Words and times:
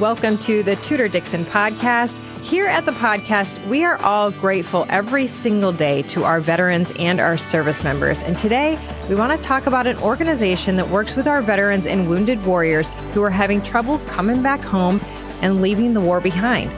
Welcome 0.00 0.38
to 0.38 0.64
the 0.64 0.74
Tudor 0.74 1.06
Dixon 1.06 1.44
podcast. 1.44 2.20
Here 2.42 2.66
at 2.66 2.84
the 2.84 2.90
podcast, 2.90 3.64
we 3.68 3.84
are 3.84 3.96
all 4.02 4.32
grateful 4.32 4.86
every 4.88 5.28
single 5.28 5.72
day 5.72 6.02
to 6.02 6.24
our 6.24 6.40
veterans 6.40 6.92
and 6.98 7.20
our 7.20 7.38
service 7.38 7.84
members. 7.84 8.20
And 8.20 8.36
today, 8.36 8.76
we 9.08 9.14
want 9.14 9.40
to 9.40 9.46
talk 9.46 9.66
about 9.68 9.86
an 9.86 9.96
organization 9.98 10.76
that 10.78 10.88
works 10.88 11.14
with 11.14 11.28
our 11.28 11.40
veterans 11.42 11.86
and 11.86 12.10
wounded 12.10 12.44
warriors 12.44 12.90
who 13.12 13.22
are 13.22 13.30
having 13.30 13.62
trouble 13.62 14.00
coming 14.00 14.42
back 14.42 14.60
home 14.62 15.00
and 15.42 15.62
leaving 15.62 15.94
the 15.94 16.00
war 16.00 16.20
behind. 16.20 16.72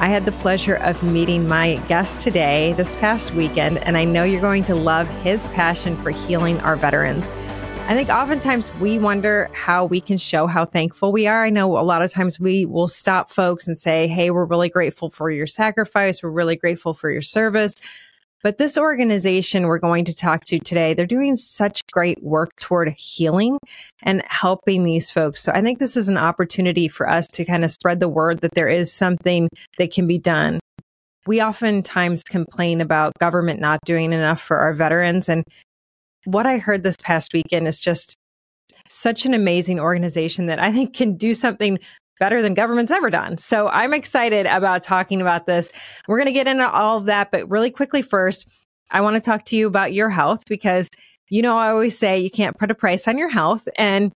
I 0.00 0.08
had 0.08 0.24
the 0.24 0.32
pleasure 0.32 0.76
of 0.76 1.02
meeting 1.02 1.46
my 1.46 1.76
guest 1.88 2.20
today 2.20 2.72
this 2.72 2.96
past 2.96 3.34
weekend, 3.34 3.78
and 3.84 3.98
I 3.98 4.04
know 4.04 4.24
you're 4.24 4.40
going 4.40 4.64
to 4.64 4.74
love 4.74 5.06
his 5.20 5.44
passion 5.50 5.94
for 5.94 6.08
healing 6.08 6.58
our 6.60 6.76
veterans. 6.76 7.30
I 7.88 7.94
think 7.94 8.08
oftentimes 8.08 8.72
we 8.76 8.98
wonder 8.98 9.50
how 9.52 9.84
we 9.84 10.00
can 10.00 10.16
show 10.16 10.46
how 10.46 10.64
thankful 10.64 11.12
we 11.12 11.26
are. 11.26 11.44
I 11.44 11.50
know 11.50 11.76
a 11.76 11.82
lot 11.82 12.00
of 12.00 12.12
times 12.12 12.38
we 12.38 12.64
will 12.64 12.86
stop 12.86 13.28
folks 13.28 13.66
and 13.66 13.76
say, 13.76 14.06
Hey, 14.06 14.30
we're 14.30 14.46
really 14.46 14.70
grateful 14.70 15.10
for 15.10 15.30
your 15.30 15.48
sacrifice. 15.48 16.22
We're 16.22 16.30
really 16.30 16.56
grateful 16.56 16.94
for 16.94 17.10
your 17.10 17.22
service. 17.22 17.74
But 18.42 18.58
this 18.58 18.78
organization 18.78 19.66
we're 19.66 19.78
going 19.78 20.04
to 20.06 20.14
talk 20.14 20.44
to 20.44 20.58
today, 20.58 20.94
they're 20.94 21.06
doing 21.06 21.36
such 21.36 21.80
great 21.92 22.22
work 22.22 22.50
toward 22.60 22.94
healing 22.96 23.58
and 24.02 24.22
helping 24.26 24.84
these 24.84 25.10
folks. 25.10 25.42
So 25.42 25.52
I 25.52 25.60
think 25.60 25.78
this 25.78 25.96
is 25.96 26.08
an 26.08 26.18
opportunity 26.18 26.88
for 26.88 27.08
us 27.08 27.26
to 27.34 27.44
kind 27.44 27.64
of 27.64 27.70
spread 27.70 28.00
the 28.00 28.08
word 28.08 28.40
that 28.40 28.54
there 28.54 28.68
is 28.68 28.92
something 28.92 29.48
that 29.78 29.92
can 29.92 30.06
be 30.06 30.18
done. 30.18 30.60
We 31.26 31.42
oftentimes 31.42 32.22
complain 32.22 32.80
about 32.80 33.18
government 33.18 33.60
not 33.60 33.80
doing 33.84 34.12
enough 34.12 34.40
for 34.40 34.56
our 34.56 34.72
veterans. 34.72 35.28
And 35.28 35.44
what 36.24 36.46
I 36.46 36.58
heard 36.58 36.82
this 36.82 36.96
past 37.02 37.32
weekend 37.32 37.66
is 37.66 37.80
just 37.80 38.16
such 38.88 39.24
an 39.24 39.34
amazing 39.34 39.80
organization 39.80 40.46
that 40.46 40.58
I 40.58 40.72
think 40.72 40.94
can 40.94 41.16
do 41.16 41.34
something 41.34 41.78
better 42.20 42.42
than 42.42 42.54
government's 42.54 42.92
ever 42.92 43.10
done. 43.10 43.36
So 43.38 43.68
I'm 43.68 43.92
excited 43.92 44.46
about 44.46 44.82
talking 44.82 45.20
about 45.20 45.46
this. 45.46 45.72
We're 46.06 46.18
going 46.18 46.26
to 46.26 46.32
get 46.32 46.46
into 46.46 46.70
all 46.70 46.98
of 46.98 47.06
that, 47.06 47.30
but 47.32 47.48
really 47.50 47.70
quickly 47.70 48.02
first, 48.02 48.46
I 48.90 49.00
want 49.00 49.16
to 49.16 49.20
talk 49.20 49.44
to 49.46 49.56
you 49.56 49.66
about 49.66 49.92
your 49.92 50.10
health 50.10 50.44
because 50.48 50.88
you 51.30 51.42
know 51.42 51.56
I 51.56 51.70
always 51.70 51.98
say 51.98 52.20
you 52.20 52.30
can't 52.30 52.58
put 52.58 52.70
a 52.70 52.74
price 52.74 53.08
on 53.08 53.18
your 53.18 53.30
health 53.30 53.66
and 53.76 54.12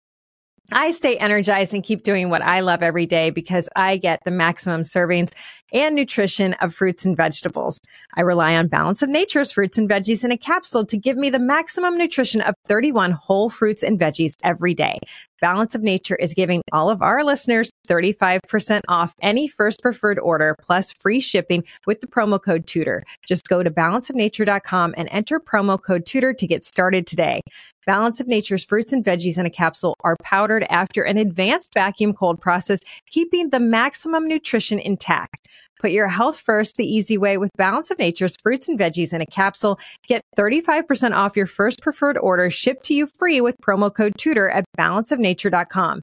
I 0.72 0.92
stay 0.92 1.18
energized 1.18 1.74
and 1.74 1.84
keep 1.84 2.04
doing 2.04 2.30
what 2.30 2.42
I 2.42 2.62
love 2.62 2.82
every 2.82 3.06
day 3.06 3.30
because 3.30 3.70
I 3.76 3.98
get 3.98 4.22
the 4.26 4.32
maximum 4.32 4.82
servings 4.82 5.32
and 5.74 5.96
nutrition 5.96 6.54
of 6.62 6.74
fruits 6.74 7.06
and 7.06 7.18
vegetables. 7.18 7.82
I 8.16 8.22
rely 8.22 8.56
on 8.56 8.68
Balance 8.68 9.02
of 9.02 9.10
Nature's 9.10 9.52
fruits 9.52 9.78
and 9.78 9.90
veggies 9.90 10.24
in 10.24 10.32
a 10.32 10.38
capsule 10.38 10.86
to 10.86 10.98
give 10.98 11.18
me 11.18 11.30
the 11.30 11.40
maximum 11.40 11.98
nutrition 11.98 12.42
of 12.42 12.56
31 12.66 13.12
whole 13.12 13.50
fruits 13.50 13.84
and 13.84 14.00
veggies 14.00 14.34
every 14.44 14.74
day. 14.74 15.00
Balance 15.42 15.76
of 15.76 15.82
Nature 15.82 16.16
is 16.16 16.34
giving 16.34 16.62
all 16.72 16.90
of 16.90 17.02
our 17.02 17.22
listeners 17.26 17.70
35% 17.90 18.84
off 18.88 19.14
any 19.22 19.46
first 19.46 19.82
preferred 19.82 20.18
order 20.20 20.56
plus 20.62 20.94
free 20.94 21.20
shipping 21.20 21.66
with 21.86 22.00
the 22.00 22.08
promo 22.08 22.42
code 22.42 22.66
Tudor. 22.66 23.04
Just 23.28 23.50
go 23.50 23.62
to 23.62 23.70
balanceofnature.com 23.70 24.94
and 24.96 25.10
enter 25.12 25.42
promo 25.42 25.82
code 25.82 26.06
Tudor 26.06 26.34
to 26.34 26.48
get 26.48 26.64
started 26.64 27.06
today. 27.06 27.42
Balance 27.86 28.22
of 28.22 28.28
Nature's 28.28 28.64
fruits 28.64 28.94
and 28.94 29.04
veggies 29.04 29.38
in 29.38 29.46
a 29.46 29.50
capsule 29.50 29.98
are 30.06 30.16
powdered 30.24 30.66
after 30.70 31.04
an 31.04 31.18
advanced 31.18 31.74
vacuum 31.74 32.14
cold 32.14 32.40
process, 32.40 32.80
keeping 33.10 33.50
the 33.50 33.60
maximum 33.60 34.26
nutrition 34.26 34.80
intact. 34.80 35.50
Put 35.84 35.92
your 35.92 36.08
health 36.08 36.40
first 36.40 36.78
the 36.78 36.86
easy 36.86 37.18
way 37.18 37.38
with 37.38 37.50
Balance 37.58 37.92
of 37.92 38.00
Nature's 38.00 38.38
fruits 38.42 38.70
and 38.70 38.80
veggies 38.80 39.12
in 39.12 39.20
a 39.20 39.26
capsule. 39.26 39.78
Get 40.08 40.22
35% 40.38 41.14
off 41.14 41.36
your 41.36 41.46
first 41.46 41.82
preferred 41.82 42.18
order 42.18 42.50
shipped 42.50 42.86
to 42.86 42.94
you 42.94 43.06
free 43.06 43.42
with 43.42 43.58
promo 43.62 43.94
code 43.94 44.14
TUDOR 44.18 44.50
at 44.50 44.64
balanceofnature.com. 44.80 46.00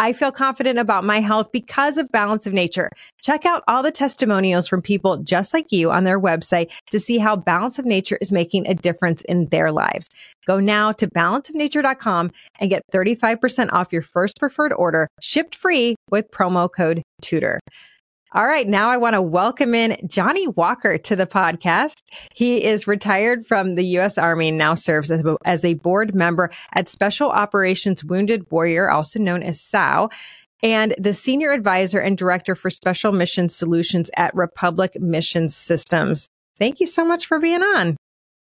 I 0.00 0.14
feel 0.14 0.32
confident 0.32 0.80
about 0.80 1.04
my 1.04 1.20
health 1.20 1.52
because 1.52 1.96
of 1.96 2.10
Balance 2.10 2.44
of 2.48 2.52
Nature. 2.52 2.90
Check 3.22 3.46
out 3.46 3.62
all 3.68 3.84
the 3.84 3.92
testimonials 3.92 4.66
from 4.66 4.82
people 4.82 5.18
just 5.18 5.54
like 5.54 5.70
you 5.70 5.92
on 5.92 6.02
their 6.02 6.18
website 6.18 6.72
to 6.90 6.98
see 6.98 7.18
how 7.18 7.36
Balance 7.36 7.78
of 7.78 7.84
Nature 7.84 8.18
is 8.20 8.32
making 8.32 8.66
a 8.66 8.74
difference 8.74 9.22
in 9.22 9.46
their 9.50 9.70
lives. 9.70 10.08
Go 10.44 10.58
now 10.58 10.90
to 10.90 11.06
balanceofnature.com 11.06 12.32
and 12.58 12.68
get 12.68 12.82
35% 12.92 13.68
off 13.70 13.92
your 13.92 14.02
first 14.02 14.40
preferred 14.40 14.72
order 14.72 15.06
shipped 15.20 15.54
free 15.54 15.94
with 16.10 16.32
promo 16.32 16.68
code 16.68 17.04
TUDOR. 17.22 17.60
All 18.32 18.46
right, 18.46 18.68
now 18.68 18.88
I 18.90 18.96
want 18.96 19.14
to 19.14 19.22
welcome 19.22 19.74
in 19.74 19.96
Jonny 20.06 20.46
Walker 20.46 20.96
to 20.98 21.16
the 21.16 21.26
podcast. 21.26 22.02
He 22.32 22.64
is 22.64 22.86
retired 22.86 23.44
from 23.44 23.74
the 23.74 23.84
U.S. 23.86 24.18
Army 24.18 24.50
and 24.50 24.58
now 24.58 24.76
serves 24.76 25.10
as 25.10 25.24
a, 25.24 25.36
as 25.44 25.64
a 25.64 25.74
board 25.74 26.14
member 26.14 26.48
at 26.72 26.88
Special 26.88 27.28
Operations 27.28 28.04
Wounded 28.04 28.48
Warrior, 28.48 28.88
also 28.88 29.18
known 29.18 29.42
as 29.42 29.60
SOW, 29.60 30.10
and 30.62 30.94
the 30.96 31.12
senior 31.12 31.50
advisor 31.50 31.98
and 31.98 32.16
director 32.16 32.54
for 32.54 32.70
Special 32.70 33.10
Mission 33.10 33.48
Solutions 33.48 34.12
at 34.16 34.32
Republic 34.36 34.92
Mission 35.00 35.48
Systems. 35.48 36.28
Thank 36.56 36.78
you 36.78 36.86
so 36.86 37.04
much 37.04 37.26
for 37.26 37.40
being 37.40 37.64
on. 37.64 37.96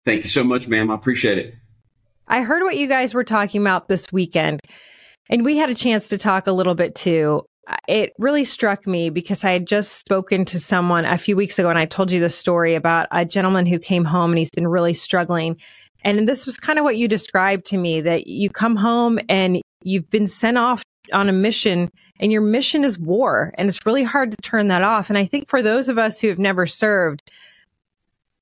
Thank 0.05 0.23
you 0.23 0.29
so 0.29 0.45
much, 0.45 0.69
ma'am. 0.69 0.91
I 0.91 0.97
appreciate 0.97 1.39
it. 1.39 1.55
I 2.27 2.43
heard 2.43 2.63
what 2.63 2.77
you 2.77 2.89
guys 2.89 3.15
were 3.15 3.25
talking 3.25 3.63
about 3.63 3.89
this 3.89 4.13
weekend. 4.13 4.61
And 5.31 5.47
we 5.47 5.57
had 5.57 5.71
a 5.71 5.75
chance 5.75 6.09
to 6.09 6.19
talk 6.19 6.47
a 6.47 6.53
little 6.53 6.75
bit 6.75 6.95
too 6.95 7.47
it 7.87 8.13
really 8.19 8.45
struck 8.45 8.87
me 8.87 9.11
because 9.11 9.45
I 9.45 9.51
had 9.51 9.67
just 9.67 9.99
spoken 9.99 10.45
to 10.47 10.59
someone 10.59 11.05
a 11.05 11.19
few 11.19 11.37
weeks 11.37 11.59
ago 11.59 11.69
and 11.69 11.79
I 11.79 11.85
told 11.85 12.11
you 12.11 12.21
the 12.21 12.29
story 12.29 12.75
about 12.75 13.09
a 13.11 13.25
gentleman 13.25 13.67
who 13.67 13.79
came 13.79 14.05
home 14.05 14.31
and 14.31 14.39
he's 14.39 14.51
been 14.51 14.69
really 14.69 14.95
struggling. 14.95 15.57
And 16.03 16.27
this 16.27 16.47
was 16.47 16.57
kind 16.57 16.79
of 16.79 16.85
what 16.85 16.97
you 16.97 17.09
described 17.09 17.67
to 17.67 17.77
me 17.77 18.01
that 18.01 18.27
you 18.27 18.51
come 18.51 18.77
home 18.77 19.19
and 19.29 19.61
you've 19.83 20.09
been 20.11 20.27
sent 20.27 20.57
off 20.57 20.83
on 21.13 21.29
a 21.29 21.33
mission 21.33 21.91
and 22.21 22.33
your 22.33 22.41
mission 22.41 22.85
is 22.85 22.99
war 22.99 23.53
and 23.57 23.69
it's 23.69 23.85
really 23.85 24.05
hard 24.05 24.31
to 24.31 24.37
turn 24.43 24.69
that 24.69 24.83
off. 24.83 25.11
And 25.11 25.19
I 25.19 25.25
think 25.25 25.49
for 25.49 25.63
those 25.63 25.89
of 25.89 25.99
us 25.99 26.21
who 26.21 26.29
have 26.29 26.39
never 26.39 26.67
served, 26.67 27.31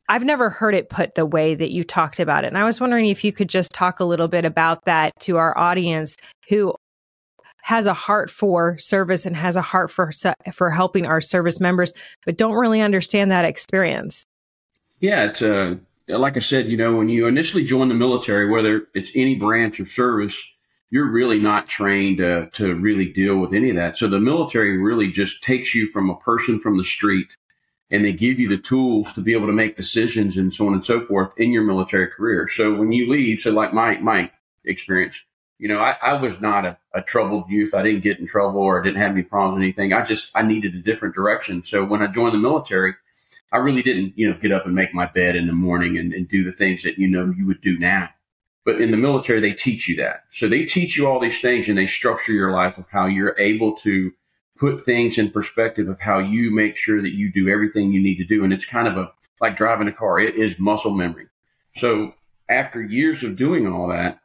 I've 0.09 0.25
never 0.25 0.51
heard 0.51 0.75
it 0.75 0.89
put 0.89 1.17
the 1.17 1.27
way 1.27 1.55
that 1.57 1.73
you 1.73 1.83
talked 1.83 2.21
about 2.21 2.45
it. 2.45 2.49
And 2.49 2.59
I 2.59 2.65
was 2.65 2.81
wondering 2.81 3.07
if 3.07 3.25
you 3.25 3.33
could 3.33 3.49
just 3.49 3.73
talk 3.73 3.99
a 3.99 4.05
little 4.05 4.29
bit 4.29 4.45
about 4.45 4.85
that 4.85 5.13
to 5.21 5.37
our 5.37 5.57
audience 5.59 6.17
who 6.49 6.75
has 7.67 7.87
a 7.87 7.95
heart 7.95 8.31
for 8.31 8.79
service 8.79 9.27
and 9.27 9.35
has 9.35 9.57
a 9.57 9.61
heart 9.61 9.91
for 9.91 10.13
for 10.53 10.71
helping 10.71 11.05
our 11.05 11.21
service 11.21 11.59
members, 11.59 11.93
but 12.25 12.39
don't 12.39 12.55
really 12.55 12.81
understand 12.81 13.33
that 13.33 13.45
experience. 13.45 14.25
Yeah, 15.01 15.25
it's 15.25 15.43
uh, 15.43 15.75
like 16.07 16.37
I 16.37 16.41
said, 16.41 16.69
you 16.69 16.77
know, 16.77 16.95
when 16.95 17.09
you 17.09 17.27
initially 17.27 17.65
join 17.65 17.89
the 17.89 17.95
military, 17.95 18.49
whether 18.49 18.87
it's 18.95 19.11
any 19.17 19.35
branch 19.35 19.81
of 19.81 19.89
service, 19.89 20.41
you're 20.91 21.11
really 21.11 21.41
not 21.41 21.67
trained 21.67 22.21
uh, 22.21 22.47
to 22.53 22.77
really 22.77 23.13
deal 23.13 23.39
with 23.39 23.53
any 23.53 23.71
of 23.71 23.77
that. 23.77 23.97
So 23.97 24.07
the 24.07 24.21
military 24.21 24.79
really 24.79 25.11
just 25.11 25.43
takes 25.43 25.75
you 25.75 25.91
from 25.91 26.09
a 26.09 26.17
person 26.19 26.61
from 26.61 26.79
the 26.79 26.85
street 26.85 27.37
and 27.91 28.05
they 28.05 28.13
give 28.13 28.39
you 28.39 28.49
the 28.49 28.59
tools 28.59 29.13
to 29.15 29.21
be 29.21 29.33
able 29.33 29.49
to 29.49 29.53
make 29.53 29.75
decisions 29.75 30.37
and 30.37 30.55
so 30.55 30.69
on 30.69 30.75
and 30.75 30.87
so 30.87 31.01
forth 31.01 31.33
in 31.37 31.51
your 31.51 31.65
military 31.65 32.07
career. 32.07 32.47
So 32.47 32.75
when 32.75 32.93
you 32.93 33.11
leave, 33.11 33.41
so 33.41 33.51
like 33.51 33.75
my, 33.75 33.99
my 33.99 34.31
experience, 34.65 35.17
you 35.59 35.69
know, 35.69 35.79
I, 35.79 35.97
I 36.03 36.15
was 36.15 36.41
not 36.41 36.65
a, 36.65 36.79
a 36.93 37.03
troubled 37.03 37.49
youth. 37.49 37.75
I 37.75 37.83
didn't 37.83 38.03
get 38.03 38.19
in 38.19 38.27
trouble 38.27 38.61
or 38.61 38.83
didn't 38.83 39.01
have 39.01 39.13
any 39.13 39.23
problems 39.23 39.59
or 39.59 39.63
anything. 39.63 39.93
I 39.93 40.05
just, 40.05 40.31
I 40.35 40.43
needed 40.43 40.75
a 40.75 40.79
different 40.79 41.15
direction. 41.15 41.65
So 41.65 41.85
when 41.85 42.03
I 42.03 42.09
joined 42.09 42.35
the 42.35 42.39
military, 42.39 42.95
I 43.53 43.59
really 43.59 43.83
didn't, 43.83 44.19
you 44.19 44.29
know, 44.29 44.39
get 44.39 44.53
up 44.53 44.67
and 44.67 44.75
make 44.75 44.93
my 44.93 45.07
bed 45.07 45.37
in 45.37 45.47
the 45.47 45.53
morning 45.53 45.97
and, 45.97 46.13
and 46.13 46.29
do 46.29 46.45
the 46.45 46.53
things 46.53 46.83
that, 46.83 46.99
you 46.99 47.09
know, 47.09 47.33
you 47.37 47.47
would 47.47 47.61
do 47.61 47.79
now. 47.79 48.11
But 48.65 48.81
in 48.81 48.91
the 48.91 48.97
military, 48.97 49.41
they 49.41 49.53
teach 49.53 49.89
you 49.89 49.97
that. 49.97 50.25
So 50.31 50.49
they 50.49 50.65
teach 50.65 50.97
you 50.97 51.07
all 51.07 51.21
these 51.21 51.41
things 51.41 51.69
and 51.69 51.79
they 51.79 51.87
structure 51.87 52.33
your 52.33 52.51
life 52.51 52.77
of 52.77 52.87
how 52.91 53.07
you're 53.07 53.39
able 53.39 53.77
to 53.79 54.13
put 54.59 54.85
things 54.85 55.19
in 55.19 55.31
perspective 55.31 55.89
of 55.89 56.01
how 56.01 56.19
you 56.19 56.51
make 56.51 56.77
sure 56.77 57.01
that 57.01 57.15
you 57.15 57.31
do 57.31 57.49
everything 57.49 57.93
you 57.93 58.03
need 58.03 58.17
to 58.17 58.25
do. 58.25 58.43
And 58.43 58.53
it's 58.53 58.65
kind 58.65 58.89
of 58.89 58.97
a, 58.97 59.13
like 59.41 59.57
driving 59.57 59.87
a 59.87 59.93
car. 59.93 60.19
It 60.19 60.35
is 60.35 60.59
muscle 60.59 60.91
memory. 60.91 61.29
So 61.77 62.15
after 62.49 62.83
years 62.83 63.23
of 63.23 63.37
doing 63.37 63.67
all 63.69 63.89
that, 63.89 64.21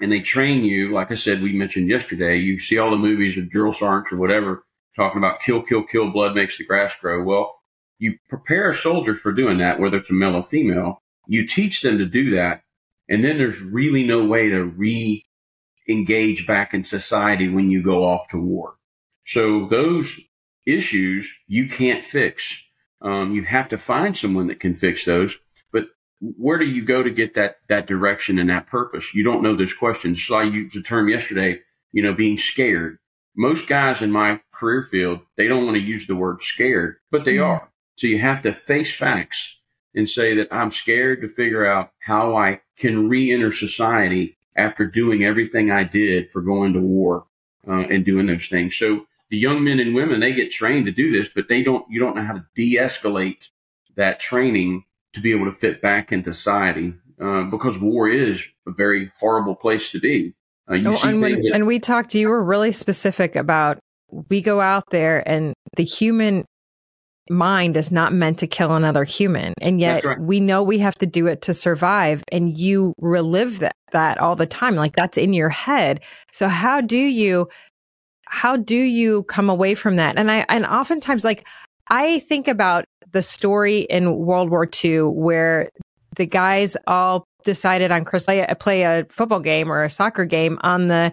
and 0.00 0.12
they 0.12 0.20
train 0.20 0.64
you, 0.64 0.92
like 0.92 1.10
I 1.10 1.14
said, 1.14 1.42
we 1.42 1.52
mentioned 1.52 1.88
yesterday, 1.88 2.36
you 2.36 2.60
see 2.60 2.78
all 2.78 2.90
the 2.90 2.96
movies 2.96 3.38
of 3.38 3.50
drill 3.50 3.72
sergeants 3.72 4.12
or 4.12 4.16
whatever 4.16 4.64
talking 4.94 5.18
about 5.18 5.40
kill, 5.40 5.62
kill, 5.62 5.84
kill, 5.84 6.10
blood 6.10 6.34
makes 6.34 6.58
the 6.58 6.64
grass 6.64 6.94
grow. 7.00 7.22
Well, 7.22 7.54
you 7.98 8.18
prepare 8.28 8.70
a 8.70 8.74
soldier 8.74 9.14
for 9.14 9.32
doing 9.32 9.58
that, 9.58 9.80
whether 9.80 9.98
it's 9.98 10.10
a 10.10 10.14
male 10.14 10.36
or 10.36 10.42
female. 10.42 11.02
You 11.26 11.46
teach 11.46 11.80
them 11.80 11.98
to 11.98 12.06
do 12.06 12.34
that. 12.34 12.62
And 13.08 13.22
then 13.22 13.38
there's 13.38 13.60
really 13.60 14.06
no 14.06 14.24
way 14.24 14.48
to 14.48 14.64
re 14.64 15.24
engage 15.88 16.46
back 16.46 16.74
in 16.74 16.82
society 16.82 17.48
when 17.48 17.70
you 17.70 17.82
go 17.82 18.04
off 18.04 18.28
to 18.28 18.40
war. 18.40 18.74
So 19.24 19.66
those 19.66 20.18
issues 20.66 21.32
you 21.46 21.68
can't 21.68 22.04
fix. 22.04 22.60
Um, 23.00 23.32
you 23.32 23.44
have 23.44 23.68
to 23.68 23.78
find 23.78 24.16
someone 24.16 24.48
that 24.48 24.60
can 24.60 24.74
fix 24.74 25.04
those. 25.04 25.38
Where 26.20 26.58
do 26.58 26.64
you 26.64 26.84
go 26.84 27.02
to 27.02 27.10
get 27.10 27.34
that 27.34 27.56
that 27.68 27.86
direction 27.86 28.38
and 28.38 28.48
that 28.50 28.66
purpose? 28.66 29.14
You 29.14 29.22
don't 29.22 29.42
know 29.42 29.56
those 29.56 29.74
questions. 29.74 30.24
So 30.24 30.36
I 30.36 30.44
used 30.44 30.74
the 30.74 30.82
term 30.82 31.08
yesterday, 31.08 31.60
you 31.92 32.02
know, 32.02 32.14
being 32.14 32.38
scared. 32.38 32.98
Most 33.36 33.66
guys 33.66 34.00
in 34.00 34.10
my 34.10 34.40
career 34.52 34.82
field, 34.82 35.20
they 35.36 35.46
don't 35.46 35.64
want 35.64 35.76
to 35.76 35.82
use 35.82 36.06
the 36.06 36.16
word 36.16 36.42
scared, 36.42 36.96
but 37.10 37.24
they 37.24 37.34
mm-hmm. 37.34 37.50
are. 37.50 37.70
So 37.96 38.06
you 38.06 38.18
have 38.18 38.42
to 38.42 38.52
face 38.52 38.94
facts 38.94 39.54
and 39.94 40.08
say 40.08 40.34
that 40.36 40.48
I'm 40.50 40.70
scared 40.70 41.20
to 41.22 41.28
figure 41.28 41.66
out 41.66 41.90
how 42.00 42.36
I 42.36 42.60
can 42.76 43.08
re-enter 43.08 43.52
society 43.52 44.36
after 44.56 44.86
doing 44.86 45.24
everything 45.24 45.70
I 45.70 45.84
did 45.84 46.30
for 46.30 46.40
going 46.40 46.72
to 46.74 46.80
war 46.80 47.26
uh, 47.68 47.80
and 47.90 48.04
doing 48.04 48.26
those 48.26 48.48
things. 48.48 48.76
So 48.76 49.06
the 49.30 49.38
young 49.38 49.64
men 49.64 49.80
and 49.80 49.94
women 49.94 50.20
they 50.20 50.32
get 50.32 50.52
trained 50.52 50.86
to 50.86 50.92
do 50.92 51.12
this, 51.12 51.28
but 51.34 51.48
they 51.48 51.62
don't. 51.62 51.84
You 51.90 52.00
don't 52.00 52.16
know 52.16 52.24
how 52.24 52.34
to 52.34 52.46
de-escalate 52.54 53.48
that 53.96 54.20
training 54.20 54.84
to 55.16 55.22
be 55.22 55.32
able 55.32 55.46
to 55.46 55.52
fit 55.52 55.80
back 55.80 56.12
into 56.12 56.32
society 56.32 56.92
uh, 57.20 57.44
because 57.44 57.78
war 57.78 58.06
is 58.06 58.44
a 58.68 58.70
very 58.70 59.10
horrible 59.18 59.54
place 59.54 59.90
to 59.90 59.98
be. 59.98 60.34
Uh, 60.68 60.76
oh, 60.84 61.00
and, 61.04 61.22
when, 61.22 61.40
that- 61.40 61.50
and 61.54 61.66
we 61.66 61.78
talked, 61.78 62.14
you 62.14 62.28
were 62.28 62.44
really 62.44 62.70
specific 62.70 63.34
about 63.34 63.78
we 64.28 64.42
go 64.42 64.60
out 64.60 64.84
there 64.90 65.26
and 65.26 65.54
the 65.76 65.84
human 65.84 66.44
mind 67.30 67.78
is 67.78 67.90
not 67.90 68.12
meant 68.12 68.38
to 68.38 68.46
kill 68.46 68.74
another 68.74 69.04
human. 69.04 69.54
And 69.60 69.80
yet 69.80 70.04
right. 70.04 70.20
we 70.20 70.38
know 70.38 70.62
we 70.62 70.78
have 70.80 70.94
to 70.98 71.06
do 71.06 71.26
it 71.26 71.40
to 71.42 71.54
survive. 71.54 72.22
And 72.30 72.56
you 72.56 72.92
relive 73.00 73.60
that, 73.60 73.74
that 73.92 74.18
all 74.18 74.36
the 74.36 74.46
time. 74.46 74.76
Like 74.76 74.94
that's 74.94 75.18
in 75.18 75.32
your 75.32 75.48
head. 75.48 76.02
So 76.30 76.46
how 76.46 76.82
do 76.82 76.98
you 76.98 77.48
how 78.26 78.56
do 78.56 78.76
you 78.76 79.22
come 79.24 79.48
away 79.48 79.74
from 79.74 79.96
that? 79.96 80.18
And 80.18 80.30
I, 80.30 80.44
and 80.48 80.66
oftentimes, 80.66 81.24
like, 81.24 81.46
I 81.88 82.18
think 82.20 82.48
about 82.48 82.84
the 83.12 83.22
story 83.22 83.80
in 83.80 84.16
World 84.16 84.50
War 84.50 84.68
II 84.84 85.00
where 85.02 85.70
the 86.16 86.26
guys 86.26 86.76
all 86.86 87.26
decided 87.44 87.90
on 87.90 88.04
Chris 88.04 88.24
play, 88.24 88.46
play 88.58 88.82
a 88.82 89.06
football 89.08 89.40
game 89.40 89.70
or 89.70 89.82
a 89.82 89.90
soccer 89.90 90.24
game 90.24 90.58
on 90.62 90.88
the 90.88 91.12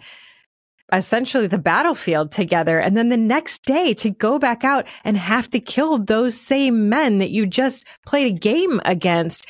essentially 0.92 1.48
the 1.48 1.58
battlefield 1.58 2.32
together 2.32 2.80
and 2.80 2.96
then 2.96 3.10
the 3.10 3.18
next 3.18 3.64
day 3.64 3.94
to 3.94 4.10
go 4.10 4.38
back 4.38 4.64
out 4.64 4.86
and 5.04 5.18
have 5.18 5.50
to 5.50 5.60
kill 5.60 5.98
those 5.98 6.40
same 6.40 6.90
men 6.90 7.18
that 7.18 7.32
you 7.32 7.48
just 7.48 7.88
played 8.06 8.28
a 8.28 8.38
game 8.38 8.80
against 8.86 9.48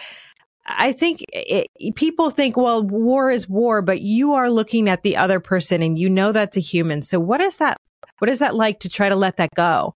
I 0.66 0.94
think 0.94 1.26
it, 1.34 1.68
people 1.96 2.30
think, 2.30 2.56
well, 2.56 2.82
war 2.84 3.30
is 3.30 3.50
war, 3.50 3.82
but 3.82 4.02
you 4.02 4.34
are 4.34 4.50
looking 4.50 4.88
at 4.88 5.04
the 5.04 5.18
other 5.18 5.40
person 5.42 5.82
and 5.82 6.00
you 6.00 6.10
know 6.10 6.32
that's 6.32 6.56
a 6.56 6.62
human. 6.62 7.02
So 7.02 7.20
what 7.20 7.42
is 7.42 7.58
that? 7.58 7.78
What 8.20 8.30
is 8.30 8.40
that 8.40 8.56
like 8.56 8.80
to 8.80 8.90
try 8.90 9.10
to 9.10 9.16
let 9.16 9.38
that 9.38 9.50
go? 9.56 9.94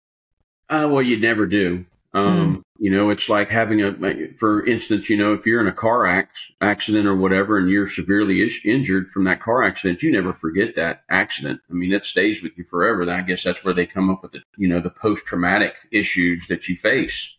Uh, 0.70 0.90
well, 0.92 1.02
you 1.02 1.18
never 1.18 1.46
do. 1.46 1.86
Um, 2.14 2.58
mm. 2.58 2.62
You 2.80 2.92
know, 2.92 3.10
it's 3.10 3.28
like 3.28 3.50
having 3.50 3.82
a, 3.82 3.94
for 4.38 4.66
instance, 4.66 5.10
you 5.10 5.18
know, 5.18 5.34
if 5.34 5.46
you're 5.46 5.62
in 5.62 5.68
a 5.68 5.74
car 5.74 6.28
accident 6.62 7.08
or 7.08 7.16
whatever, 7.16 7.58
and 7.58 7.70
you're 7.70 7.90
severely 7.90 8.50
injured 8.64 9.10
from 9.12 9.26
that 9.26 9.42
car 9.42 9.64
accident, 9.64 10.04
you 10.04 10.12
never 10.12 10.34
forget 10.34 10.76
that 10.76 11.04
accident. 11.10 11.60
I 11.70 11.74
mean, 11.74 11.92
it 11.92 12.06
stays 12.06 12.42
with 12.42 12.58
you 12.58 12.64
forever. 12.64 13.10
I 13.12 13.22
guess 13.22 13.44
that's 13.44 13.64
where 13.64 13.74
they 13.74 13.86
come 13.86 14.10
up 14.10 14.24
with 14.24 14.34
the, 14.34 14.42
you 14.58 14.68
know, 14.68 14.80
the 14.80 14.90
post 14.90 15.26
traumatic 15.26 15.74
issues 15.92 16.46
that 16.48 16.68
you 16.68 16.76
face. 16.76 17.36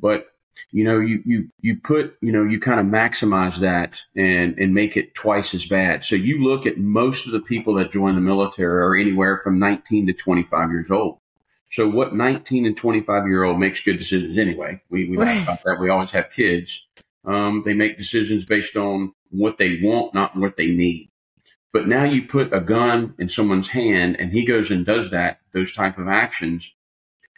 But 0.00 0.26
you 0.70 0.84
know, 0.84 1.00
you, 1.00 1.22
you, 1.24 1.48
you 1.60 1.76
put, 1.80 2.16
you 2.20 2.32
know, 2.32 2.44
you 2.44 2.60
kind 2.60 2.80
of 2.80 2.86
maximize 2.86 3.58
that 3.58 4.00
and, 4.16 4.58
and 4.58 4.74
make 4.74 4.96
it 4.96 5.14
twice 5.14 5.54
as 5.54 5.64
bad. 5.66 6.04
So 6.04 6.14
you 6.14 6.42
look 6.42 6.66
at 6.66 6.78
most 6.78 7.26
of 7.26 7.32
the 7.32 7.40
people 7.40 7.74
that 7.74 7.92
join 7.92 8.14
the 8.14 8.20
military 8.20 8.82
are 8.82 8.94
anywhere 8.94 9.40
from 9.42 9.58
19 9.58 10.06
to 10.06 10.12
25 10.12 10.70
years 10.70 10.90
old. 10.90 11.18
So 11.72 11.88
what 11.88 12.14
19 12.14 12.66
and 12.66 12.76
25 12.76 13.26
year 13.26 13.44
old 13.44 13.58
makes 13.58 13.80
good 13.80 13.98
decisions 13.98 14.38
anyway? 14.38 14.80
We, 14.90 15.08
we 15.08 15.16
laugh 15.16 15.42
about 15.42 15.62
that. 15.64 15.78
We 15.80 15.90
always 15.90 16.10
have 16.12 16.30
kids. 16.30 16.80
Um, 17.24 17.62
they 17.64 17.74
make 17.74 17.98
decisions 17.98 18.44
based 18.44 18.76
on 18.76 19.14
what 19.30 19.58
they 19.58 19.80
want, 19.82 20.14
not 20.14 20.36
what 20.36 20.56
they 20.56 20.66
need. 20.66 21.10
But 21.72 21.88
now 21.88 22.04
you 22.04 22.26
put 22.26 22.52
a 22.52 22.60
gun 22.60 23.14
in 23.18 23.28
someone's 23.28 23.68
hand 23.68 24.16
and 24.20 24.32
he 24.32 24.44
goes 24.44 24.70
and 24.70 24.84
does 24.84 25.10
that, 25.10 25.40
those 25.52 25.74
type 25.74 25.98
of 25.98 26.08
actions 26.08 26.70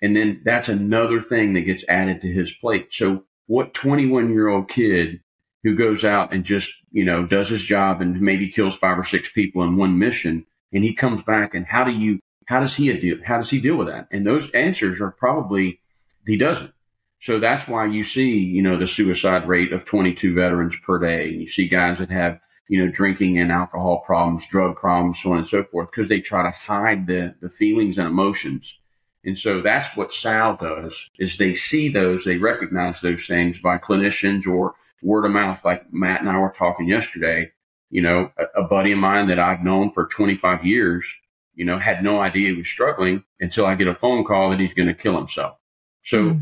and 0.05 0.15
then 0.15 0.43
that's 0.45 0.69
another 0.69 1.23
thing 1.23 1.55
that 1.55 1.63
gets 1.63 1.83
added 1.89 2.21
to 2.21 2.29
his 2.31 2.53
plate. 2.53 2.89
So 2.93 3.25
what 3.47 3.73
21 3.73 4.31
year 4.35 4.49
old 4.49 4.69
kid 4.69 5.21
who 5.63 5.75
goes 5.75 6.05
out 6.05 6.31
and 6.31 6.45
just, 6.45 6.71
you 6.91 7.05
know, 7.05 7.25
does 7.25 7.49
his 7.49 7.65
job 7.65 8.03
and 8.03 8.21
maybe 8.21 8.51
kills 8.51 8.77
five 8.77 8.99
or 8.99 9.05
six 9.05 9.31
people 9.31 9.63
in 9.63 9.79
one 9.79 9.99
mission 9.99 10.45
and 10.75 10.85
he 10.85 10.93
comes 10.93 11.23
back 11.23 11.55
and 11.55 11.65
how 11.65 11.85
do 11.85 11.91
you, 11.91 12.21
how 12.47 12.61
does 12.61 12.77
he 12.77 12.93
deal, 12.93 13.19
how 13.25 13.37
does 13.37 13.51
he 13.51 13.61
deal 13.61 13.77
with 13.77 13.89
that? 13.89 14.09
And 14.11 14.27
those 14.27 14.51
answers 14.51 15.01
are 15.01 15.11
probably, 15.11 15.81
he 16.27 16.37
doesn't. 16.37 16.73
So 17.21 17.39
that's 17.39 17.67
why 17.67 17.87
you 17.87 18.05
see, 18.05 18.37
you 18.39 18.63
know, 18.63 18.77
the 18.77 18.87
suicide 18.87 19.49
rate 19.49 19.73
of 19.73 19.85
22 19.85 20.35
veterans 20.35 20.77
per 20.83 20.99
day. 20.99 21.29
You 21.29 21.49
see 21.49 21.69
guys 21.69 21.99
that 21.99 22.11
have, 22.11 22.39
you 22.69 22.85
know, 22.85 22.91
drinking 22.91 23.39
and 23.39 23.51
alcohol 23.51 24.03
problems, 24.05 24.47
drug 24.47 24.77
problems, 24.77 25.21
so 25.23 25.33
on 25.33 25.39
and 25.39 25.47
so 25.47 25.65
forth, 25.65 25.91
because 25.91 26.09
they 26.09 26.21
try 26.21 26.43
to 26.43 26.51
hide 26.51 27.07
the, 27.07 27.35
the 27.41 27.49
feelings 27.49 27.97
and 27.99 28.07
emotions 28.07 28.79
and 29.25 29.39
so 29.39 29.61
that's 29.61 29.97
what 29.97 30.13
SOW 30.13 30.57
does 30.57 31.09
is 31.19 31.37
they 31.37 31.55
see 31.55 31.89
those, 31.89 32.25
they 32.25 32.37
recognize 32.37 33.01
those 33.01 33.27
things 33.27 33.59
by 33.59 33.79
clinicians 33.79 34.47
or 34.47 34.75
word 35.03 35.25
of 35.25 35.33
mouth, 35.33 35.65
like 35.65 35.93
Matt 35.93 36.21
and 36.21 36.29
I 36.29 36.39
were 36.39 36.55
talking 36.57 36.89
yesterday. 36.89 37.53
You 37.91 38.03
know, 38.03 38.31
a, 38.37 38.63
a 38.63 38.65
buddy 38.65 38.93
of 38.93 38.99
mine 38.99 39.29
that 39.29 39.39
I've 39.39 39.65
known 39.65 39.93
for 39.93 40.07
25 40.07 40.65
years, 40.67 41.07
you 41.55 41.65
know, 41.65 41.79
had 41.79 42.03
no 42.03 42.21
idea 42.21 42.51
he 42.51 42.57
was 42.57 42.69
struggling 42.69 43.25
until 43.41 43.67
I 43.67 43.75
get 43.75 43.89
a 43.89 43.95
phone 43.95 44.25
call 44.25 44.51
that 44.51 44.61
he's 44.61 44.75
going 44.75 44.89
to 44.89 44.95
kill 44.95 45.17
himself. 45.17 45.57
So 46.05 46.19
mm-hmm. 46.19 46.41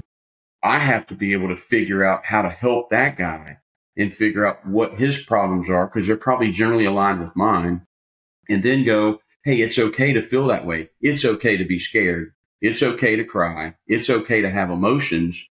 I 0.62 0.78
have 0.78 1.06
to 1.08 1.14
be 1.14 1.32
able 1.32 1.48
to 1.48 1.56
figure 1.56 2.04
out 2.04 2.26
how 2.26 2.42
to 2.42 2.50
help 2.50 2.90
that 2.90 3.16
guy 3.16 3.58
and 3.96 4.14
figure 4.14 4.46
out 4.46 4.66
what 4.66 4.98
his 4.98 5.18
problems 5.18 5.68
are 5.68 5.86
because 5.86 6.06
they're 6.06 6.16
probably 6.16 6.50
generally 6.50 6.84
aligned 6.84 7.20
with 7.20 7.36
mine 7.36 7.86
and 8.48 8.62
then 8.62 8.84
go, 8.84 9.20
Hey, 9.44 9.60
it's 9.60 9.78
okay 9.78 10.12
to 10.12 10.22
feel 10.22 10.46
that 10.46 10.66
way. 10.66 10.90
It's 11.00 11.24
okay 11.24 11.56
to 11.56 11.64
be 11.64 11.78
scared. 11.78 12.32
It's 12.60 12.82
okay 12.82 13.16
to 13.16 13.24
cry. 13.24 13.74
It's 13.88 14.08
okay 14.08 14.40
to 14.40 14.50
have 14.50 14.70
emotions. 14.70 15.44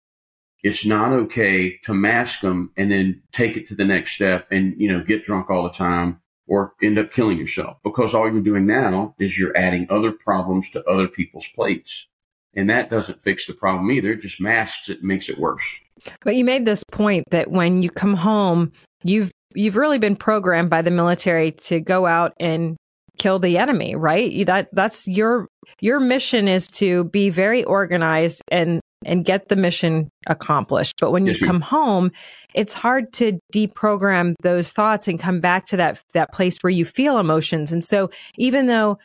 It's 0.62 0.86
not 0.86 1.12
okay 1.12 1.78
to 1.84 1.92
mask 1.92 2.40
them 2.40 2.70
and 2.76 2.92
then 2.92 3.22
take 3.32 3.56
it 3.56 3.66
to 3.68 3.74
the 3.74 3.84
next 3.84 4.12
step 4.12 4.46
and, 4.50 4.74
you 4.78 4.92
know, 4.92 5.02
get 5.02 5.24
drunk 5.24 5.50
all 5.50 5.64
the 5.64 5.70
time 5.70 6.20
or 6.50 6.72
end 6.82 6.98
up 6.98 7.12
killing 7.12 7.38
yourself 7.38 7.76
because 7.84 8.12
all 8.12 8.28
you're 8.28 8.42
doing 8.42 8.66
now 8.66 9.14
is 9.20 9.38
you're 9.38 9.56
adding 9.56 9.86
other 9.88 10.10
problems 10.10 10.68
to 10.68 10.84
other 10.84 11.06
people's 11.06 11.46
plates. 11.54 12.08
And 12.54 12.68
that 12.68 12.90
doesn't 12.90 13.22
fix 13.22 13.46
the 13.46 13.54
problem 13.54 13.88
either. 13.92 14.10
It 14.10 14.20
just 14.20 14.40
masks 14.40 14.88
it, 14.88 15.04
makes 15.04 15.28
it 15.28 15.38
worse. 15.38 15.80
But 16.24 16.34
you 16.34 16.44
made 16.44 16.64
this 16.64 16.82
point 16.82 17.24
that 17.30 17.52
when 17.52 17.84
you 17.84 17.88
come 17.88 18.14
home, 18.14 18.72
you've 19.04 19.30
you've 19.54 19.76
really 19.76 19.98
been 19.98 20.16
programmed 20.16 20.70
by 20.70 20.82
the 20.82 20.90
military 20.90 21.52
to 21.52 21.80
go 21.80 22.06
out 22.06 22.32
and 22.40 22.76
kill 23.18 23.38
the 23.38 23.56
enemy, 23.56 23.94
right? 23.94 24.44
That 24.44 24.70
that's 24.72 25.06
your 25.06 25.46
your 25.80 26.00
mission 26.00 26.48
is 26.48 26.66
to 26.68 27.04
be 27.04 27.30
very 27.30 27.62
organized 27.62 28.42
and 28.50 28.80
and 29.04 29.24
get 29.24 29.48
the 29.48 29.56
mission 29.56 30.10
accomplished. 30.26 30.96
But 31.00 31.10
when 31.10 31.26
yes, 31.26 31.40
you 31.40 31.46
come 31.46 31.60
home, 31.60 32.12
it's 32.54 32.74
hard 32.74 33.12
to 33.14 33.38
deprogram 33.52 34.34
those 34.42 34.72
thoughts 34.72 35.08
and 35.08 35.18
come 35.18 35.40
back 35.40 35.66
to 35.66 35.76
that 35.78 36.02
that 36.12 36.32
place 36.32 36.58
where 36.58 36.70
you 36.70 36.84
feel 36.84 37.18
emotions. 37.18 37.72
And 37.72 37.82
so 37.82 38.10
even 38.36 38.66
though 38.66 38.98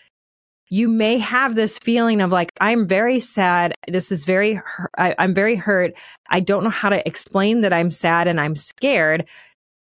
you 0.69 0.87
may 0.87 1.19
have 1.19 1.55
this 1.55 1.77
feeling 1.77 2.21
of 2.21 2.31
like 2.31 2.51
i'm 2.59 2.87
very 2.87 3.19
sad 3.19 3.75
this 3.87 4.11
is 4.11 4.25
very 4.25 4.59
I, 4.97 5.13
i'm 5.19 5.33
very 5.33 5.55
hurt 5.55 5.93
i 6.31 6.39
don't 6.39 6.63
know 6.63 6.71
how 6.71 6.89
to 6.89 7.07
explain 7.07 7.61
that 7.61 7.71
i'm 7.71 7.91
sad 7.91 8.27
and 8.27 8.41
i'm 8.41 8.55
scared 8.55 9.27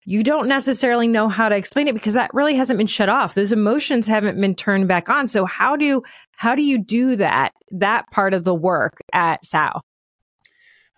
you 0.07 0.25
don't 0.25 0.49
necessarily 0.49 1.07
know 1.07 1.29
how 1.29 1.49
to 1.49 1.57
explain 1.57 1.89
it 1.89 1.95
because 1.95 2.15
that 2.15 2.33
really 2.33 2.55
hasn't 2.55 2.79
been 2.79 2.87
shut 2.87 3.09
off 3.09 3.35
those 3.35 3.53
emotions 3.53 4.07
haven't 4.07 4.41
been 4.41 4.55
turned 4.55 4.89
back 4.89 5.11
on 5.11 5.27
so 5.29 5.45
how 5.45 5.77
do 5.77 6.03
how 6.33 6.55
do 6.55 6.63
you 6.63 6.79
do 6.79 7.17
that 7.17 7.53
that 7.71 8.11
part 8.11 8.33
of 8.33 8.45
the 8.45 8.55
work 8.55 9.03
at 9.13 9.45
SOW 9.45 9.83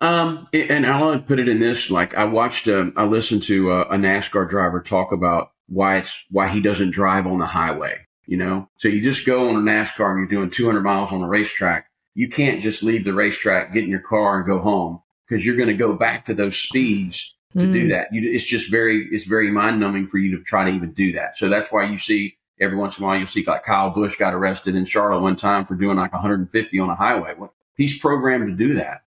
um, 0.01 0.47
and 0.53 0.85
I 0.85 1.01
want 1.01 1.21
to 1.21 1.27
put 1.27 1.39
it 1.39 1.49
in 1.49 1.59
this: 1.59 1.89
like 1.89 2.15
I 2.15 2.23
watched, 2.23 2.69
uh, 2.69 2.85
I 2.95 3.03
listened 3.03 3.43
to 3.43 3.73
a, 3.73 3.81
a 3.81 3.97
NASCAR 3.97 4.49
driver 4.49 4.81
talk 4.81 5.11
about 5.11 5.49
why 5.67 5.97
it's 5.97 6.17
why 6.31 6.47
he 6.47 6.61
doesn't 6.61 6.91
drive 6.91 7.27
on 7.27 7.39
the 7.39 7.45
highway 7.45 8.05
you 8.29 8.37
know? 8.37 8.69
So 8.77 8.87
you 8.87 9.01
just 9.01 9.25
go 9.25 9.49
on 9.49 9.55
a 9.55 9.59
NASCAR 9.71 10.11
and 10.11 10.19
you're 10.19 10.27
doing 10.27 10.51
200 10.51 10.81
miles 10.81 11.11
on 11.11 11.23
a 11.23 11.27
racetrack. 11.27 11.87
You 12.13 12.29
can't 12.29 12.61
just 12.61 12.83
leave 12.83 13.03
the 13.03 13.13
racetrack, 13.13 13.73
get 13.73 13.83
in 13.83 13.89
your 13.89 14.01
car 14.01 14.37
and 14.37 14.45
go 14.45 14.59
home 14.59 15.01
because 15.27 15.43
you're 15.43 15.55
going 15.55 15.69
to 15.69 15.73
go 15.73 15.95
back 15.95 16.27
to 16.27 16.35
those 16.35 16.55
speeds 16.55 17.35
to 17.57 17.65
mm. 17.65 17.73
do 17.73 17.87
that. 17.89 18.07
You, 18.11 18.31
it's 18.31 18.45
just 18.45 18.69
very, 18.69 19.07
it's 19.11 19.25
very 19.25 19.49
mind 19.51 19.79
numbing 19.79 20.07
for 20.07 20.17
you 20.17 20.37
to 20.37 20.43
try 20.43 20.65
to 20.65 20.71
even 20.71 20.93
do 20.93 21.13
that. 21.13 21.37
So 21.37 21.49
that's 21.49 21.71
why 21.71 21.85
you 21.85 21.97
see 21.97 22.37
every 22.59 22.77
once 22.77 22.97
in 22.97 23.03
a 23.03 23.07
while, 23.07 23.17
you'll 23.17 23.27
see 23.27 23.43
like 23.45 23.63
Kyle 23.63 23.89
Busch 23.89 24.17
got 24.17 24.33
arrested 24.33 24.75
in 24.75 24.85
Charlotte 24.85 25.21
one 25.21 25.35
time 25.35 25.65
for 25.65 25.75
doing 25.75 25.97
like 25.97 26.13
150 26.13 26.79
on 26.79 26.89
a 26.89 26.95
highway. 26.95 27.33
Well, 27.37 27.53
he's 27.75 27.97
programmed 27.97 28.47
to 28.47 28.67
do 28.67 28.75
that. 28.75 29.01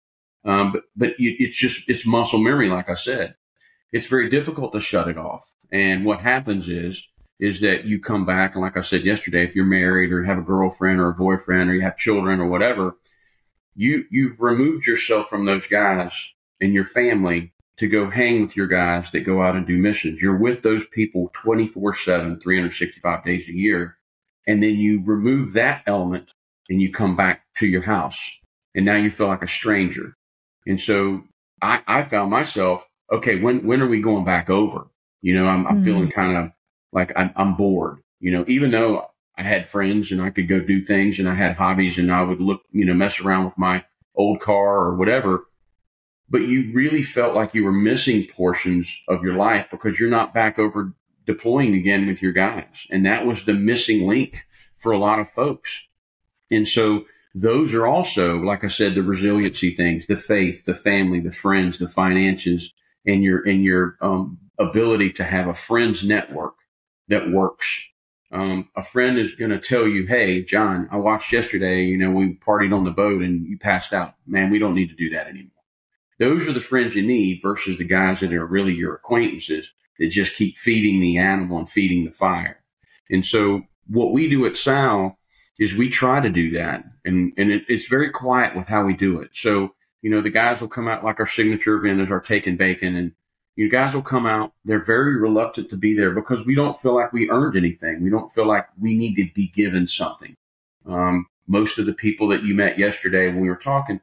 Um, 0.44 0.72
but, 0.72 0.84
but 0.96 1.20
you, 1.20 1.36
it's 1.38 1.56
just, 1.56 1.82
it's 1.88 2.06
muscle 2.06 2.38
memory. 2.38 2.68
Like 2.68 2.88
I 2.88 2.94
said, 2.94 3.34
it's 3.92 4.06
very 4.06 4.30
difficult 4.30 4.72
to 4.72 4.80
shut 4.80 5.08
it 5.08 5.18
off. 5.18 5.54
And 5.70 6.04
what 6.04 6.20
happens 6.20 6.68
is 6.68 7.02
is 7.40 7.60
that 7.60 7.86
you 7.86 7.98
come 7.98 8.26
back 8.26 8.54
and 8.54 8.62
like 8.62 8.76
I 8.76 8.82
said 8.82 9.02
yesterday, 9.02 9.44
if 9.44 9.54
you're 9.54 9.64
married 9.64 10.12
or 10.12 10.22
have 10.24 10.36
a 10.36 10.42
girlfriend 10.42 11.00
or 11.00 11.08
a 11.08 11.14
boyfriend 11.14 11.70
or 11.70 11.74
you 11.74 11.80
have 11.80 11.96
children 11.96 12.38
or 12.38 12.46
whatever, 12.46 12.98
you 13.74 14.04
you've 14.10 14.40
removed 14.40 14.86
yourself 14.86 15.28
from 15.28 15.46
those 15.46 15.66
guys 15.66 16.12
and 16.60 16.74
your 16.74 16.84
family 16.84 17.52
to 17.80 17.88
go 17.88 18.10
hang 18.10 18.42
with 18.42 18.54
your 18.54 18.66
guys 18.66 19.10
that 19.10 19.24
go 19.24 19.42
out 19.42 19.56
and 19.56 19.66
do 19.66 19.78
missions. 19.78 20.20
You're 20.20 20.36
with 20.36 20.62
those 20.62 20.84
people 20.92 21.30
24 21.32 21.94
7, 21.94 22.38
365 22.38 23.24
days 23.24 23.48
a 23.48 23.52
year. 23.52 23.96
And 24.46 24.62
then 24.62 24.76
you 24.76 25.02
remove 25.02 25.54
that 25.54 25.82
element 25.86 26.28
and 26.68 26.82
you 26.82 26.92
come 26.92 27.16
back 27.16 27.40
to 27.56 27.66
your 27.66 27.80
house. 27.80 28.18
And 28.74 28.84
now 28.84 28.96
you 28.96 29.08
feel 29.10 29.28
like 29.28 29.42
a 29.42 29.48
stranger. 29.48 30.14
And 30.66 30.78
so 30.78 31.22
I, 31.62 31.80
I 31.86 32.02
found 32.02 32.30
myself, 32.30 32.84
okay, 33.10 33.40
when, 33.40 33.66
when 33.66 33.80
are 33.80 33.88
we 33.88 34.02
going 34.02 34.26
back 34.26 34.50
over? 34.50 34.88
You 35.22 35.32
know, 35.34 35.46
I'm, 35.46 35.66
I'm 35.66 35.76
mm-hmm. 35.76 35.84
feeling 35.84 36.10
kind 36.10 36.36
of 36.36 36.52
like 36.92 37.14
I'm, 37.16 37.32
I'm 37.34 37.56
bored, 37.56 38.00
you 38.20 38.30
know, 38.30 38.44
even 38.46 38.72
though 38.72 39.06
I 39.38 39.42
had 39.42 39.70
friends 39.70 40.12
and 40.12 40.20
I 40.20 40.28
could 40.28 40.48
go 40.48 40.60
do 40.60 40.84
things 40.84 41.18
and 41.18 41.30
I 41.30 41.34
had 41.34 41.56
hobbies 41.56 41.96
and 41.96 42.12
I 42.12 42.20
would 42.20 42.42
look, 42.42 42.60
you 42.72 42.84
know, 42.84 42.92
mess 42.92 43.20
around 43.20 43.46
with 43.46 43.56
my 43.56 43.84
old 44.14 44.40
car 44.40 44.80
or 44.80 44.96
whatever. 44.96 45.46
But 46.30 46.42
you 46.42 46.70
really 46.72 47.02
felt 47.02 47.34
like 47.34 47.54
you 47.54 47.64
were 47.64 47.72
missing 47.72 48.26
portions 48.26 48.96
of 49.08 49.22
your 49.22 49.34
life 49.34 49.66
because 49.70 49.98
you're 49.98 50.08
not 50.08 50.32
back 50.32 50.58
over 50.58 50.92
deploying 51.26 51.74
again 51.74 52.06
with 52.06 52.22
your 52.22 52.32
guys. 52.32 52.86
And 52.90 53.04
that 53.04 53.26
was 53.26 53.44
the 53.44 53.54
missing 53.54 54.06
link 54.06 54.46
for 54.76 54.92
a 54.92 54.98
lot 54.98 55.18
of 55.18 55.30
folks. 55.30 55.82
And 56.50 56.66
so 56.66 57.04
those 57.34 57.74
are 57.74 57.86
also, 57.86 58.38
like 58.38 58.64
I 58.64 58.68
said, 58.68 58.94
the 58.94 59.02
resiliency 59.02 59.74
things, 59.74 60.06
the 60.06 60.16
faith, 60.16 60.64
the 60.64 60.74
family, 60.74 61.20
the 61.20 61.30
friends, 61.30 61.78
the 61.78 61.88
finances, 61.88 62.72
and 63.06 63.22
your, 63.22 63.46
and 63.46 63.62
your, 63.62 63.96
um, 64.00 64.38
ability 64.58 65.10
to 65.14 65.24
have 65.24 65.48
a 65.48 65.54
friends 65.54 66.04
network 66.04 66.54
that 67.08 67.30
works. 67.30 67.82
Um, 68.32 68.68
a 68.76 68.82
friend 68.82 69.18
is 69.18 69.34
going 69.34 69.50
to 69.50 69.58
tell 69.58 69.88
you, 69.88 70.06
Hey, 70.06 70.44
John, 70.44 70.88
I 70.92 70.98
watched 70.98 71.32
yesterday, 71.32 71.82
you 71.82 71.98
know, 71.98 72.10
we 72.10 72.34
partied 72.34 72.76
on 72.76 72.84
the 72.84 72.90
boat 72.90 73.22
and 73.22 73.46
you 73.46 73.58
passed 73.58 73.92
out. 73.92 74.14
Man, 74.26 74.50
we 74.50 74.58
don't 74.58 74.74
need 74.74 74.90
to 74.90 74.94
do 74.94 75.10
that 75.10 75.26
anymore. 75.26 75.50
Those 76.20 76.46
are 76.46 76.52
the 76.52 76.60
friends 76.60 76.94
you 76.94 77.02
need 77.02 77.40
versus 77.42 77.78
the 77.78 77.84
guys 77.84 78.20
that 78.20 78.32
are 78.32 78.46
really 78.46 78.74
your 78.74 78.94
acquaintances 78.94 79.70
that 79.98 80.08
just 80.08 80.34
keep 80.34 80.56
feeding 80.56 81.00
the 81.00 81.16
animal 81.16 81.58
and 81.58 81.68
feeding 81.68 82.04
the 82.04 82.10
fire. 82.10 82.62
And 83.08 83.24
so 83.24 83.62
what 83.88 84.12
we 84.12 84.28
do 84.28 84.44
at 84.44 84.54
SOW 84.54 85.16
is 85.58 85.74
we 85.74 85.88
try 85.88 86.20
to 86.20 86.28
do 86.28 86.50
that. 86.52 86.84
And, 87.06 87.32
and 87.38 87.50
it, 87.50 87.62
it's 87.68 87.86
very 87.86 88.10
quiet 88.10 88.54
with 88.54 88.66
how 88.66 88.84
we 88.84 88.94
do 88.94 89.18
it. 89.20 89.30
So, 89.32 89.74
you 90.02 90.10
know, 90.10 90.20
the 90.20 90.30
guys 90.30 90.60
will 90.60 90.68
come 90.68 90.88
out 90.88 91.04
like 91.04 91.20
our 91.20 91.26
signature 91.26 91.76
event 91.76 92.02
is 92.02 92.10
our 92.10 92.20
taking 92.20 92.56
bacon 92.56 92.96
and 92.96 93.12
you 93.56 93.70
guys 93.70 93.94
will 93.94 94.02
come 94.02 94.26
out. 94.26 94.52
They're 94.64 94.84
very 94.84 95.16
reluctant 95.16 95.70
to 95.70 95.76
be 95.76 95.94
there 95.94 96.10
because 96.10 96.44
we 96.44 96.54
don't 96.54 96.80
feel 96.80 96.94
like 96.94 97.14
we 97.14 97.30
earned 97.30 97.56
anything. 97.56 98.02
We 98.02 98.10
don't 98.10 98.32
feel 98.32 98.46
like 98.46 98.66
we 98.78 98.94
need 98.94 99.14
to 99.16 99.28
be 99.34 99.48
given 99.48 99.86
something. 99.86 100.34
Um, 100.86 101.26
most 101.46 101.78
of 101.78 101.86
the 101.86 101.94
people 101.94 102.28
that 102.28 102.42
you 102.42 102.54
met 102.54 102.78
yesterday 102.78 103.26
when 103.26 103.40
we 103.40 103.48
were 103.48 103.56
talking, 103.56 104.00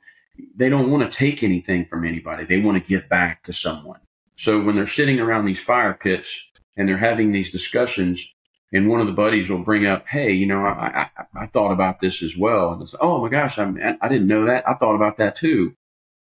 they 0.56 0.70
don't 0.70 0.92
want 0.92 1.10
to 1.10 1.18
take 1.18 1.44
anything 1.44 1.86
from 1.86 2.06
anybody. 2.06 2.46
They 2.46 2.60
want 2.60 2.82
to 2.82 2.90
give 2.90 3.10
back 3.10 3.44
to 3.44 3.54
someone. 3.54 4.00
So 4.36 4.62
when 4.62 4.76
they're 4.76 4.88
sitting 4.88 5.20
around 5.20 5.46
these 5.46 5.62
fire 5.62 5.94
pits 5.94 6.40
and 6.76 6.88
they're 6.88 6.98
having 6.98 7.32
these 7.32 7.50
discussions, 7.50 8.26
and 8.72 8.90
one 8.90 9.02
of 9.02 9.08
the 9.08 9.14
buddies 9.14 9.50
will 9.50 9.64
bring 9.64 9.86
up, 9.86 10.08
"Hey, 10.08 10.32
you 10.32 10.46
know, 10.46 10.66
I 10.66 11.10
I, 11.18 11.26
I 11.36 11.46
thought 11.48 11.72
about 11.72 12.00
this 12.00 12.22
as 12.22 12.36
well," 12.36 12.74
and 12.74 12.82
it's, 12.82 12.96
"Oh 13.00 13.22
my 13.22 13.30
gosh, 13.30 13.58
I 13.58 13.98
I 14.02 14.08
didn't 14.10 14.28
know 14.28 14.46
that. 14.46 14.68
I 14.68 14.74
thought 14.74 14.96
about 14.96 15.18
that 15.18 15.36
too." 15.36 15.76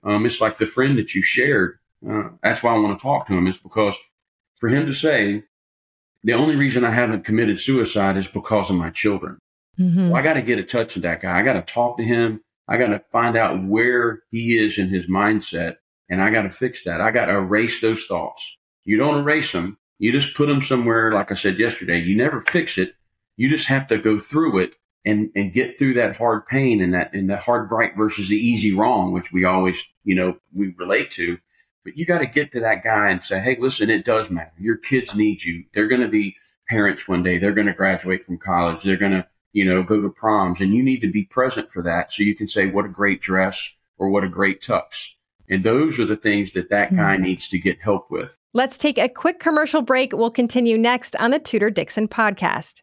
Um, 0.04 0.26
it's 0.26 0.40
like 0.40 0.58
the 0.58 0.66
friend 0.66 0.98
that 0.98 1.14
you 1.14 1.22
shared 1.22 1.78
uh, 2.08 2.30
that's 2.42 2.62
why 2.62 2.74
I 2.74 2.78
want 2.78 2.98
to 2.98 3.02
talk 3.02 3.26
to 3.26 3.34
him 3.34 3.46
is 3.46 3.58
because 3.58 3.96
for 4.56 4.68
him 4.68 4.86
to 4.86 4.92
say, 4.92 5.44
the 6.24 6.32
only 6.32 6.56
reason 6.56 6.84
I 6.84 6.92
haven't 6.92 7.24
committed 7.24 7.60
suicide 7.60 8.16
is 8.16 8.28
because 8.28 8.70
of 8.70 8.76
my 8.76 8.90
children. 8.90 9.38
Mm-hmm. 9.78 10.10
Well, 10.10 10.20
I 10.20 10.24
got 10.24 10.34
to 10.34 10.42
get 10.42 10.58
in 10.58 10.66
touch 10.66 10.94
with 10.94 11.02
that 11.04 11.22
guy. 11.22 11.38
I 11.38 11.42
got 11.42 11.54
to 11.54 11.62
talk 11.62 11.96
to 11.96 12.04
him. 12.04 12.40
I 12.68 12.78
got 12.78 12.88
to 12.88 13.02
find 13.10 13.36
out 13.36 13.64
where 13.64 14.22
he 14.30 14.56
is 14.56 14.78
in 14.78 14.88
his 14.88 15.06
mindset 15.06 15.76
and 16.08 16.22
I 16.22 16.30
got 16.30 16.42
to 16.42 16.50
fix 16.50 16.84
that. 16.84 17.00
I 17.00 17.10
got 17.10 17.26
to 17.26 17.34
erase 17.34 17.80
those 17.80 18.04
thoughts. 18.04 18.42
You 18.84 18.96
don't 18.96 19.20
erase 19.20 19.52
them. 19.52 19.78
You 19.98 20.12
just 20.12 20.34
put 20.34 20.48
them 20.48 20.62
somewhere. 20.62 21.12
Like 21.12 21.30
I 21.30 21.34
said 21.34 21.58
yesterday, 21.58 22.00
you 22.00 22.16
never 22.16 22.40
fix 22.40 22.78
it. 22.78 22.94
You 23.36 23.48
just 23.48 23.66
have 23.66 23.88
to 23.88 23.98
go 23.98 24.18
through 24.18 24.58
it 24.58 24.72
and, 25.04 25.30
and 25.34 25.52
get 25.52 25.78
through 25.78 25.94
that 25.94 26.16
hard 26.16 26.46
pain 26.46 26.80
and 26.80 26.94
that, 26.94 27.12
and 27.12 27.30
the 27.30 27.36
hard 27.36 27.70
right 27.70 27.92
versus 27.96 28.28
the 28.28 28.36
easy 28.36 28.72
wrong, 28.72 29.12
which 29.12 29.32
we 29.32 29.44
always, 29.44 29.82
you 30.04 30.14
know, 30.14 30.36
we 30.52 30.74
relate 30.76 31.10
to. 31.12 31.38
But 31.84 31.96
you 31.96 32.06
got 32.06 32.18
to 32.18 32.26
get 32.26 32.52
to 32.52 32.60
that 32.60 32.84
guy 32.84 33.10
and 33.10 33.22
say, 33.22 33.40
hey, 33.40 33.56
listen, 33.58 33.90
it 33.90 34.04
does 34.04 34.30
matter. 34.30 34.52
Your 34.58 34.76
kids 34.76 35.14
need 35.14 35.42
you. 35.42 35.64
They're 35.72 35.88
going 35.88 36.02
to 36.02 36.08
be 36.08 36.36
parents 36.68 37.08
one 37.08 37.22
day. 37.22 37.38
They're 37.38 37.54
going 37.54 37.66
to 37.66 37.72
graduate 37.72 38.24
from 38.24 38.38
college. 38.38 38.84
They're 38.84 38.96
going 38.96 39.12
to, 39.12 39.26
you 39.52 39.64
know, 39.64 39.82
go 39.82 40.00
to 40.00 40.08
proms 40.08 40.60
and 40.60 40.74
you 40.74 40.82
need 40.82 41.00
to 41.00 41.10
be 41.10 41.24
present 41.24 41.70
for 41.70 41.82
that. 41.82 42.12
So 42.12 42.22
you 42.22 42.34
can 42.34 42.48
say, 42.48 42.66
what 42.66 42.84
a 42.84 42.88
great 42.88 43.20
dress 43.20 43.70
or 43.98 44.10
what 44.10 44.24
a 44.24 44.28
great 44.28 44.60
tux. 44.60 45.08
And 45.48 45.64
those 45.64 45.98
are 45.98 46.06
the 46.06 46.16
things 46.16 46.52
that 46.52 46.70
that 46.70 46.96
guy 46.96 47.14
mm-hmm. 47.14 47.24
needs 47.24 47.48
to 47.48 47.58
get 47.58 47.82
help 47.82 48.10
with. 48.10 48.38
Let's 48.54 48.78
take 48.78 48.96
a 48.96 49.08
quick 49.08 49.38
commercial 49.38 49.82
break. 49.82 50.12
We'll 50.12 50.30
continue 50.30 50.78
next 50.78 51.16
on 51.16 51.30
the 51.30 51.38
Tudor 51.38 51.70
Dixon 51.70 52.08
podcast. 52.08 52.82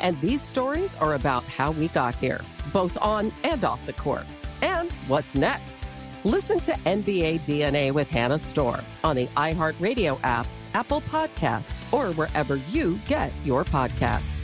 And 0.00 0.20
these 0.20 0.42
stories 0.42 0.94
are 0.96 1.14
about 1.14 1.44
how 1.44 1.72
we 1.72 1.88
got 1.88 2.16
here, 2.16 2.40
both 2.72 2.96
on 3.00 3.32
and 3.44 3.62
off 3.64 3.84
the 3.86 3.92
court. 3.92 4.24
And 4.62 4.90
what's 5.08 5.34
next? 5.34 5.78
Listen 6.24 6.60
to 6.60 6.72
NBA 6.72 7.40
DNA 7.40 7.92
with 7.92 8.10
Hannah 8.10 8.38
Storm 8.38 8.80
on 9.04 9.16
the 9.16 9.26
iHeartRadio 9.28 10.18
app, 10.22 10.46
Apple 10.74 11.00
Podcasts, 11.02 11.80
or 11.92 12.12
wherever 12.14 12.56
you 12.56 12.98
get 13.06 13.32
your 13.44 13.64
podcasts. 13.64 14.42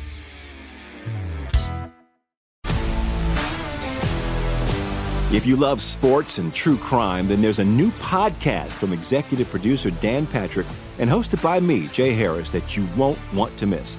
If 5.33 5.45
you 5.45 5.57
love 5.57 5.83
sports 5.83 6.39
and 6.39 6.55
true 6.55 6.79
crime, 6.79 7.27
then 7.27 7.43
there's 7.43 7.59
a 7.59 7.65
new 7.65 7.91
podcast 7.91 8.73
from 8.73 8.93
executive 8.93 9.51
producer 9.51 9.91
Dan 9.91 10.25
Patrick 10.25 10.69
and 10.99 11.11
hosted 11.11 11.43
by 11.43 11.59
me, 11.59 11.89
Jay 11.89 12.13
Harris, 12.13 12.53
that 12.53 12.77
you 12.77 12.87
won't 12.97 13.19
want 13.35 13.57
to 13.59 13.67
miss. 13.67 13.99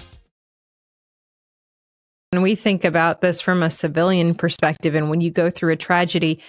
And 2.33 2.43
we 2.43 2.55
think 2.55 2.85
about 2.85 3.19
this 3.19 3.41
from 3.41 3.61
a 3.61 3.69
civilian 3.69 4.33
perspective. 4.35 4.95
And 4.95 5.09
when 5.09 5.19
you 5.19 5.31
go 5.31 5.49
through 5.49 5.73
a 5.73 5.77
tragedy, 5.77 6.41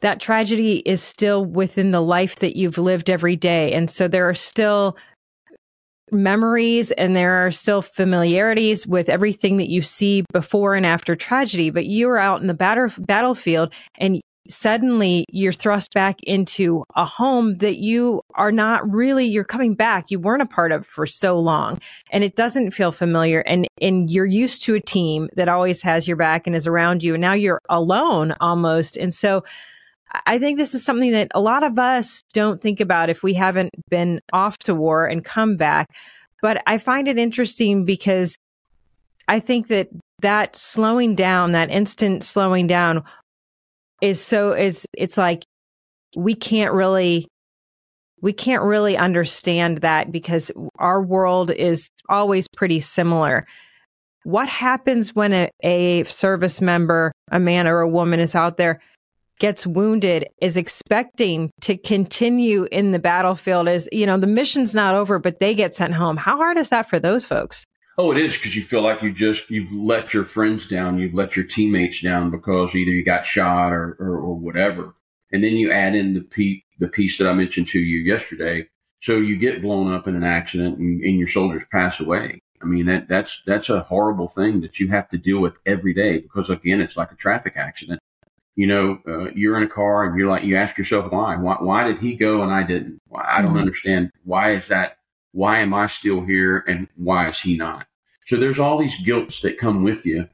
that 0.00 0.20
tragedy 0.20 0.82
is 0.84 1.02
still 1.02 1.46
within 1.46 1.92
the 1.92 2.02
life 2.02 2.36
that 2.36 2.56
you've 2.56 2.76
lived 2.76 3.08
every 3.08 3.34
day. 3.34 3.72
And 3.72 3.90
so 3.90 4.06
there 4.06 4.28
are 4.28 4.34
still 4.34 4.98
memories 6.12 6.90
and 6.90 7.16
there 7.16 7.46
are 7.46 7.50
still 7.50 7.80
familiarities 7.80 8.86
with 8.86 9.08
everything 9.08 9.56
that 9.56 9.70
you 9.70 9.80
see 9.80 10.24
before 10.32 10.74
and 10.74 10.84
after 10.84 11.16
tragedy. 11.16 11.70
But 11.70 11.86
you 11.86 12.10
are 12.10 12.18
out 12.18 12.42
in 12.42 12.46
the 12.46 12.54
batter- 12.54 12.92
battlefield 12.98 13.72
and 13.96 14.20
suddenly 14.48 15.24
you're 15.30 15.52
thrust 15.52 15.92
back 15.92 16.22
into 16.22 16.84
a 16.96 17.04
home 17.04 17.58
that 17.58 17.76
you 17.76 18.22
are 18.34 18.52
not 18.52 18.90
really 18.90 19.26
you're 19.26 19.44
coming 19.44 19.74
back. 19.74 20.10
You 20.10 20.18
weren't 20.18 20.42
a 20.42 20.46
part 20.46 20.72
of 20.72 20.86
for 20.86 21.06
so 21.06 21.38
long 21.38 21.80
and 22.10 22.24
it 22.24 22.36
doesn't 22.36 22.72
feel 22.72 22.90
familiar. 22.90 23.40
And 23.40 23.66
and 23.80 24.10
you're 24.10 24.26
used 24.26 24.62
to 24.62 24.74
a 24.74 24.80
team 24.80 25.28
that 25.36 25.48
always 25.48 25.82
has 25.82 26.08
your 26.08 26.16
back 26.16 26.46
and 26.46 26.56
is 26.56 26.66
around 26.66 27.02
you 27.02 27.14
and 27.14 27.20
now 27.20 27.34
you're 27.34 27.60
alone 27.68 28.34
almost. 28.40 28.96
And 28.96 29.12
so 29.12 29.44
I 30.26 30.38
think 30.38 30.56
this 30.56 30.74
is 30.74 30.84
something 30.84 31.12
that 31.12 31.28
a 31.34 31.40
lot 31.40 31.62
of 31.62 31.78
us 31.78 32.22
don't 32.32 32.60
think 32.60 32.80
about 32.80 33.10
if 33.10 33.22
we 33.22 33.34
haven't 33.34 33.70
been 33.90 34.20
off 34.32 34.58
to 34.60 34.74
war 34.74 35.06
and 35.06 35.24
come 35.24 35.56
back. 35.56 35.94
But 36.40 36.62
I 36.66 36.78
find 36.78 37.08
it 37.08 37.18
interesting 37.18 37.84
because 37.84 38.36
I 39.26 39.40
think 39.40 39.68
that 39.68 39.88
that 40.20 40.56
slowing 40.56 41.14
down 41.14 41.52
that 41.52 41.70
instant 41.70 42.24
slowing 42.24 42.66
down 42.66 43.04
is 44.00 44.20
so 44.20 44.52
is 44.52 44.86
it's 44.96 45.16
like 45.16 45.44
we 46.16 46.34
can't 46.34 46.72
really 46.72 47.26
we 48.20 48.32
can't 48.32 48.62
really 48.62 48.96
understand 48.96 49.78
that 49.78 50.10
because 50.10 50.50
our 50.78 51.02
world 51.02 51.50
is 51.50 51.88
always 52.08 52.48
pretty 52.48 52.80
similar. 52.80 53.46
What 54.24 54.48
happens 54.48 55.14
when 55.14 55.32
a, 55.32 55.50
a 55.62 56.04
service 56.04 56.60
member, 56.60 57.12
a 57.30 57.38
man 57.38 57.66
or 57.68 57.80
a 57.80 57.88
woman 57.88 58.18
is 58.18 58.34
out 58.34 58.56
there 58.56 58.80
gets 59.38 59.66
wounded 59.66 60.28
is 60.42 60.56
expecting 60.56 61.50
to 61.60 61.76
continue 61.76 62.66
in 62.72 62.90
the 62.90 62.98
battlefield 62.98 63.68
is 63.68 63.88
you 63.92 64.04
know 64.04 64.18
the 64.18 64.26
mission's 64.26 64.74
not 64.74 64.96
over 64.96 65.20
but 65.20 65.38
they 65.38 65.54
get 65.54 65.72
sent 65.72 65.94
home 65.94 66.16
how 66.16 66.36
hard 66.36 66.56
is 66.56 66.70
that 66.70 66.88
for 66.88 66.98
those 66.98 67.24
folks 67.24 67.64
Oh, 68.00 68.12
it 68.12 68.18
is 68.18 68.36
because 68.36 68.54
you 68.54 68.62
feel 68.62 68.82
like 68.82 69.02
you 69.02 69.12
just 69.12 69.50
you've 69.50 69.72
let 69.72 70.14
your 70.14 70.24
friends 70.24 70.66
down, 70.66 71.00
you've 71.00 71.14
let 71.14 71.34
your 71.34 71.44
teammates 71.44 72.00
down 72.00 72.30
because 72.30 72.72
either 72.72 72.92
you 72.92 73.04
got 73.04 73.26
shot 73.26 73.72
or 73.72 73.96
or, 73.98 74.16
or 74.18 74.34
whatever, 74.36 74.94
and 75.32 75.42
then 75.42 75.54
you 75.54 75.72
add 75.72 75.96
in 75.96 76.14
the 76.14 76.20
pe- 76.20 76.62
the 76.78 76.86
piece 76.86 77.18
that 77.18 77.26
I 77.26 77.32
mentioned 77.32 77.66
to 77.68 77.80
you 77.80 77.98
yesterday. 77.98 78.68
So 79.00 79.18
you 79.18 79.36
get 79.36 79.62
blown 79.62 79.92
up 79.92 80.06
in 80.06 80.14
an 80.14 80.22
accident 80.22 80.78
and, 80.78 81.02
and 81.02 81.18
your 81.18 81.26
soldiers 81.26 81.64
pass 81.72 81.98
away. 81.98 82.40
I 82.62 82.66
mean 82.66 82.86
that 82.86 83.08
that's 83.08 83.42
that's 83.46 83.68
a 83.68 83.82
horrible 83.82 84.28
thing 84.28 84.60
that 84.60 84.78
you 84.78 84.88
have 84.88 85.08
to 85.08 85.18
deal 85.18 85.40
with 85.40 85.58
every 85.66 85.92
day 85.92 86.18
because 86.20 86.50
again 86.50 86.80
it's 86.80 86.96
like 86.96 87.10
a 87.10 87.16
traffic 87.16 87.54
accident. 87.56 88.00
You 88.54 88.68
know, 88.68 88.98
uh, 89.08 89.30
you're 89.34 89.56
in 89.56 89.64
a 89.64 89.68
car 89.68 90.04
and 90.04 90.16
you're 90.16 90.30
like 90.30 90.44
you 90.44 90.56
ask 90.56 90.78
yourself 90.78 91.10
why 91.10 91.36
why 91.36 91.56
why 91.58 91.84
did 91.84 91.98
he 91.98 92.14
go 92.14 92.42
and 92.42 92.52
I 92.52 92.62
didn't? 92.62 93.00
I 93.12 93.42
don't 93.42 93.50
mm-hmm. 93.50 93.58
understand 93.58 94.12
why 94.22 94.52
is 94.52 94.68
that 94.68 94.98
why 95.32 95.58
am 95.58 95.74
I 95.74 95.86
still 95.86 96.22
here 96.22 96.64
and 96.66 96.88
why 96.96 97.28
is 97.28 97.40
he 97.40 97.56
not? 97.56 97.87
So 98.28 98.36
there's 98.36 98.58
all 98.58 98.76
these 98.76 99.00
guilts 99.00 99.40
that 99.40 99.56
come 99.56 99.82
with 99.82 100.04
you 100.04 100.28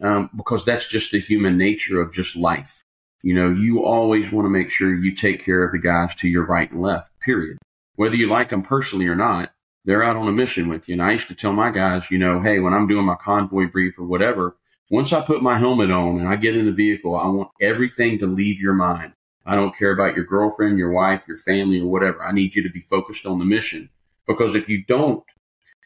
um, 0.00 0.30
because 0.36 0.64
that's 0.64 0.86
just 0.86 1.10
the 1.10 1.18
human 1.18 1.58
nature 1.58 2.00
of 2.00 2.14
just 2.14 2.36
life. 2.36 2.84
You 3.24 3.34
know, 3.34 3.50
you 3.50 3.84
always 3.84 4.30
want 4.30 4.44
to 4.44 4.50
make 4.50 4.70
sure 4.70 4.94
you 4.94 5.12
take 5.16 5.44
care 5.44 5.64
of 5.64 5.72
the 5.72 5.78
guys 5.78 6.14
to 6.16 6.28
your 6.28 6.46
right 6.46 6.70
and 6.70 6.80
left, 6.80 7.10
period. 7.18 7.58
Whether 7.96 8.14
you 8.14 8.28
like 8.28 8.50
them 8.50 8.62
personally 8.62 9.08
or 9.08 9.16
not, 9.16 9.50
they're 9.84 10.04
out 10.04 10.14
on 10.14 10.28
a 10.28 10.32
mission 10.32 10.68
with 10.68 10.88
you. 10.88 10.92
And 10.92 11.02
I 11.02 11.10
used 11.10 11.26
to 11.26 11.34
tell 11.34 11.52
my 11.52 11.72
guys, 11.72 12.08
you 12.08 12.18
know, 12.18 12.40
hey, 12.40 12.60
when 12.60 12.72
I'm 12.72 12.86
doing 12.86 13.04
my 13.04 13.16
convoy 13.16 13.66
brief 13.66 13.98
or 13.98 14.04
whatever, 14.04 14.56
once 14.88 15.12
I 15.12 15.20
put 15.20 15.42
my 15.42 15.58
helmet 15.58 15.90
on 15.90 16.20
and 16.20 16.28
I 16.28 16.36
get 16.36 16.56
in 16.56 16.66
the 16.66 16.72
vehicle, 16.72 17.16
I 17.16 17.26
want 17.26 17.50
everything 17.60 18.20
to 18.20 18.28
leave 18.28 18.60
your 18.60 18.74
mind. 18.74 19.14
I 19.44 19.56
don't 19.56 19.76
care 19.76 19.90
about 19.90 20.14
your 20.14 20.24
girlfriend, 20.24 20.78
your 20.78 20.92
wife, 20.92 21.24
your 21.26 21.36
family, 21.36 21.80
or 21.80 21.88
whatever. 21.88 22.24
I 22.24 22.30
need 22.30 22.54
you 22.54 22.62
to 22.62 22.70
be 22.70 22.82
focused 22.82 23.26
on 23.26 23.40
the 23.40 23.44
mission. 23.44 23.90
Because 24.28 24.54
if 24.54 24.68
you 24.68 24.84
don't, 24.84 25.24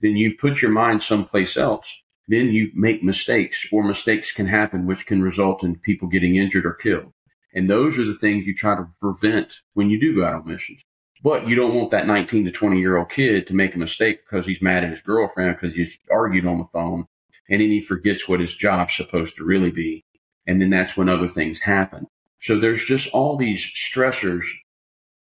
then 0.03 0.17
you 0.17 0.37
put 0.37 0.63
your 0.63 0.71
mind 0.71 1.03
someplace 1.03 1.57
else. 1.57 1.95
Then 2.27 2.49
you 2.49 2.71
make 2.75 3.03
mistakes, 3.03 3.67
or 3.71 3.85
mistakes 3.85 4.33
can 4.33 4.47
happen, 4.47 4.87
which 4.87 5.07
can 5.07 5.23
result 5.23 5.63
in 5.63 5.77
people 5.77 6.09
getting 6.09 6.37
injured 6.37 6.65
or 6.65 6.73
killed. 6.73 7.13
And 7.55 7.69
those 7.69 7.99
are 7.99 8.05
the 8.05 8.15
things 8.15 8.47
you 8.47 8.55
try 8.55 8.75
to 8.75 8.89
prevent 9.01 9.61
when 9.75 9.91
you 9.91 10.01
do 10.01 10.15
go 10.15 10.25
out 10.25 10.35
on 10.35 10.47
missions. 10.47 10.81
But 11.23 11.47
you 11.47 11.55
don't 11.55 11.75
want 11.75 11.91
that 11.93 12.07
19 12.07 12.45
to 12.45 12.51
20 12.51 12.79
year 12.79 12.99
old 12.99 13.11
kid 13.11 13.47
to 13.47 13.55
make 13.55 13.75
a 13.75 13.79
mistake 13.79 14.21
because 14.25 14.47
he's 14.47 14.61
mad 14.61 14.85
at 14.85 14.91
his 14.91 15.01
girlfriend 15.01 15.57
because 15.59 15.77
he's 15.77 15.97
argued 16.11 16.47
on 16.47 16.59
the 16.59 16.69
phone 16.73 17.07
and 17.49 17.61
then 17.61 17.71
he 17.71 17.81
forgets 17.81 18.29
what 18.29 18.41
his 18.41 18.55
job's 18.55 18.97
supposed 18.97 19.37
to 19.37 19.45
really 19.45 19.71
be. 19.71 20.05
And 20.47 20.61
then 20.61 20.71
that's 20.71 20.97
when 20.97 21.09
other 21.09 21.29
things 21.29 21.61
happen. 21.61 22.07
So 22.41 22.59
there's 22.59 22.85
just 22.85 23.09
all 23.09 23.37
these 23.37 23.65
stressors 23.65 24.45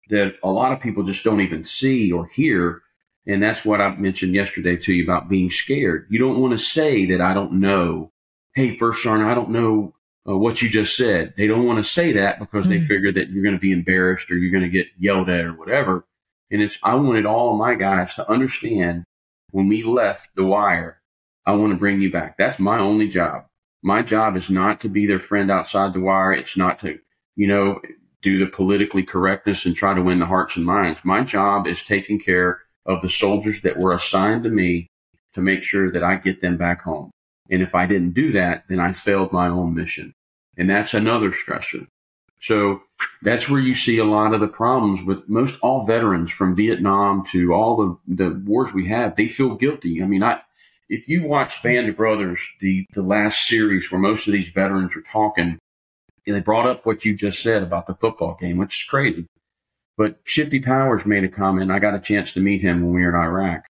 that 0.09 0.37
a 0.43 0.51
lot 0.51 0.73
of 0.73 0.81
people 0.81 1.03
just 1.03 1.23
don't 1.23 1.43
even 1.43 1.65
see 1.65 2.11
or 2.11 2.27
hear 2.27 2.83
and 3.31 3.41
that's 3.41 3.65
what 3.65 3.81
I 3.81 3.95
mentioned 3.95 4.35
yesterday 4.35 4.77
to 4.77 4.93
you 4.93 5.05
about 5.05 5.29
being 5.29 5.51
scared. 5.51 6.07
You 6.11 6.19
don't 6.19 6.41
want 6.41 6.53
to 6.53 6.59
say 6.59 7.07
that 7.07 7.21
I 7.21 7.33
don't 7.33 7.53
know. 7.55 8.11
Hey, 8.57 8.77
First 8.77 9.05
Sergeant, 9.05 9.31
I 9.31 9.35
don't 9.35 9.51
know 9.51 9.95
uh, 10.29 10.37
what 10.37 10.61
you 10.61 10.69
just 10.69 10.97
said. 10.97 11.35
They 11.37 11.47
don't 11.47 11.65
want 11.65 11.83
to 11.83 11.89
say 11.89 12.11
that 12.13 12.41
because 12.41 12.67
mm-hmm. 12.67 12.81
they 12.81 12.87
figure 12.87 13.13
that 13.13 13.31
you're 13.31 13.45
going 13.45 13.55
to 13.55 13.61
be 13.61 13.71
embarrassed 13.71 14.31
or 14.31 14.37
you're 14.37 14.51
going 14.51 14.65
to 14.65 14.69
get 14.69 14.89
yelled 14.99 15.29
at 15.29 15.45
or 15.45 15.53
whatever. 15.53 16.07
And 16.51 16.61
it's, 16.61 16.77
I 16.83 16.97
wanted 16.97 17.25
all 17.25 17.53
of 17.53 17.59
my 17.59 17.77
guys 17.77 18.15
to 18.15 18.29
understand 18.29 19.05
when 19.53 19.69
we 19.69 19.85
left 19.85 20.35
the 20.35 20.45
wire, 20.45 21.01
I 21.47 21.53
want 21.53 21.73
to 21.73 21.79
bring 21.79 22.01
you 22.01 22.11
back. 22.11 22.37
That's 22.37 22.59
my 22.59 22.81
only 22.81 23.09
job. 23.09 23.45
My 23.81 24.03
job 24.03 24.37
is 24.37 24.51
not 24.51 24.81
to 24.81 24.89
be 24.89 25.07
their 25.07 25.21
friend 25.21 25.53
outside 25.53 25.93
the 25.93 26.01
wire. 26.01 26.33
It's 26.33 26.57
not 26.57 26.81
to, 26.81 26.99
you 27.37 27.47
know, 27.47 27.81
do 28.23 28.39
the 28.39 28.51
politically 28.51 29.05
correctness 29.05 29.65
and 29.65 29.77
try 29.77 29.95
to 29.95 30.03
win 30.03 30.19
the 30.19 30.27
hearts 30.27 30.57
and 30.57 30.67
minds. 30.67 30.99
My 31.05 31.23
job 31.23 31.69
is 31.69 31.83
taking 31.85 32.19
care 32.19 32.63
of 32.91 33.03
the 33.03 33.09
soldiers 33.09 33.61
that 33.63 33.79
were 33.79 33.93
assigned 33.93 34.45
to 34.45 34.51
me 34.51 34.89
to 35.35 35.41
make 35.41 35.63
sure 35.63 35.91
that 35.91 36.03
I 36.03 36.17
get 36.17 36.41
them 36.41 36.57
back 36.57 36.83
home. 36.83 37.11
And 37.51 37.63
if 37.63 37.75
I 37.75 37.87
didn't 37.87 38.15
do 38.15 38.33
that, 38.33 38.65
then 38.69 38.81
I 38.81 38.93
failed 38.93 39.33
my 39.33 39.49
own 39.49 39.75
mission. 39.75 40.13
And 40.57 40.69
that's 40.69 40.95
another 40.95 41.31
stressor. 41.31 41.87
So 42.41 42.83
that's 43.23 43.49
where 43.49 43.61
you 43.61 43.75
see 43.75 43.99
a 43.99 44.05
lot 44.05 44.35
of 44.35 44.41
the 44.41 44.49
problems 44.49 45.03
with 45.05 45.29
most 45.29 45.59
all 45.61 45.87
veterans 45.87 46.31
from 46.31 46.57
Vietnam 46.57 47.25
to 47.33 47.53
all 47.53 47.77
the, 47.77 48.15
the 48.25 48.43
wars 48.45 48.73
we 48.73 48.89
have. 48.89 49.15
They 49.15 49.29
feel 49.29 49.55
guilty. 49.57 50.03
I 50.03 50.07
mean, 50.07 50.23
I, 50.23 50.41
if 50.89 51.07
you 51.09 51.25
watch 51.25 51.63
Band 51.63 51.89
of 51.89 51.97
Brothers, 51.97 52.41
the, 52.61 52.87
the 52.93 53.03
last 53.03 53.47
series 53.47 53.91
where 53.91 54.01
most 54.01 54.27
of 54.27 54.33
these 54.33 54.49
veterans 54.49 54.97
are 54.97 55.03
talking, 55.03 55.59
and 56.27 56.37
they 56.37 56.41
brought 56.41 56.67
up 56.67 56.87
what 56.87 57.05
you 57.05 57.15
just 57.15 57.43
said 57.43 57.63
about 57.63 57.87
the 57.87 57.95
football 57.95 58.37
game, 58.41 58.57
which 58.57 58.83
is 58.83 58.89
crazy. 58.89 59.27
But 60.01 60.17
Shifty 60.25 60.61
Powers 60.61 61.05
made 61.05 61.25
a 61.25 61.29
comment. 61.29 61.71
I 61.71 61.79
got 61.79 61.95
a 61.95 62.01
chance 62.01 62.33
to 62.33 62.41
meet 62.41 62.63
him 62.63 62.81
when 62.81 62.95
we 62.95 63.03
were 63.03 63.11
in 63.11 63.23
Iraq. 63.23 63.67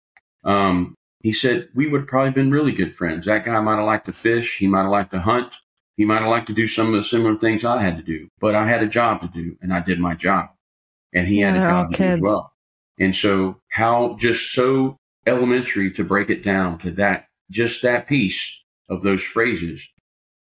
Um, 0.43 0.95
he 1.21 1.31
said 1.31 1.69
we 1.75 1.85
would 1.85 2.01
have 2.01 2.07
probably 2.07 2.31
been 2.31 2.49
really 2.49 2.71
good 2.71 2.95
friends. 2.95 3.27
That 3.27 3.45
guy 3.45 3.59
might 3.59 3.75
have 3.75 3.85
liked 3.85 4.07
to 4.07 4.11
fish. 4.11 4.57
He 4.57 4.65
might 4.65 4.81
have 4.81 4.89
liked 4.89 5.11
to 5.11 5.19
hunt. 5.19 5.53
He 5.97 6.03
might 6.03 6.23
have 6.23 6.31
liked 6.31 6.47
to 6.47 6.55
do 6.55 6.67
some 6.67 6.87
of 6.87 6.93
the 6.93 7.03
similar 7.03 7.37
things 7.37 7.63
I 7.63 7.79
had 7.79 7.95
to 7.97 8.01
do, 8.01 8.27
but 8.39 8.55
I 8.55 8.65
had 8.65 8.81
a 8.81 8.87
job 8.87 9.21
to 9.21 9.27
do 9.27 9.55
and 9.61 9.71
I 9.71 9.81
did 9.81 9.99
my 9.99 10.15
job 10.15 10.49
and 11.13 11.27
he 11.27 11.41
Yeah, 11.41 11.51
had 11.51 11.61
a 11.61 11.69
job 11.69 11.91
to 11.91 11.97
do 11.97 12.03
as 12.05 12.19
well. 12.19 12.53
And 12.99 13.15
so 13.15 13.61
how 13.69 14.17
just 14.19 14.51
so 14.51 14.97
elementary 15.27 15.91
to 15.91 16.03
break 16.03 16.31
it 16.31 16.43
down 16.43 16.79
to 16.79 16.91
that, 16.93 17.27
just 17.51 17.83
that 17.83 18.07
piece 18.07 18.51
of 18.89 19.03
those 19.03 19.21
phrases. 19.21 19.87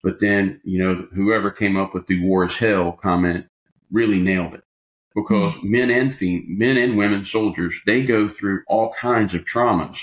But 0.03 0.21
then, 0.21 0.61
you 0.63 0.79
know, 0.79 1.09
whoever 1.15 1.51
came 1.51 1.79
up 1.79 1.95
with 1.95 2.07
the 2.07 2.23
war 2.23 2.45
is 2.45 2.57
hell 2.57 2.93
comment 2.93 3.47
really 3.91 4.19
nailed 4.19 4.53
it 4.53 4.65
because 5.15 5.55
men 5.63 5.91
and 5.91 6.15
fem- 6.15 6.47
men 6.49 6.77
and 6.77 6.97
women 6.97 7.25
soldiers, 7.25 7.81
they 7.87 8.03
go 8.03 8.29
through 8.29 8.63
all 8.67 8.93
kinds 8.93 9.35
of 9.35 9.45
traumas. 9.45 9.99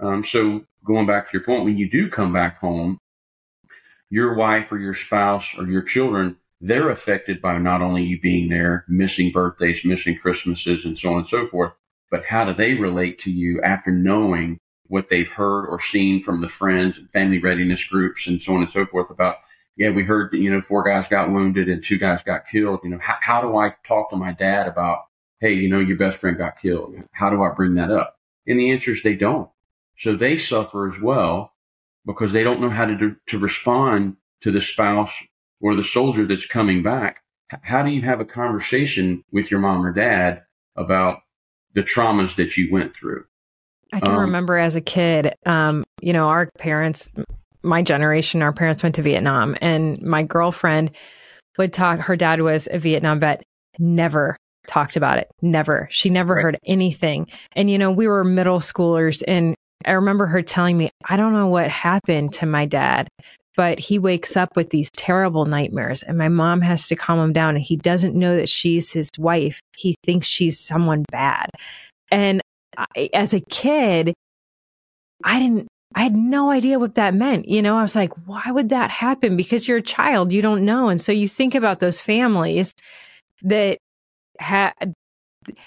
Um, 0.00 0.24
so 0.24 0.64
going 0.84 1.06
back 1.06 1.26
to 1.26 1.38
your 1.38 1.44
point, 1.44 1.64
when 1.64 1.76
you 1.76 1.88
do 1.88 2.08
come 2.08 2.32
back 2.32 2.58
home, 2.58 2.98
your 4.10 4.34
wife 4.34 4.70
or 4.70 4.78
your 4.78 4.94
spouse 4.94 5.46
or 5.56 5.66
your 5.66 5.82
children, 5.82 6.36
they're 6.60 6.90
affected 6.90 7.42
by 7.42 7.58
not 7.58 7.82
only 7.82 8.04
you 8.04 8.20
being 8.20 8.48
there, 8.48 8.84
missing 8.88 9.32
birthdays, 9.32 9.84
missing 9.84 10.18
Christmases, 10.18 10.84
and 10.84 10.96
so 10.96 11.10
on 11.10 11.18
and 11.18 11.28
so 11.28 11.46
forth, 11.46 11.72
but 12.10 12.26
how 12.26 12.44
do 12.44 12.54
they 12.54 12.74
relate 12.74 13.18
to 13.20 13.30
you 13.30 13.60
after 13.62 13.90
knowing 13.90 14.58
what 14.86 15.08
they've 15.08 15.28
heard 15.28 15.66
or 15.66 15.80
seen 15.80 16.22
from 16.22 16.40
the 16.40 16.48
friends 16.48 16.98
and 16.98 17.10
family 17.10 17.38
readiness 17.38 17.82
groups 17.84 18.26
and 18.26 18.40
so 18.40 18.54
on 18.54 18.62
and 18.62 18.70
so 18.70 18.84
forth 18.86 19.10
about, 19.10 19.36
yeah, 19.76 19.90
we 19.90 20.02
heard 20.02 20.30
that, 20.32 20.38
you 20.38 20.50
know, 20.50 20.60
four 20.60 20.82
guys 20.82 21.08
got 21.08 21.30
wounded 21.30 21.68
and 21.68 21.82
two 21.82 21.98
guys 21.98 22.22
got 22.22 22.46
killed. 22.46 22.80
You 22.84 22.90
know, 22.90 22.98
how, 23.00 23.16
how 23.20 23.40
do 23.40 23.56
I 23.56 23.74
talk 23.86 24.10
to 24.10 24.16
my 24.16 24.32
dad 24.32 24.68
about, 24.68 25.06
hey, 25.40 25.52
you 25.52 25.68
know, 25.68 25.80
your 25.80 25.96
best 25.96 26.18
friend 26.18 26.36
got 26.36 26.58
killed? 26.60 26.94
How 27.12 27.30
do 27.30 27.42
I 27.42 27.52
bring 27.54 27.74
that 27.74 27.90
up? 27.90 28.18
And 28.46 28.58
the 28.58 28.70
answer 28.70 28.90
is 28.90 29.02
they 29.02 29.14
don't. 29.14 29.48
So 29.96 30.14
they 30.16 30.36
suffer 30.36 30.92
as 30.92 31.00
well 31.00 31.52
because 32.04 32.32
they 32.32 32.42
don't 32.42 32.60
know 32.60 32.70
how 32.70 32.84
to 32.84 32.96
do, 32.96 33.16
to 33.28 33.38
respond 33.38 34.16
to 34.42 34.50
the 34.50 34.60
spouse 34.60 35.12
or 35.60 35.74
the 35.74 35.84
soldier 35.84 36.26
that's 36.26 36.46
coming 36.46 36.82
back. 36.82 37.22
How 37.62 37.82
do 37.82 37.90
you 37.90 38.02
have 38.02 38.20
a 38.20 38.24
conversation 38.24 39.24
with 39.30 39.50
your 39.50 39.60
mom 39.60 39.86
or 39.86 39.92
dad 39.92 40.42
about 40.74 41.20
the 41.74 41.82
traumas 41.82 42.34
that 42.36 42.56
you 42.56 42.72
went 42.72 42.96
through? 42.96 43.24
I 43.92 44.00
can 44.00 44.14
Um, 44.14 44.20
remember 44.20 44.56
as 44.56 44.74
a 44.74 44.80
kid, 44.80 45.34
um, 45.46 45.84
you 46.00 46.12
know, 46.12 46.28
our 46.28 46.50
parents, 46.58 47.12
my 47.62 47.82
generation, 47.82 48.42
our 48.42 48.52
parents 48.52 48.82
went 48.82 48.94
to 48.96 49.02
Vietnam, 49.02 49.56
and 49.60 50.00
my 50.02 50.22
girlfriend 50.22 50.92
would 51.58 51.72
talk. 51.72 52.00
Her 52.00 52.16
dad 52.16 52.40
was 52.40 52.68
a 52.70 52.78
Vietnam 52.78 53.20
vet, 53.20 53.42
never 53.78 54.36
talked 54.66 54.96
about 54.96 55.18
it, 55.18 55.28
never. 55.42 55.88
She 55.90 56.08
never 56.10 56.40
heard 56.40 56.58
anything. 56.64 57.26
And, 57.52 57.70
you 57.70 57.78
know, 57.78 57.90
we 57.90 58.06
were 58.06 58.24
middle 58.24 58.60
schoolers, 58.60 59.22
and 59.26 59.54
I 59.84 59.92
remember 59.92 60.26
her 60.26 60.42
telling 60.42 60.78
me, 60.78 60.90
I 61.04 61.16
don't 61.16 61.32
know 61.32 61.48
what 61.48 61.68
happened 61.68 62.32
to 62.34 62.46
my 62.46 62.66
dad, 62.66 63.08
but 63.56 63.78
he 63.78 63.98
wakes 63.98 64.36
up 64.36 64.56
with 64.56 64.70
these 64.70 64.88
terrible 64.90 65.44
nightmares, 65.44 66.02
and 66.02 66.16
my 66.16 66.28
mom 66.28 66.60
has 66.62 66.86
to 66.88 66.96
calm 66.96 67.18
him 67.18 67.32
down, 67.32 67.56
and 67.56 67.64
he 67.64 67.76
doesn't 67.76 68.14
know 68.14 68.36
that 68.36 68.48
she's 68.48 68.92
his 68.92 69.10
wife. 69.18 69.60
He 69.76 69.96
thinks 70.04 70.26
she's 70.26 70.58
someone 70.58 71.04
bad. 71.10 71.50
And 72.10 72.40
I, 72.78 73.10
as 73.12 73.34
a 73.34 73.40
kid, 73.40 74.14
I 75.24 75.38
didn't, 75.38 75.68
I 75.94 76.02
had 76.02 76.14
no 76.14 76.50
idea 76.50 76.78
what 76.78 76.94
that 76.94 77.14
meant. 77.14 77.48
You 77.48 77.62
know, 77.62 77.76
I 77.76 77.82
was 77.82 77.96
like, 77.96 78.12
why 78.26 78.42
would 78.50 78.70
that 78.70 78.90
happen? 78.90 79.36
Because 79.36 79.66
you're 79.68 79.78
a 79.78 79.82
child, 79.82 80.32
you 80.32 80.42
don't 80.42 80.64
know. 80.64 80.88
And 80.88 81.00
so 81.00 81.12
you 81.12 81.28
think 81.28 81.54
about 81.54 81.80
those 81.80 82.00
families 82.00 82.72
that 83.42 83.78
had, 84.38 84.72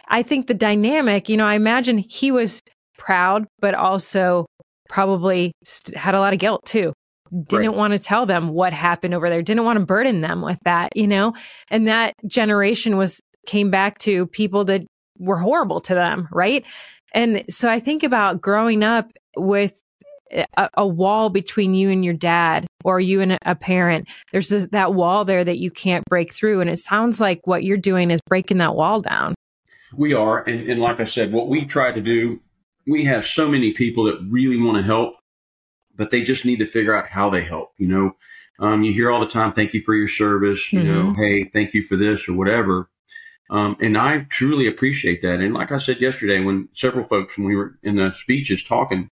I 0.08 0.24
think 0.24 0.48
the 0.48 0.54
dynamic, 0.54 1.30
you 1.30 1.38
know, 1.38 1.46
I 1.46 1.56
imagine 1.56 1.98
he 1.98 2.32
was 2.32 2.62
proud, 2.98 3.46
but 3.60 3.76
also 3.76 4.46
probably 4.90 5.52
st- 5.64 5.98
had 5.98 6.16
a 6.16 6.20
lot 6.20 6.34
of 6.34 6.40
guilt 6.40 6.66
too. 6.66 6.94
Didn't 7.32 7.68
Right. 7.70 7.76
want 7.76 7.94
to 7.94 8.00
tell 8.00 8.26
them 8.26 8.50
what 8.50 8.72
happened 8.72 9.14
over 9.14 9.30
there, 9.30 9.42
didn't 9.42 9.66
want 9.66 9.80
to 9.80 9.86
burden 9.86 10.22
them 10.22 10.42
with 10.42 10.60
that, 10.64 10.96
you 10.96 11.08
know? 11.08 11.34
And 11.70 11.88
that 11.88 12.14
generation 12.28 12.98
was, 12.98 13.20
came 13.46 13.70
back 13.72 13.98
to 14.00 14.28
people 14.28 14.66
that 14.66 14.84
were 15.18 15.38
horrible 15.38 15.82
to 15.82 15.96
them, 15.96 16.28
right? 16.32 16.64
And 17.14 17.44
so 17.50 17.70
I 17.70 17.80
think 17.80 18.04
about 18.04 18.42
growing 18.42 18.84
up 18.84 19.12
with 19.38 19.82
a, 20.32 20.70
a 20.76 20.88
wall 20.88 21.30
between 21.30 21.74
you 21.74 21.90
and 21.90 22.04
your 22.04 22.14
dad 22.14 22.66
or 22.84 23.00
you 23.00 23.22
and 23.22 23.38
a, 23.44 23.56
parent. 23.56 24.08
There's 24.32 24.50
this, 24.50 24.68
that 24.72 24.94
wall 24.94 25.26
there 25.26 25.44
that 25.44 25.58
you 25.58 25.72
can't 25.72 26.04
break 26.10 26.34
through. 26.34 26.62
And 26.62 26.70
it 26.70 26.80
sounds 26.80 27.22
like 27.22 27.42
what 27.46 27.64
you're 27.64 27.78
doing 27.78 28.12
is 28.12 28.20
breaking 28.28 28.58
that 28.60 28.76
wall 28.76 29.00
down. 29.02 29.36
We 29.96 30.14
are. 30.14 30.44
And, 30.44 30.70
and 30.70 30.82
like 30.82 31.00
I 31.00 31.06
said, 31.06 31.32
what 31.32 31.48
we 31.48 31.66
try 31.66 31.92
to 31.92 32.02
do, 32.02 32.42
we 32.86 33.06
have 33.06 33.26
so 33.26 33.48
many 33.50 33.72
people 33.74 34.04
that 34.06 34.20
really 34.30 34.58
want 34.58 34.78
to 34.78 34.84
help, 34.84 35.16
but 35.96 36.12
they 36.12 36.22
just 36.22 36.46
need 36.46 36.60
to 36.60 36.68
figure 36.68 36.96
out 36.96 37.08
how 37.08 37.30
they 37.30 37.44
help. 37.44 37.72
You 37.78 37.88
know, 37.88 38.12
um, 38.60 38.84
you 38.84 38.94
hear 38.94 39.12
all 39.12 39.22
the 39.22 39.32
time, 39.32 39.54
thank 39.54 39.74
you 39.74 39.82
for 39.82 39.96
your 39.96 40.08
service, 40.08 40.72
you 40.72 40.84
know, 40.84 41.14
Mhm. 41.14 41.16
hey, 41.16 41.44
thank 41.46 41.74
you 41.74 41.84
for 41.84 41.98
this 41.98 42.28
or 42.28 42.34
whatever. 42.34 42.90
Um, 43.50 43.78
and 43.80 43.98
I 43.98 44.26
truly 44.30 44.68
appreciate 44.68 45.22
that. 45.22 45.40
And 45.40 45.54
like 45.54 45.72
I 45.72 45.78
said 45.78 46.02
yesterday, 46.02 46.40
when 46.40 46.70
several 46.74 47.06
folks, 47.06 47.38
when 47.38 47.46
we 47.48 47.56
were 47.56 47.78
in 47.84 47.96
the 47.96 48.12
speeches 48.12 48.64
talking, 48.64 49.10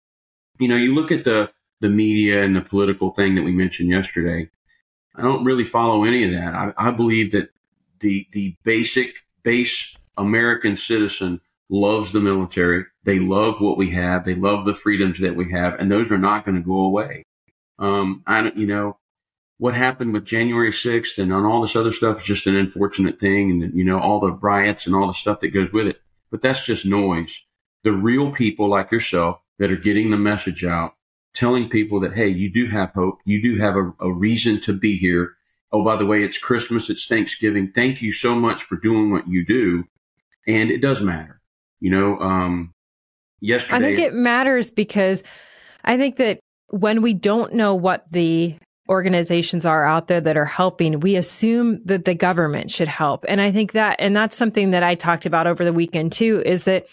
you 0.60 0.68
know, 0.68 0.76
you 0.76 0.94
look 0.94 1.12
at 1.12 1.24
the, 1.24 1.52
the 1.82 1.90
media 1.90 2.44
and 2.44 2.56
the 2.56 2.62
political 2.62 3.12
thing 3.12 3.36
that 3.36 3.44
we 3.44 3.52
mentioned 3.52 3.90
yesterday. 3.90 4.50
I 5.16 5.22
don't 5.22 5.46
really 5.46 5.64
follow 5.64 6.04
any 6.04 6.24
of 6.24 6.32
that. 6.32 6.54
I, 6.54 6.74
I 6.78 6.92
believe 6.92 7.32
that 7.32 7.50
the, 8.00 8.28
the 8.32 8.56
basic 8.64 9.16
base 9.44 9.96
American 10.18 10.78
citizen 10.78 11.42
loves 11.70 12.12
the 12.12 12.20
military. 12.20 12.86
They 13.04 13.20
love 13.20 13.60
what 13.60 13.78
we 13.78 13.92
have. 13.92 14.26
They 14.26 14.36
love 14.36 14.66
the 14.66 14.76
freedoms 14.76 15.20
that 15.20 15.36
we 15.36 15.52
have, 15.52 15.76
and 15.80 15.92
those 15.92 16.12
are 16.12 16.18
not 16.18 16.46
going 16.46 16.56
to 16.56 16.68
go 16.68 16.80
away. 16.80 17.24
Um, 17.80 18.24
I 18.26 18.42
don't, 18.42 18.58
you 18.58 18.68
know, 18.68 18.98
what 19.58 19.74
happened 19.74 20.14
with 20.14 20.26
January 20.26 20.72
6th 20.72 21.18
and 21.18 21.34
on 21.34 21.46
all 21.46 21.62
this 21.62 21.76
other 21.76 21.92
stuff 21.92 22.22
is 22.22 22.28
just 22.28 22.48
an 22.48 22.56
unfortunate 22.56 23.20
thing. 23.20 23.64
And, 23.64 23.74
you 23.74 23.84
know, 23.84 24.00
all 24.00 24.20
the 24.20 24.32
riots 24.32 24.86
and 24.86 24.96
all 24.96 25.08
the 25.08 25.14
stuff 25.14 25.40
that 25.40 25.50
goes 25.50 25.72
with 25.72 25.88
it. 25.88 26.02
But 26.30 26.42
that's 26.42 26.64
just 26.64 26.86
noise. 26.86 27.42
The 27.84 27.92
real 27.92 28.32
people 28.32 28.70
like 28.70 28.92
yourself 28.92 29.40
that 29.60 29.72
are 29.72 29.78
getting 29.78 30.12
the 30.12 30.18
message 30.18 30.64
out, 30.64 30.94
telling 31.34 31.70
people 31.70 32.00
that, 32.00 32.14
hey, 32.14 32.28
you 32.28 32.52
do 32.52 32.68
have 32.68 32.92
hope. 32.92 33.20
You 33.26 33.42
do 33.42 33.58
have 33.60 33.76
a, 33.76 33.94
a 34.00 34.12
reason 34.12 34.60
to 34.62 34.74
be 34.74 34.98
here. 34.98 35.36
Oh, 35.72 35.84
by 35.84 35.96
the 35.96 36.06
way, 36.06 36.24
it's 36.24 36.38
Christmas. 36.38 36.90
It's 36.90 37.08
Thanksgiving. 37.08 37.72
Thank 37.74 38.02
you 38.02 38.12
so 38.12 38.36
much 38.36 38.64
for 38.64 38.78
doing 38.78 39.12
what 39.12 39.28
you 39.28 39.46
do. 39.46 39.84
And 40.48 40.72
it 40.72 40.82
does 40.82 41.02
matter. 41.02 41.42
You 41.80 41.92
know, 41.92 42.18
um, 42.20 42.74
yesterday. 43.40 43.76
I 43.76 43.80
think 43.80 44.00
it 44.00 44.14
matters 44.14 44.72
because 44.72 45.24
I 45.84 45.98
think 45.98 46.16
that 46.18 46.40
when 46.70 47.02
we 47.02 47.14
don't 47.14 47.54
know 47.54 47.76
what 47.76 48.06
the 48.12 48.56
organizations 48.90 49.66
are 49.66 49.86
out 49.86 50.08
there 50.08 50.22
that 50.22 50.38
are 50.38 50.46
helping, 50.46 51.02
we 51.02 51.16
assume 51.16 51.82
that 51.86 52.06
the 52.06 52.16
government 52.16 52.72
should 52.72 52.88
help. 52.88 53.26
And 53.28 53.42
I 53.42 53.52
think 53.52 53.74
that, 53.74 53.98
and 54.00 54.16
that's 54.16 54.36
something 54.36 54.72
that 54.72 54.84
I 54.84 54.96
talked 54.96 55.26
about 55.26 55.48
over 55.48 55.66
the 55.66 55.74
weekend 55.74 56.14
too, 56.14 56.42
is 56.46 56.64
that 56.64 56.88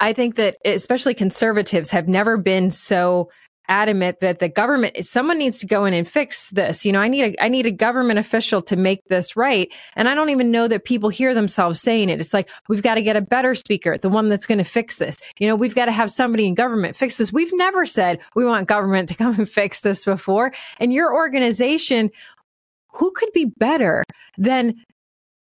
I 0.00 0.12
think 0.12 0.36
that 0.36 0.56
especially 0.64 1.14
conservatives 1.14 1.90
have 1.90 2.08
never 2.08 2.36
been 2.36 2.70
so 2.70 3.30
adamant 3.68 4.20
that 4.20 4.38
the 4.38 4.48
government 4.48 5.04
someone 5.04 5.38
needs 5.38 5.60
to 5.60 5.66
go 5.66 5.84
in 5.84 5.94
and 5.94 6.08
fix 6.08 6.50
this. 6.50 6.84
You 6.84 6.92
know 6.92 7.00
i 7.00 7.08
need 7.08 7.24
a 7.24 7.42
i 7.42 7.48
need 7.48 7.64
a 7.64 7.70
government 7.70 8.18
official 8.18 8.60
to 8.62 8.76
make 8.76 9.04
this 9.06 9.36
right. 9.36 9.72
And 9.94 10.08
i 10.08 10.14
don't 10.14 10.30
even 10.30 10.50
know 10.50 10.68
that 10.68 10.84
people 10.84 11.08
hear 11.08 11.34
themselves 11.34 11.80
saying 11.80 12.08
it. 12.08 12.20
It's 12.20 12.34
like 12.34 12.50
we've 12.68 12.82
got 12.82 12.96
to 12.96 13.02
get 13.02 13.16
a 13.16 13.20
better 13.20 13.54
speaker 13.54 13.96
the 13.96 14.08
one 14.08 14.28
that's 14.28 14.46
going 14.46 14.58
to 14.58 14.64
fix 14.64 14.98
this. 14.98 15.16
You 15.38 15.46
know 15.46 15.56
we've 15.56 15.74
got 15.74 15.86
to 15.86 15.92
have 15.92 16.10
somebody 16.10 16.46
in 16.46 16.54
government 16.54 16.96
fix 16.96 17.18
this. 17.18 17.32
We've 17.32 17.52
never 17.54 17.86
said 17.86 18.20
we 18.34 18.44
want 18.44 18.68
government 18.68 19.08
to 19.10 19.14
come 19.22 19.34
and 19.38 19.48
fix 19.48 19.80
this 19.80 20.04
before. 20.04 20.52
And 20.80 20.92
your 20.92 21.14
organization 21.14 22.10
who 22.94 23.10
could 23.12 23.32
be 23.32 23.46
better 23.46 24.04
than 24.36 24.74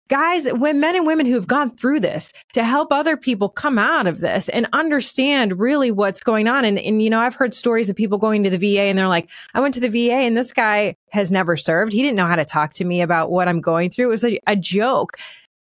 guys, 0.09 0.47
when 0.51 0.79
men 0.79 0.95
and 0.95 1.07
women 1.07 1.25
who 1.25 1.33
have 1.33 1.47
gone 1.47 1.75
through 1.75 1.99
this 1.99 2.31
to 2.53 2.63
help 2.63 2.91
other 2.91 3.17
people 3.17 3.49
come 3.49 3.77
out 3.77 4.07
of 4.07 4.19
this 4.19 4.49
and 4.49 4.67
understand 4.73 5.59
really 5.59 5.91
what's 5.91 6.21
going 6.21 6.47
on. 6.47 6.65
And, 6.65 6.77
and, 6.77 7.01
you 7.01 7.09
know, 7.09 7.19
I've 7.19 7.35
heard 7.35 7.53
stories 7.53 7.89
of 7.89 7.95
people 7.95 8.17
going 8.17 8.43
to 8.43 8.49
the 8.49 8.57
VA 8.57 8.83
and 8.83 8.97
they're 8.97 9.07
like, 9.07 9.29
I 9.53 9.59
went 9.59 9.73
to 9.75 9.79
the 9.79 9.89
VA 9.89 10.13
and 10.13 10.37
this 10.37 10.53
guy 10.53 10.95
has 11.09 11.31
never 11.31 11.57
served. 11.57 11.93
He 11.93 12.01
didn't 12.01 12.17
know 12.17 12.27
how 12.27 12.35
to 12.35 12.45
talk 12.45 12.73
to 12.73 12.85
me 12.85 13.01
about 13.01 13.31
what 13.31 13.47
I'm 13.47 13.61
going 13.61 13.89
through. 13.89 14.07
It 14.07 14.11
was 14.11 14.25
a, 14.25 14.39
a 14.47 14.55
joke. 14.55 15.17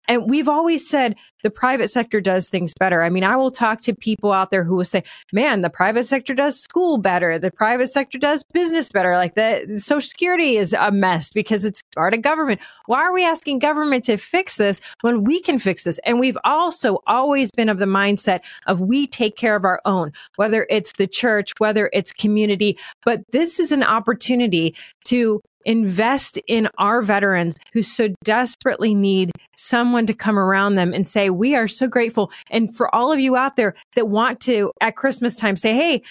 And 0.06 0.28
we've 0.28 0.48
always 0.48 0.88
said 0.88 1.16
the 1.44 1.50
private 1.50 1.90
sector 1.90 2.20
does 2.22 2.48
things 2.48 2.72
better. 2.80 3.02
I 3.02 3.10
mean, 3.10 3.22
I 3.22 3.36
will 3.36 3.50
talk 3.50 3.80
to 3.82 3.94
people 3.94 4.32
out 4.32 4.50
there 4.50 4.64
who 4.64 4.74
will 4.74 4.84
say, 4.84 5.04
man, 5.30 5.60
the 5.60 5.70
private 5.70 6.04
sector 6.04 6.34
does 6.34 6.58
school 6.58 6.96
better. 6.98 7.38
The 7.38 7.50
private 7.50 7.88
sector 7.88 8.18
does 8.18 8.42
business 8.42 8.90
better. 8.90 9.14
Like 9.16 9.34
the 9.34 9.76
social 9.76 10.08
security 10.08 10.56
is 10.56 10.72
a 10.72 10.90
mess 10.90 11.32
because 11.32 11.66
it's 11.66 11.82
part 11.94 12.14
of 12.14 12.22
government. 12.22 12.60
Why 12.86 13.02
are 13.02 13.12
we 13.12 13.24
asking 13.24 13.58
government 13.58 14.04
to 14.04 14.16
fix 14.16 14.56
this 14.56 14.80
when 15.02 15.22
we 15.22 15.40
can 15.40 15.58
fix 15.58 15.84
this? 15.84 16.00
And 16.06 16.18
we've 16.18 16.38
also 16.44 17.02
always 17.06 17.50
been 17.50 17.68
of 17.68 17.78
the 17.78 17.84
mindset 17.84 18.40
of 18.66 18.80
we 18.80 19.06
take 19.06 19.36
care 19.36 19.54
of 19.54 19.66
our 19.66 19.82
own, 19.84 20.12
whether 20.36 20.66
it's 20.70 20.92
the 20.96 21.06
church, 21.06 21.52
whether 21.58 21.90
it's 21.92 22.10
community. 22.10 22.78
But 23.04 23.20
this 23.32 23.60
is 23.60 23.70
an 23.70 23.82
opportunity 23.82 24.74
to 25.04 25.42
invest 25.64 26.38
in 26.46 26.68
our 26.78 27.02
veterans 27.02 27.56
who 27.72 27.82
so 27.82 28.08
desperately 28.22 28.94
need 28.94 29.32
someone 29.56 30.06
to 30.06 30.14
come 30.14 30.38
around 30.38 30.74
them 30.74 30.92
and 30.92 31.06
say, 31.06 31.30
we 31.34 31.54
are 31.54 31.68
so 31.68 31.86
grateful. 31.86 32.30
And 32.50 32.74
for 32.74 32.94
all 32.94 33.12
of 33.12 33.20
you 33.20 33.36
out 33.36 33.56
there 33.56 33.74
that 33.94 34.08
want 34.08 34.40
to 34.40 34.70
at 34.80 34.96
Christmas 34.96 35.36
time 35.36 35.56
say, 35.56 35.74
Hey, 35.74 36.02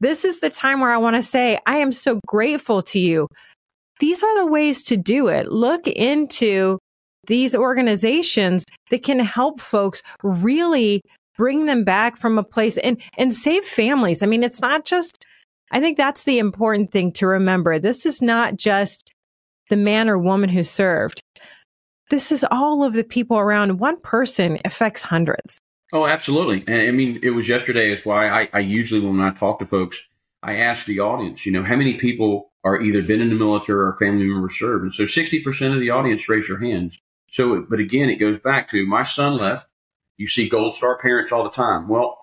this 0.00 0.24
is 0.24 0.40
the 0.40 0.50
time 0.50 0.80
where 0.80 0.92
I 0.92 0.98
want 0.98 1.16
to 1.16 1.22
say, 1.22 1.58
I 1.66 1.78
am 1.78 1.92
so 1.92 2.20
grateful 2.26 2.82
to 2.82 2.98
you. 2.98 3.28
These 3.98 4.22
are 4.22 4.38
the 4.38 4.46
ways 4.46 4.82
to 4.84 4.96
do 4.96 5.28
it. 5.28 5.50
Look 5.50 5.86
into 5.86 6.78
these 7.26 7.54
organizations 7.54 8.64
that 8.90 9.02
can 9.02 9.18
help 9.18 9.60
folks 9.60 10.02
really 10.22 11.02
bring 11.36 11.66
them 11.66 11.84
back 11.84 12.16
from 12.16 12.38
a 12.38 12.44
place 12.44 12.78
and, 12.78 13.00
and 13.18 13.32
save 13.32 13.64
families. 13.64 14.22
I 14.22 14.26
mean, 14.26 14.42
it's 14.42 14.60
not 14.60 14.84
just, 14.84 15.24
I 15.70 15.80
think 15.80 15.96
that's 15.96 16.24
the 16.24 16.38
important 16.38 16.90
thing 16.92 17.12
to 17.12 17.26
remember. 17.26 17.78
This 17.78 18.06
is 18.06 18.22
not 18.22 18.56
just 18.56 19.12
the 19.68 19.76
man 19.76 20.08
or 20.08 20.18
woman 20.18 20.50
who 20.50 20.62
served. 20.62 21.22
This 22.08 22.30
is 22.30 22.44
all 22.50 22.84
of 22.84 22.92
the 22.92 23.04
people 23.04 23.38
around. 23.38 23.78
One 23.78 24.00
person 24.00 24.58
affects 24.64 25.02
hundreds. 25.02 25.58
Oh, 25.92 26.06
absolutely. 26.06 26.60
And 26.72 26.88
I 26.88 26.90
mean, 26.90 27.18
it 27.22 27.30
was 27.30 27.48
yesterday. 27.48 27.92
Is 27.92 28.04
why 28.04 28.28
I, 28.28 28.48
I 28.52 28.58
usually, 28.60 29.00
when 29.00 29.20
I 29.20 29.30
talk 29.30 29.58
to 29.60 29.66
folks, 29.66 29.98
I 30.42 30.56
ask 30.56 30.86
the 30.86 31.00
audience, 31.00 31.46
you 31.46 31.52
know, 31.52 31.62
how 31.62 31.76
many 31.76 31.94
people 31.94 32.52
are 32.64 32.80
either 32.80 33.02
been 33.02 33.20
in 33.20 33.30
the 33.30 33.34
military 33.34 33.80
or 33.80 33.96
family 33.98 34.24
member 34.24 34.50
served? 34.50 34.84
And 34.84 34.94
so 34.94 35.04
60% 35.04 35.74
of 35.74 35.80
the 35.80 35.90
audience 35.90 36.28
raise 36.28 36.48
their 36.48 36.60
hands. 36.60 36.98
So, 37.30 37.66
but 37.68 37.80
again, 37.80 38.08
it 38.08 38.16
goes 38.16 38.38
back 38.38 38.70
to 38.70 38.86
my 38.86 39.02
son 39.02 39.36
left. 39.36 39.68
You 40.16 40.26
see 40.26 40.48
Gold 40.48 40.74
Star 40.74 40.98
parents 40.98 41.32
all 41.32 41.44
the 41.44 41.50
time. 41.50 41.88
Well, 41.88 42.18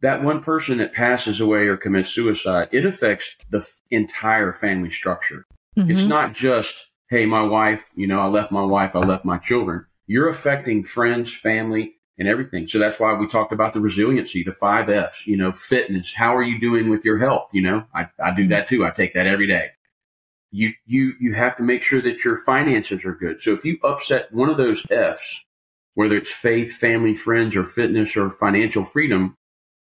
that 0.00 0.22
one 0.22 0.42
person 0.42 0.78
that 0.78 0.92
passes 0.92 1.40
away 1.40 1.66
or 1.66 1.76
commits 1.76 2.10
suicide, 2.10 2.68
it 2.72 2.84
affects 2.84 3.30
the 3.50 3.58
f- 3.58 3.80
entire 3.90 4.52
family 4.52 4.90
structure. 4.90 5.46
Mm-hmm. 5.76 5.90
It's 5.90 6.02
not 6.02 6.34
just, 6.34 6.86
hey, 7.12 7.26
my 7.26 7.42
wife, 7.42 7.84
you 7.94 8.06
know, 8.06 8.20
I 8.20 8.26
left 8.26 8.50
my 8.50 8.64
wife, 8.64 8.96
I 8.96 9.00
left 9.00 9.22
my 9.22 9.36
children. 9.36 9.84
You're 10.06 10.30
affecting 10.30 10.82
friends, 10.82 11.30
family, 11.34 11.96
and 12.18 12.26
everything. 12.26 12.66
So 12.66 12.78
that's 12.78 12.98
why 12.98 13.12
we 13.12 13.26
talked 13.26 13.52
about 13.52 13.74
the 13.74 13.82
resiliency, 13.82 14.42
the 14.42 14.52
five 14.52 14.88
F's, 14.88 15.26
you 15.26 15.36
know, 15.36 15.52
fitness. 15.52 16.14
How 16.14 16.34
are 16.34 16.42
you 16.42 16.58
doing 16.58 16.88
with 16.88 17.04
your 17.04 17.18
health? 17.18 17.50
You 17.52 17.60
know, 17.60 17.84
I, 17.94 18.08
I 18.18 18.34
do 18.34 18.48
that 18.48 18.66
too. 18.66 18.86
I 18.86 18.92
take 18.92 19.12
that 19.12 19.26
every 19.26 19.46
day. 19.46 19.72
You, 20.50 20.72
you, 20.86 21.12
you 21.20 21.34
have 21.34 21.54
to 21.58 21.62
make 21.62 21.82
sure 21.82 22.00
that 22.00 22.24
your 22.24 22.38
finances 22.38 23.04
are 23.04 23.14
good. 23.14 23.42
So 23.42 23.52
if 23.52 23.62
you 23.62 23.76
upset 23.84 24.32
one 24.32 24.48
of 24.48 24.56
those 24.56 24.82
F's, 24.90 25.42
whether 25.92 26.16
it's 26.16 26.32
faith, 26.32 26.72
family, 26.72 27.12
friends, 27.12 27.54
or 27.54 27.66
fitness 27.66 28.16
or 28.16 28.30
financial 28.30 28.84
freedom, 28.84 29.36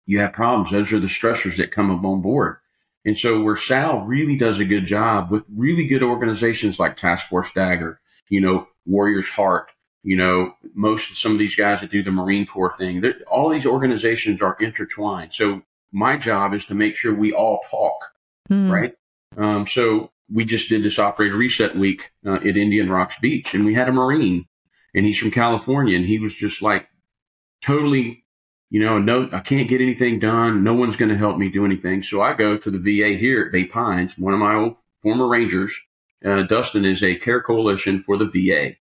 you 0.05 0.19
have 0.19 0.33
problems. 0.33 0.73
Those 0.73 0.93
are 0.93 0.99
the 0.99 1.07
stressors 1.07 1.59
that 1.59 1.71
come 1.71 1.93
up 1.93 2.05
on 2.05 2.23
board. 2.23 2.57
And 3.05 3.19
so 3.19 3.43
where 3.43 3.57
SOW 3.57 4.05
really 4.07 4.37
does 4.37 4.61
a 4.61 4.65
good 4.65 4.87
job 4.87 5.31
with 5.31 5.45
really 5.55 5.87
good 5.87 6.03
organizations 6.03 6.79
like 6.79 6.97
Task 6.97 7.29
Force 7.29 7.51
Dagger, 7.53 8.01
you 8.29 8.41
know, 8.41 8.69
Warriors 8.87 9.29
Heart, 9.29 9.71
you 10.03 10.17
know, 10.17 10.55
most 10.75 11.11
of 11.11 11.17
some 11.17 11.33
of 11.33 11.39
these 11.39 11.57
guys 11.57 11.81
that 11.81 11.91
do 11.91 12.03
the 12.03 12.11
Marine 12.11 12.47
Corps 12.47 12.77
thing, 12.77 13.03
all 13.31 13.49
these 13.49 13.67
organizations 13.67 14.41
are 14.43 14.57
intertwined. 14.61 15.33
So 15.35 15.63
my 15.93 16.17
job 16.17 16.55
is 16.55 16.65
to 16.67 16.75
make 16.75 16.97
sure 16.97 17.15
we 17.15 17.33
all 17.33 17.61
talk, 17.71 18.13
mm. 18.51 18.71
right? 18.71 18.95
Um, 19.37 19.67
so 19.67 20.11
we 20.31 20.45
just 20.45 20.69
did 20.69 20.83
this 20.83 20.99
operator 20.99 21.37
reset 21.37 21.77
week 21.77 22.11
uh, 22.27 22.35
at 22.35 22.57
Indian 22.57 22.91
Rocks 22.91 23.17
Beach, 23.21 23.55
and 23.55 23.65
we 23.65 23.75
had 23.75 23.89
a 23.89 23.93
Marine, 23.93 24.47
and 24.95 25.07
he's 25.07 25.19
from 25.19 25.31
California, 25.31 25.97
and 25.97 26.07
he 26.07 26.19
was 26.19 26.35
just 26.35 26.63
like 26.63 26.89
totally, 27.63 28.24
you 28.75 28.81
know, 28.81 28.99
no, 28.99 29.29
I 29.31 29.39
can't 29.39 29.69
get 29.69 29.81
anything 29.81 30.19
done. 30.19 30.65
No 30.65 30.75
one's 30.75 30.97
going 30.97 31.11
to 31.11 31.17
help 31.17 31.39
me 31.39 31.49
do 31.49 31.65
anything. 31.65 32.03
So 32.03 32.21
I 32.21 32.33
go 32.33 32.57
to 32.57 32.71
the 32.73 32.79
VA 32.81 33.17
here 33.17 33.45
at 33.45 33.53
Bay 33.53 33.67
Pines. 33.67 34.19
One 34.19 34.35
of 34.35 34.41
my 34.41 34.57
old 34.57 34.75
former 35.01 35.29
Rangers, 35.29 35.79
uh, 36.25 36.43
Dustin, 36.43 36.85
is 36.85 37.01
a 37.01 37.15
care 37.15 37.41
coalition 37.41 38.03
for 38.03 38.17
the 38.17 38.25
VA. 38.25 38.75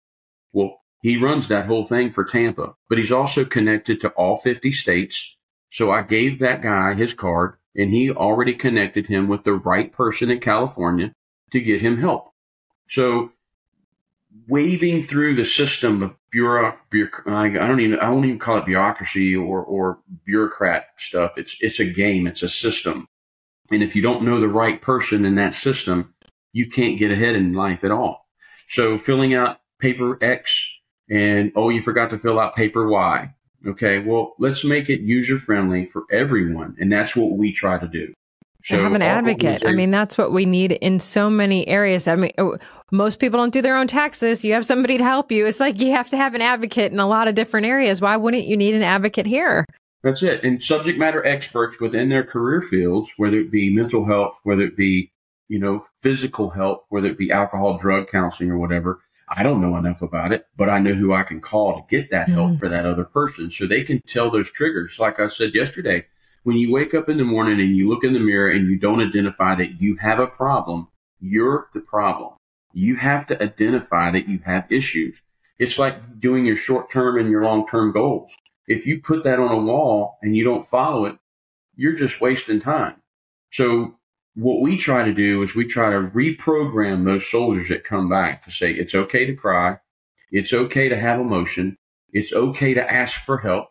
Well, 0.50 0.80
he 1.02 1.18
runs 1.18 1.46
that 1.48 1.66
whole 1.66 1.84
thing 1.84 2.10
for 2.10 2.24
Tampa, 2.24 2.72
but 2.88 2.96
he's 2.96 3.12
also 3.12 3.44
connected 3.44 4.00
to 4.00 4.08
all 4.12 4.38
50 4.38 4.72
states. 4.72 5.36
So 5.70 5.90
I 5.90 6.00
gave 6.00 6.38
that 6.38 6.62
guy 6.62 6.94
his 6.94 7.12
card 7.12 7.56
and 7.76 7.90
he 7.90 8.10
already 8.10 8.54
connected 8.54 9.08
him 9.08 9.28
with 9.28 9.44
the 9.44 9.52
right 9.52 9.92
person 9.92 10.30
in 10.30 10.40
California 10.40 11.12
to 11.50 11.60
get 11.60 11.82
him 11.82 12.00
help. 12.00 12.32
So 12.88 13.32
waving 14.48 15.04
through 15.04 15.34
the 15.34 15.44
system 15.44 16.02
of 16.02 16.14
bureau, 16.30 16.74
I 16.92 17.48
don't 17.48 17.80
even, 17.80 17.98
I 17.98 18.10
won't 18.10 18.26
even 18.26 18.38
call 18.38 18.58
it 18.58 18.66
bureaucracy 18.66 19.34
or, 19.36 19.62
or 19.62 19.98
bureaucrat 20.24 20.86
stuff. 20.98 21.32
It's, 21.36 21.56
it's 21.60 21.80
a 21.80 21.84
game. 21.84 22.26
It's 22.26 22.42
a 22.42 22.48
system. 22.48 23.06
And 23.70 23.82
if 23.82 23.94
you 23.94 24.02
don't 24.02 24.24
know 24.24 24.40
the 24.40 24.48
right 24.48 24.80
person 24.80 25.24
in 25.24 25.36
that 25.36 25.54
system, 25.54 26.14
you 26.52 26.68
can't 26.68 26.98
get 26.98 27.10
ahead 27.10 27.34
in 27.34 27.52
life 27.52 27.84
at 27.84 27.90
all. 27.90 28.26
So 28.68 28.98
filling 28.98 29.34
out 29.34 29.58
paper 29.78 30.22
X 30.22 30.68
and 31.10 31.52
oh, 31.56 31.68
you 31.68 31.82
forgot 31.82 32.10
to 32.10 32.18
fill 32.18 32.40
out 32.40 32.54
paper 32.54 32.88
Y. 32.88 33.34
Okay, 33.66 33.98
well, 33.98 34.34
let's 34.38 34.64
make 34.64 34.90
it 34.90 35.00
user 35.00 35.38
friendly 35.38 35.86
for 35.86 36.02
everyone, 36.10 36.74
and 36.80 36.90
that's 36.90 37.14
what 37.14 37.32
we 37.32 37.52
try 37.52 37.78
to 37.78 37.86
do. 37.86 38.12
So 38.64 38.76
have 38.76 38.92
an 38.92 39.02
advocate. 39.02 39.62
I 39.64 39.72
mean, 39.72 39.90
that's 39.90 40.18
what 40.18 40.32
we 40.32 40.46
need 40.46 40.72
in 40.72 40.98
so 40.98 41.30
many 41.30 41.66
areas. 41.68 42.08
I 42.08 42.16
mean, 42.16 42.32
most 42.92 43.18
people 43.18 43.38
don't 43.38 43.52
do 43.52 43.62
their 43.62 43.76
own 43.76 43.88
taxes. 43.88 44.44
You 44.44 44.52
have 44.52 44.66
somebody 44.66 44.98
to 44.98 45.04
help 45.04 45.32
you. 45.32 45.46
It's 45.46 45.58
like 45.58 45.80
you 45.80 45.92
have 45.92 46.10
to 46.10 46.16
have 46.16 46.34
an 46.34 46.42
advocate 46.42 46.92
in 46.92 47.00
a 47.00 47.08
lot 47.08 47.26
of 47.26 47.34
different 47.34 47.66
areas. 47.66 48.00
Why 48.02 48.16
wouldn't 48.16 48.44
you 48.44 48.56
need 48.56 48.74
an 48.74 48.82
advocate 48.82 49.26
here? 49.26 49.64
That's 50.02 50.22
it. 50.22 50.44
And 50.44 50.62
subject 50.62 50.98
matter 50.98 51.24
experts 51.24 51.80
within 51.80 52.10
their 52.10 52.22
career 52.22 52.60
fields, 52.60 53.10
whether 53.16 53.38
it 53.38 53.50
be 53.50 53.74
mental 53.74 54.04
health, 54.04 54.38
whether 54.42 54.62
it 54.62 54.76
be, 54.76 55.10
you 55.48 55.58
know, 55.58 55.86
physical 56.02 56.50
health, 56.50 56.84
whether 56.90 57.08
it 57.08 57.18
be 57.18 57.30
alcohol, 57.30 57.78
drug 57.78 58.08
counseling 58.08 58.50
or 58.50 58.58
whatever, 58.58 59.00
I 59.28 59.42
don't 59.42 59.62
know 59.62 59.76
enough 59.76 60.02
about 60.02 60.32
it, 60.32 60.46
but 60.56 60.68
I 60.68 60.78
know 60.78 60.92
who 60.92 61.14
I 61.14 61.22
can 61.22 61.40
call 61.40 61.76
to 61.76 61.86
get 61.88 62.10
that 62.10 62.28
help 62.28 62.50
mm-hmm. 62.50 62.58
for 62.58 62.68
that 62.68 62.84
other 62.84 63.04
person. 63.04 63.50
So 63.50 63.66
they 63.66 63.82
can 63.82 64.02
tell 64.02 64.30
those 64.30 64.50
triggers. 64.50 64.98
Like 64.98 65.18
I 65.18 65.28
said 65.28 65.54
yesterday, 65.54 66.04
when 66.42 66.56
you 66.56 66.70
wake 66.70 66.92
up 66.92 67.08
in 67.08 67.16
the 67.16 67.24
morning 67.24 67.58
and 67.58 67.74
you 67.74 67.88
look 67.88 68.04
in 68.04 68.12
the 68.12 68.20
mirror 68.20 68.50
and 68.50 68.68
you 68.68 68.76
don't 68.76 69.00
identify 69.00 69.54
that 69.54 69.80
you 69.80 69.96
have 69.96 70.18
a 70.18 70.26
problem, 70.26 70.88
you're 71.20 71.68
the 71.72 71.80
problem. 71.80 72.32
You 72.72 72.96
have 72.96 73.26
to 73.26 73.42
identify 73.42 74.10
that 74.10 74.28
you 74.28 74.40
have 74.44 74.70
issues. 74.70 75.20
It's 75.58 75.78
like 75.78 76.20
doing 76.20 76.46
your 76.46 76.56
short 76.56 76.90
term 76.90 77.18
and 77.18 77.30
your 77.30 77.44
long 77.44 77.66
term 77.66 77.92
goals. 77.92 78.34
If 78.66 78.86
you 78.86 79.00
put 79.00 79.24
that 79.24 79.38
on 79.38 79.52
a 79.52 79.60
wall 79.60 80.18
and 80.22 80.36
you 80.36 80.44
don't 80.44 80.66
follow 80.66 81.04
it, 81.04 81.18
you're 81.74 81.94
just 81.94 82.20
wasting 82.20 82.60
time. 82.60 82.96
So 83.50 83.96
what 84.34 84.60
we 84.60 84.78
try 84.78 85.04
to 85.04 85.12
do 85.12 85.42
is 85.42 85.54
we 85.54 85.66
try 85.66 85.90
to 85.90 85.98
reprogram 85.98 87.04
those 87.04 87.30
soldiers 87.30 87.68
that 87.68 87.84
come 87.84 88.08
back 88.08 88.44
to 88.44 88.50
say 88.50 88.72
it's 88.72 88.94
okay 88.94 89.26
to 89.26 89.34
cry, 89.34 89.78
it's 90.30 90.52
okay 90.52 90.88
to 90.88 90.98
have 90.98 91.20
emotion, 91.20 91.76
it's 92.12 92.32
okay 92.32 92.74
to 92.74 92.92
ask 92.92 93.20
for 93.20 93.38
help. 93.38 93.68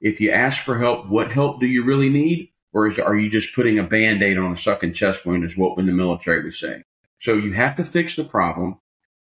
If 0.00 0.20
you 0.20 0.30
ask 0.30 0.62
for 0.62 0.78
help, 0.78 1.08
what 1.08 1.32
help 1.32 1.60
do 1.60 1.66
you 1.66 1.84
really 1.84 2.08
need? 2.08 2.50
Or 2.72 2.86
is, 2.86 2.98
are 2.98 3.16
you 3.16 3.28
just 3.28 3.54
putting 3.54 3.78
a 3.78 3.82
band 3.82 4.22
aid 4.22 4.38
on 4.38 4.52
a 4.52 4.56
sucking 4.56 4.92
chest 4.92 5.26
wound, 5.26 5.44
is 5.44 5.56
what 5.56 5.78
in 5.78 5.86
the 5.86 5.92
military 5.92 6.44
would 6.44 6.54
say. 6.54 6.84
So 7.18 7.34
you 7.34 7.52
have 7.52 7.76
to 7.76 7.84
fix 7.84 8.16
the 8.16 8.24
problem. 8.24 8.78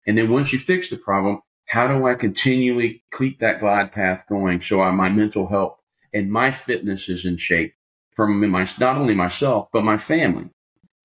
And 0.05 0.17
then 0.17 0.29
once 0.29 0.53
you 0.53 0.59
fix 0.59 0.89
the 0.89 0.97
problem, 0.97 1.41
how 1.65 1.87
do 1.87 2.07
I 2.07 2.15
continually 2.15 3.03
keep 3.15 3.39
that 3.39 3.59
glide 3.59 3.91
path 3.91 4.25
going 4.27 4.61
so 4.61 4.81
I, 4.81 4.91
my 4.91 5.09
mental 5.09 5.47
health 5.47 5.77
and 6.13 6.31
my 6.31 6.51
fitness 6.51 7.09
is 7.09 7.25
in 7.25 7.37
shape 7.37 7.73
from 8.15 8.47
my, 8.49 8.67
not 8.79 8.97
only 8.97 9.13
myself, 9.13 9.69
but 9.71 9.83
my 9.83 9.97
family? 9.97 10.49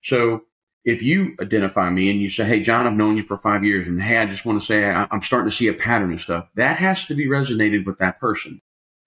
So 0.01 0.43
if 0.83 1.01
you 1.01 1.35
identify 1.41 1.89
me 1.89 2.09
and 2.09 2.21
you 2.21 2.29
say, 2.29 2.45
Hey, 2.45 2.61
John, 2.61 2.87
I've 2.87 2.93
known 2.93 3.17
you 3.17 3.23
for 3.23 3.37
five 3.37 3.63
years 3.63 3.87
and 3.87 4.01
Hey, 4.01 4.17
I 4.17 4.25
just 4.25 4.45
want 4.45 4.59
to 4.59 4.65
say 4.65 4.85
I, 4.85 5.07
am 5.11 5.21
starting 5.21 5.49
to 5.49 5.55
see 5.55 5.67
a 5.67 5.73
pattern 5.73 6.13
of 6.13 6.21
stuff 6.21 6.47
that 6.55 6.77
has 6.77 7.05
to 7.05 7.15
be 7.15 7.27
resonated 7.27 7.85
with 7.85 7.97
that 7.99 8.19
person. 8.19 8.61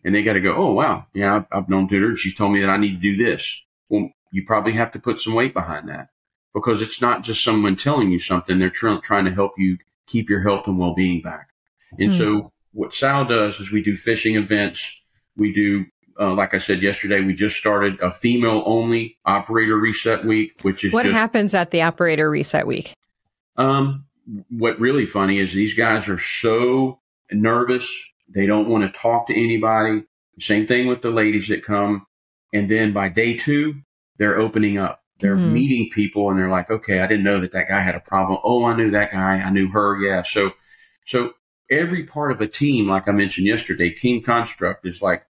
And 0.04 0.14
they 0.14 0.22
got 0.22 0.34
to 0.34 0.40
go, 0.40 0.54
Oh, 0.54 0.72
wow. 0.72 1.06
Yeah, 1.14 1.36
I've, 1.36 1.46
I've 1.50 1.68
known 1.68 1.88
Tudor. 1.88 2.16
She's 2.16 2.34
told 2.34 2.52
me 2.52 2.60
that 2.60 2.70
I 2.70 2.76
need 2.76 3.00
to 3.00 3.16
do 3.16 3.16
this. 3.16 3.62
Well, 3.88 4.10
you 4.32 4.44
probably 4.44 4.72
have 4.72 4.92
to 4.92 4.98
put 4.98 5.20
some 5.20 5.34
weight 5.34 5.54
behind 5.54 5.88
that 5.88 6.08
because 6.54 6.82
it's 6.82 7.00
not 7.00 7.22
just 7.22 7.44
someone 7.44 7.76
telling 7.76 8.10
you 8.10 8.18
something. 8.18 8.58
They're 8.58 8.70
tr- 8.70 8.96
trying 8.96 9.24
to 9.26 9.32
help 9.32 9.52
you 9.58 9.78
keep 10.06 10.28
your 10.28 10.42
health 10.42 10.66
and 10.66 10.78
well-being 10.78 11.22
back. 11.22 11.50
And 11.98 12.12
mm. 12.12 12.18
so 12.18 12.52
what 12.72 12.94
SOW 12.94 13.24
does 13.24 13.60
is 13.60 13.70
we 13.70 13.82
do 13.82 13.96
fishing 13.96 14.36
events. 14.36 14.90
We 15.36 15.52
do 15.52 15.86
uh, 16.20 16.34
like 16.34 16.54
I 16.54 16.58
said 16.58 16.82
yesterday, 16.82 17.20
we 17.20 17.32
just 17.32 17.56
started 17.56 18.00
a 18.00 18.10
female 18.10 18.62
only 18.66 19.18
operator 19.24 19.76
reset 19.76 20.24
week, 20.24 20.58
which 20.62 20.84
is 20.84 20.92
what 20.92 21.04
just, 21.04 21.14
happens 21.14 21.54
at 21.54 21.70
the 21.70 21.82
operator 21.82 22.28
reset 22.28 22.66
week. 22.66 22.92
Um, 23.56 24.06
what 24.50 24.78
really 24.80 25.06
funny 25.06 25.38
is 25.38 25.52
these 25.52 25.74
guys 25.74 26.08
are 26.08 26.18
so 26.18 27.00
nervous. 27.30 27.88
They 28.28 28.46
don't 28.46 28.68
want 28.68 28.92
to 28.92 28.98
talk 28.98 29.28
to 29.28 29.32
anybody. 29.32 30.04
Same 30.40 30.66
thing 30.66 30.86
with 30.86 31.02
the 31.02 31.10
ladies 31.10 31.48
that 31.48 31.64
come. 31.64 32.06
And 32.52 32.70
then 32.70 32.92
by 32.92 33.08
day 33.08 33.36
two, 33.36 33.82
they're 34.18 34.38
opening 34.38 34.78
up. 34.78 35.02
They're 35.20 35.36
mm-hmm. 35.36 35.52
meeting 35.52 35.90
people 35.90 36.30
and 36.30 36.38
they're 36.38 36.50
like, 36.50 36.70
okay, 36.70 37.00
I 37.00 37.06
didn't 37.06 37.24
know 37.24 37.40
that 37.40 37.52
that 37.52 37.68
guy 37.68 37.80
had 37.80 37.94
a 37.94 38.00
problem. 38.00 38.38
Oh, 38.44 38.64
I 38.64 38.74
knew 38.74 38.90
that 38.92 39.12
guy. 39.12 39.40
I 39.40 39.50
knew 39.50 39.68
her. 39.68 40.00
Yeah. 40.00 40.22
So, 40.22 40.52
so 41.06 41.32
every 41.70 42.04
part 42.04 42.30
of 42.30 42.40
a 42.40 42.46
team, 42.46 42.88
like 42.88 43.08
I 43.08 43.12
mentioned 43.12 43.46
yesterday, 43.46 43.90
team 43.90 44.22
construct 44.22 44.86
is 44.86 45.02
like 45.02 45.24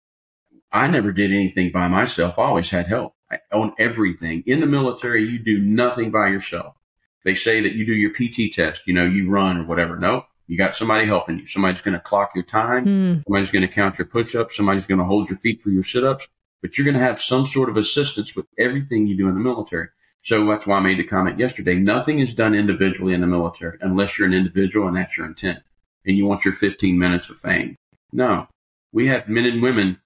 I 0.72 0.88
never 0.88 1.12
did 1.12 1.32
anything 1.32 1.72
by 1.72 1.88
myself. 1.88 2.38
I 2.38 2.44
always 2.44 2.70
had 2.70 2.88
help 2.88 3.16
I, 3.32 3.40
on 3.54 3.74
everything. 3.80 4.44
In 4.46 4.60
the 4.60 4.68
military, 4.68 5.30
you 5.30 5.40
do 5.40 5.60
nothing 5.60 6.12
by 6.12 6.28
yourself. 6.28 6.76
They 7.24 7.36
say 7.36 7.62
that 7.62 7.74
you 7.74 7.86
do 7.86 7.94
your 7.94 8.12
PT 8.12 8.54
test, 8.54 8.84
you 8.86 8.94
know, 8.94 9.06
you 9.06 9.30
run 9.30 9.58
or 9.58 9.66
whatever. 9.66 9.98
No, 9.98 10.26
You 10.48 10.58
got 10.58 10.76
somebody 10.76 11.06
helping 11.06 11.40
you. 11.40 11.48
Somebody's 11.48 11.82
going 11.82 11.94
to 11.94 12.00
clock 12.00 12.32
your 12.36 12.46
time. 12.46 12.86
Mm. 12.86 13.24
Somebody's 13.26 13.52
going 13.52 13.68
to 13.68 13.74
count 13.74 13.98
your 13.98 14.08
push 14.08 14.36
ups. 14.36 14.56
Somebody's 14.56 14.86
going 14.86 15.00
to 15.00 15.06
hold 15.06 15.30
your 15.30 15.38
feet 15.40 15.62
for 15.62 15.70
your 15.70 15.84
sit 15.84 16.04
ups. 16.04 16.28
But 16.62 16.78
you're 16.78 16.86
going 16.86 16.98
to 16.98 17.04
have 17.04 17.22
some 17.22 17.46
sort 17.46 17.70
of 17.70 17.78
assistance 17.78 18.36
with 18.36 18.46
everything 18.58 19.08
you 19.08 19.16
do 19.16 19.28
in 19.28 19.36
the 19.36 19.40
military. 19.40 19.90
So 20.24 20.46
that's 20.46 20.68
why 20.68 20.78
I 20.78 20.82
made 20.82 21.00
the 21.00 21.04
comment 21.04 21.40
yesterday. 21.40 21.76
Nothing 21.76 22.20
is 22.20 22.34
done 22.34 22.54
individually 22.54 23.14
in 23.14 23.22
the 23.22 23.28
military 23.28 23.78
unless 23.82 24.18
you're 24.18 24.28
an 24.28 24.34
individual 24.34 24.88
and 24.88 24.98
that's 24.98 25.16
your 25.16 25.26
intent 25.26 25.60
and 26.06 26.18
you 26.18 26.26
want 26.26 26.44
your 26.44 26.54
15 26.54 26.98
minutes 26.98 27.30
of 27.30 27.40
fame. 27.40 27.76
No, 28.12 28.48
we 28.92 29.08
have 29.08 29.30
men 29.30 29.46
and 29.46 29.62
women 29.62 30.00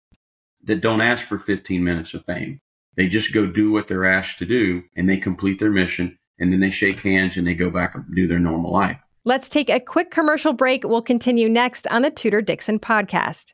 that 0.64 0.82
don't 0.82 1.02
ask 1.02 1.28
for 1.28 1.40
15 1.40 1.84
minutes 1.84 2.14
of 2.14 2.26
fame. 2.26 2.60
They 2.96 3.08
just 3.08 3.34
go 3.34 3.46
do 3.46 3.72
what 3.72 3.88
they're 3.88 4.06
asked 4.06 4.38
to 4.40 4.46
do 4.46 4.84
and 4.96 5.10
they 5.10 5.18
complete 5.18 5.60
their 5.60 5.72
mission 5.72 6.18
and 6.40 6.52
then 6.52 6.60
they 6.60 6.70
shake 6.70 7.02
hands 7.02 7.38
and 7.38 7.48
they 7.48 7.54
go 7.54 7.70
back 7.70 7.96
and 7.96 8.04
do 8.16 8.28
their 8.28 8.40
normal 8.40 8.72
life. 8.72 8.98
Let's 9.24 9.50
take 9.50 9.70
a 9.70 9.80
quick 9.80 10.10
commercial 10.10 10.54
break. 10.54 10.84
We'll 10.84 11.02
continue 11.02 11.48
next 11.48 11.88
on 11.88 12.02
the 12.02 12.10
Tudor 12.10 12.42
Dixon 12.42 12.80
podcast. 12.80 13.54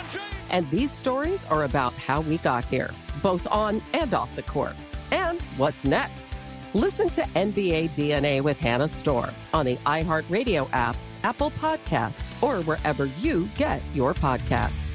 And 0.51 0.69
these 0.69 0.91
stories 0.91 1.45
are 1.45 1.63
about 1.63 1.93
how 1.93 2.21
we 2.21 2.37
got 2.39 2.65
here, 2.65 2.91
both 3.23 3.47
on 3.47 3.81
and 3.93 4.13
off 4.13 4.35
the 4.35 4.43
court. 4.43 4.75
And 5.11 5.41
what's 5.57 5.85
next? 5.85 6.27
Listen 6.73 7.09
to 7.09 7.21
NBA 7.21 7.89
DNA 7.91 8.41
with 8.41 8.59
Hannah 8.59 8.87
Storm 8.87 9.31
on 9.53 9.65
the 9.65 9.77
iHeartRadio 9.77 10.69
app, 10.73 10.95
Apple 11.23 11.51
Podcasts, 11.51 12.29
or 12.43 12.61
wherever 12.63 13.05
you 13.05 13.49
get 13.55 13.81
your 13.93 14.13
podcasts. 14.13 14.91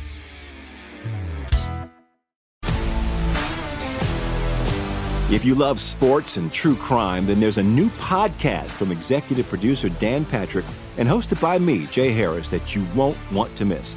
If 5.28 5.44
you 5.44 5.56
love 5.56 5.80
sports 5.80 6.36
and 6.36 6.52
true 6.52 6.76
crime, 6.76 7.26
then 7.26 7.40
there's 7.40 7.58
a 7.58 7.62
new 7.62 7.88
podcast 7.90 8.70
from 8.70 8.92
executive 8.92 9.48
producer 9.48 9.88
Dan 9.88 10.24
Patrick 10.24 10.64
and 10.98 11.08
hosted 11.08 11.40
by 11.40 11.58
me, 11.58 11.86
Jay 11.86 12.12
Harris, 12.12 12.48
that 12.50 12.76
you 12.76 12.86
won't 12.94 13.18
want 13.32 13.54
to 13.56 13.64
miss. 13.64 13.96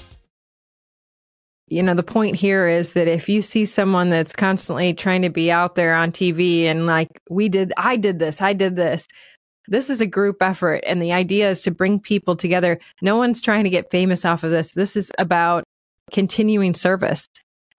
you 1.71 1.81
know 1.81 1.93
the 1.93 2.03
point 2.03 2.35
here 2.35 2.67
is 2.67 2.93
that 2.93 3.07
if 3.07 3.29
you 3.29 3.41
see 3.41 3.63
someone 3.63 4.09
that's 4.09 4.33
constantly 4.33 4.93
trying 4.93 5.21
to 5.21 5.29
be 5.29 5.49
out 5.49 5.75
there 5.75 5.95
on 5.95 6.11
TV 6.11 6.65
and 6.65 6.85
like 6.85 7.07
we 7.29 7.47
did 7.47 7.71
I 7.77 7.95
did 7.95 8.19
this 8.19 8.41
I 8.41 8.53
did 8.53 8.75
this 8.75 9.07
this 9.67 9.89
is 9.89 10.01
a 10.01 10.05
group 10.05 10.41
effort 10.41 10.83
and 10.85 11.01
the 11.01 11.13
idea 11.13 11.49
is 11.49 11.61
to 11.61 11.71
bring 11.71 11.99
people 11.99 12.35
together. 12.35 12.77
No 13.01 13.15
one's 13.15 13.41
trying 13.41 13.63
to 13.63 13.69
get 13.69 13.89
famous 13.89 14.25
off 14.25 14.43
of 14.43 14.51
this. 14.51 14.73
This 14.73 14.97
is 14.97 15.11
about 15.17 15.63
continuing 16.11 16.73
service. 16.73 17.25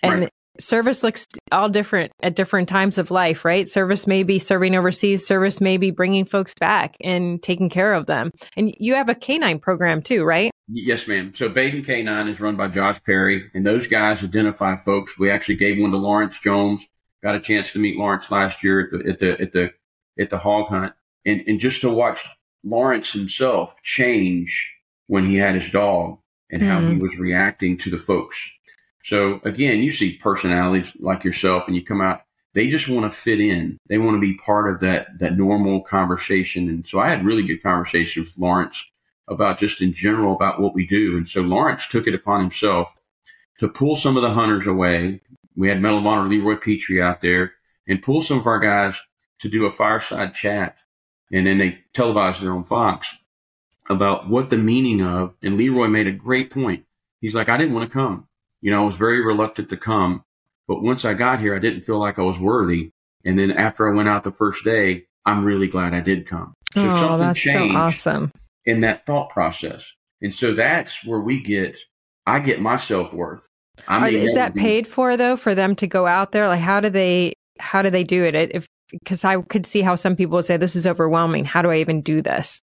And 0.01 0.23
right. 0.23 0.31
service 0.59 1.03
looks 1.03 1.27
all 1.51 1.69
different 1.69 2.13
at 2.23 2.35
different 2.35 2.69
times 2.69 2.97
of 2.97 3.11
life 3.11 3.45
right? 3.45 3.69
Service 3.69 4.07
may 4.07 4.23
be 4.23 4.39
serving 4.39 4.75
overseas 4.75 5.27
service 5.27 5.61
may 5.61 5.77
be 5.77 5.91
bringing 5.91 6.25
folks 6.25 6.55
back 6.59 6.97
and 7.03 7.43
taking 7.43 7.69
care 7.69 7.93
of 7.93 8.07
them. 8.07 8.31
And 8.57 8.75
you 8.79 8.95
have 8.95 9.11
a 9.11 9.15
canine 9.15 9.59
program 9.59 10.01
too 10.01 10.25
right 10.25 10.52
Yes, 10.68 11.09
ma'am. 11.09 11.33
So 11.35 11.48
Baden 11.48 11.83
K9 11.83 12.31
is 12.31 12.40
run 12.40 12.57
by 12.57 12.68
Josh 12.68 13.03
Perry, 13.03 13.51
and 13.55 13.66
those 13.66 13.87
guys 13.87 14.22
identify 14.22 14.77
folks. 14.77 15.18
We 15.18 15.31
actually 15.31 15.57
gave 15.57 15.81
one 15.81 15.90
to 15.90 15.96
Lawrence 15.96 16.38
Jones. 16.38 16.87
Got 17.22 17.35
a 17.35 17.40
chance 17.40 17.70
to 17.72 17.79
meet 17.79 17.96
Lawrence 17.96 18.31
last 18.31 18.62
year 18.62 18.81
at 18.81 18.90
the 18.90 19.11
at 19.11 19.18
the 19.18 19.40
at 19.40 19.53
the 19.53 19.70
at 20.18 20.31
the 20.31 20.38
hog 20.38 20.68
hunt, 20.68 20.92
and 21.27 21.42
and 21.46 21.61
just 21.61 21.81
to 21.81 21.90
watch 21.90 22.25
Lawrence 22.64 23.12
himself 23.12 23.75
change 23.83 24.72
when 25.09 25.25
he 25.29 25.37
had 25.37 25.55
his 25.55 25.70
dog 25.70 26.18
and 26.51 26.62
mm-hmm. 26.62 26.70
how 26.70 26.81
he 26.81 26.87
mm-hmm. 26.87 27.03
was 27.03 27.18
reacting 27.18 27.77
to 27.79 27.90
the 27.90 27.98
folks. 27.98 28.38
So 29.05 29.40
again, 29.44 29.81
you 29.81 29.90
see 29.90 30.16
personalities 30.16 30.92
like 31.01 31.25
yourself, 31.25 31.64
and 31.66 31.75
you 31.75 31.85
come 31.85 32.01
out. 32.01 32.22
They 32.55 32.68
just 32.68 32.88
want 32.88 33.11
to 33.11 33.16
fit 33.16 33.40
in. 33.40 33.79
They 33.88 33.98
want 33.98 34.14
to 34.14 34.20
be 34.20 34.35
part 34.35 34.72
of 34.72 34.81
that 34.81 35.18
that 35.18 35.37
normal 35.37 35.81
conversation. 35.83 36.68
And 36.68 36.87
so 36.87 37.01
I 37.01 37.09
had 37.09 37.25
really 37.25 37.42
good 37.42 37.62
conversations 37.62 38.27
with 38.27 38.38
Lawrence 38.38 38.85
about 39.29 39.59
just 39.59 39.81
in 39.81 39.93
general 39.93 40.35
about 40.35 40.61
what 40.61 40.75
we 40.75 40.87
do. 40.87 41.17
And 41.17 41.29
so 41.29 41.41
Lawrence 41.41 41.87
took 41.87 42.07
it 42.07 42.15
upon 42.15 42.41
himself 42.41 42.93
to 43.61 43.69
pull 43.69 43.97
some 43.97 44.17
of 44.17 44.23
the 44.23 44.33
hunters 44.33 44.67
away. 44.67 45.21
We 45.55 45.69
had 45.69 45.81
Medal 45.81 45.99
of 45.99 46.07
Honor 46.07 46.29
Leroy 46.29 46.57
Petry 46.57 47.03
out 47.03 47.21
there 47.21 47.53
and 47.87 48.03
pull 48.03 48.23
some 48.23 48.39
of 48.39 48.47
our 48.47 48.59
guys 48.59 48.97
to 49.41 49.49
do 49.49 49.67
a 49.67 49.71
fireside 49.71 50.35
chat. 50.35 50.77
And 51.33 51.47
then 51.47 51.59
they 51.59 51.79
televised 51.95 52.43
it 52.43 52.49
on 52.49 52.65
Fox 52.65 53.17
about 53.89 54.29
what 54.29 54.51
the 54.51 54.57
meaning 54.57 55.03
of, 55.03 55.35
and 55.43 55.57
Leroy 55.57 55.89
made 55.89 56.07
a 56.07 56.13
great 56.13 56.51
point. 56.51 56.85
He's 57.21 57.35
like, 57.35 57.49
I 57.49 57.57
didn't 57.57 57.75
want 57.75 57.89
to 57.89 57.93
come. 57.93 58.29
You 58.61 58.71
know, 58.71 58.83
I 58.83 58.87
was 58.87 58.97
very 58.97 59.25
reluctant 59.25 59.71
to 59.71 59.77
come. 59.77 60.25
But 60.69 60.83
once 60.83 61.05
I 61.05 61.15
got 61.15 61.41
here, 61.41 61.55
I 61.55 61.59
didn't 61.59 61.83
feel 61.83 61.99
like 61.99 62.19
I 62.19 62.23
was 62.23 62.39
worthy. 62.39 62.91
And 63.25 63.39
then 63.39 63.53
after 63.53 63.89
I 63.89 63.95
went 63.95 64.09
out 64.09 64.25
the 64.25 64.33
first 64.33 64.65
day, 64.65 65.07
I'm 65.25 65.45
really 65.45 65.69
glad 65.69 65.95
I 65.95 66.01
did 66.01 66.27
come. 66.27 66.55
So 66.75 66.83
oh, 66.83 67.19
that's 67.19 67.39
changed. 67.39 67.75
so 67.75 67.79
awesome 67.79 68.33
in 68.64 68.81
that 68.83 69.07
thought 69.07 69.31
process. 69.31 69.92
And 70.20 70.35
so 70.35 70.55
that's 70.55 71.05
where 71.05 71.20
we 71.20 71.42
get, 71.42 71.77
I 72.27 72.38
get 72.38 72.61
my 72.61 72.77
self 72.77 73.12
worth. 73.12 73.48
Is 73.88 74.35
that 74.35 74.55
paid 74.55 74.87
for 74.87 75.16
though, 75.16 75.37
for 75.37 75.54
them 75.54 75.75
to 75.77 75.87
go 75.87 76.06
out 76.06 76.33
there? 76.33 76.46
Like, 76.46 76.60
how 76.60 76.81
do 76.81 76.90
they, 76.90 77.35
how 77.58 77.83
do 77.83 77.90
they 77.90 78.04
do 78.04 78.25
it? 78.25 78.35
If, 78.35 78.67
because 78.90 79.25
I 79.25 79.40
could 79.40 79.67
see 79.67 79.81
how 79.81 79.94
some 79.94 80.17
people 80.17 80.37
would 80.37 80.44
say 80.44 80.56
this 80.56 80.77
is 80.77 80.87
overwhelming. 80.87 81.44
How 81.44 81.63
do 81.63 81.71
I 81.71 81.79
even 81.79 82.02
do 82.02 82.23
this? 82.23 82.60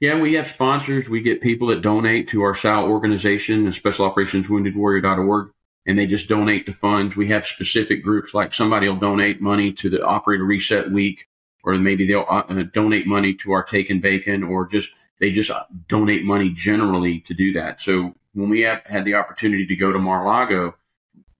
Yeah, 0.00 0.20
we 0.20 0.34
have 0.34 0.48
sponsors. 0.48 1.08
We 1.08 1.22
get 1.22 1.40
people 1.40 1.68
that 1.68 1.80
donate 1.80 2.28
to 2.28 2.42
our 2.42 2.54
SOW 2.54 2.86
organization, 2.86 3.64
the 3.64 3.72
Special 3.72 4.04
Operations 4.04 4.48
Wounded 4.48 4.76
Warrior.org, 4.76 5.50
and 5.86 5.98
they 5.98 6.06
just 6.06 6.28
donate 6.28 6.66
to 6.66 6.74
funds. 6.74 7.16
We 7.16 7.28
have 7.28 7.46
specific 7.46 8.02
groups 8.02 8.34
like 8.34 8.52
somebody 8.52 8.88
will 8.88 8.96
donate 8.96 9.40
money 9.40 9.72
to 9.72 9.88
the 9.88 10.04
Operator 10.04 10.44
Reset 10.44 10.92
Week, 10.92 11.26
or 11.64 11.74
maybe 11.76 12.06
they'll 12.06 12.26
uh, 12.28 12.42
donate 12.74 13.06
money 13.06 13.32
to 13.34 13.52
our 13.52 13.64
Taking 13.64 14.00
Bacon, 14.00 14.42
or 14.42 14.66
just 14.66 14.90
they 15.20 15.32
just 15.32 15.50
donate 15.88 16.24
money 16.24 16.50
generally 16.50 17.20
to 17.20 17.34
do 17.34 17.52
that. 17.54 17.80
So 17.80 18.14
when 18.34 18.48
we 18.50 18.62
have, 18.62 18.82
had 18.84 19.04
the 19.04 19.14
opportunity 19.14 19.66
to 19.66 19.76
go 19.76 19.92
to 19.92 19.98
Mar-a-Lago, 19.98 20.74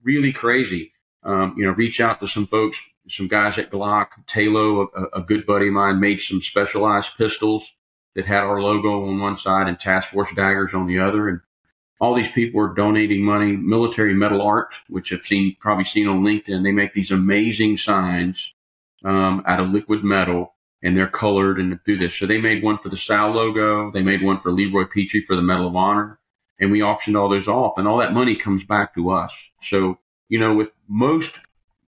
really 0.03 0.33
crazy. 0.33 0.93
Um, 1.23 1.55
you 1.57 1.65
know, 1.65 1.73
reach 1.73 2.01
out 2.01 2.21
to 2.21 2.29
some 2.29 2.47
folks, 2.47 2.79
some 3.09 3.29
guys 3.29 3.59
at 3.59 3.71
Glock. 3.71 4.09
Talo, 4.27 4.89
a, 4.95 5.19
a, 5.19 5.23
good 5.23 5.45
buddy 5.45 5.69
of 5.69 5.75
mine, 5.75 6.01
made 6.01 6.21
some 6.21 6.41
specialized 6.41 7.11
pistols 7.19 7.73
that 8.15 8.27
had 8.27 8.45
our 8.45 8.63
logo 8.63 9.07
on 9.07 9.21
one 9.21 9.37
side 9.37 9.69
and 9.69 9.79
task 9.79 10.11
force 10.11 10.33
daggers 10.35 10.73
on 10.73 10.87
the 10.87 10.99
other. 10.99 11.29
And 11.29 11.41
all 12.01 12.15
these 12.15 12.31
people 12.31 12.61
are 12.61 12.75
donating 12.75 13.23
money, 13.23 13.57
military 13.57 14.15
metal 14.15 14.41
art, 14.41 14.75
which 14.89 15.13
I've 15.13 15.27
seen, 15.27 15.57
probably 15.61 15.85
seen 15.85 16.09
on 16.09 16.23
LinkedIn. 16.23 16.63
They 16.63 16.73
make 16.73 16.93
these 16.93 17.11
amazing 17.11 17.77
signs 17.77 18.55
um, 19.05 19.43
out 19.47 19.61
of 19.61 19.71
liquid 19.71 20.05
metal 20.05 20.55
and 20.87 20.97
they're 20.97 21.09
colored 21.09 21.59
and 21.59 21.83
through 21.85 21.99
this. 21.99 22.15
So 22.15 22.27
they 22.27 22.39
made 22.39 22.63
one 22.63 22.79
for 22.79 22.89
the 22.89 22.97
SOW 22.97 23.33
logo. 23.33 23.91
They 23.91 24.03
made 24.03 24.23
one 24.23 24.41
for 24.41 24.53
Leroy 24.53 24.85
Petry 24.85 25.25
for 25.27 25.35
the 25.35 25.43
Medal 25.43 25.67
of 25.69 25.77
Honor 25.77 26.19
and 26.59 26.71
we 26.71 26.83
auctioned 26.83 27.17
all 27.17 27.29
those 27.29 27.49
off 27.49 27.77
and 27.77 27.87
all 27.87 27.99
that 27.99 28.15
money 28.15 28.35
comes 28.35 28.65
back 28.65 28.95
to 28.95 29.11
us. 29.11 29.33
So, 29.63 29.99
you 30.29 30.39
know, 30.39 30.55
with 30.55 30.71
most 30.89 31.33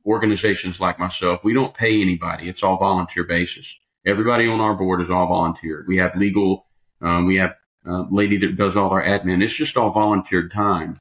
organizations 0.05 0.79
like 0.79 0.99
myself, 0.99 1.41
we 1.43 1.53
don't 1.53 1.73
pay 1.73 2.01
anybody. 2.01 2.49
It's 2.49 2.63
all 2.63 2.77
volunteer 2.77 3.23
basis. 3.23 3.73
Everybody 4.05 4.47
on 4.47 4.59
our 4.59 4.75
board 4.75 5.01
is 5.01 5.11
all 5.11 5.27
volunteer. 5.27 5.85
We 5.87 5.97
have 5.97 6.15
legal, 6.15 6.65
um, 7.01 7.25
we 7.25 7.37
have 7.37 7.55
a 7.85 8.05
lady 8.09 8.37
that 8.37 8.57
does 8.57 8.75
all 8.75 8.89
our 8.91 9.03
admin. 9.03 9.43
It's 9.43 9.53
just 9.53 9.77
all 9.77 9.91
volunteered 9.91 10.51
time. 10.51 10.95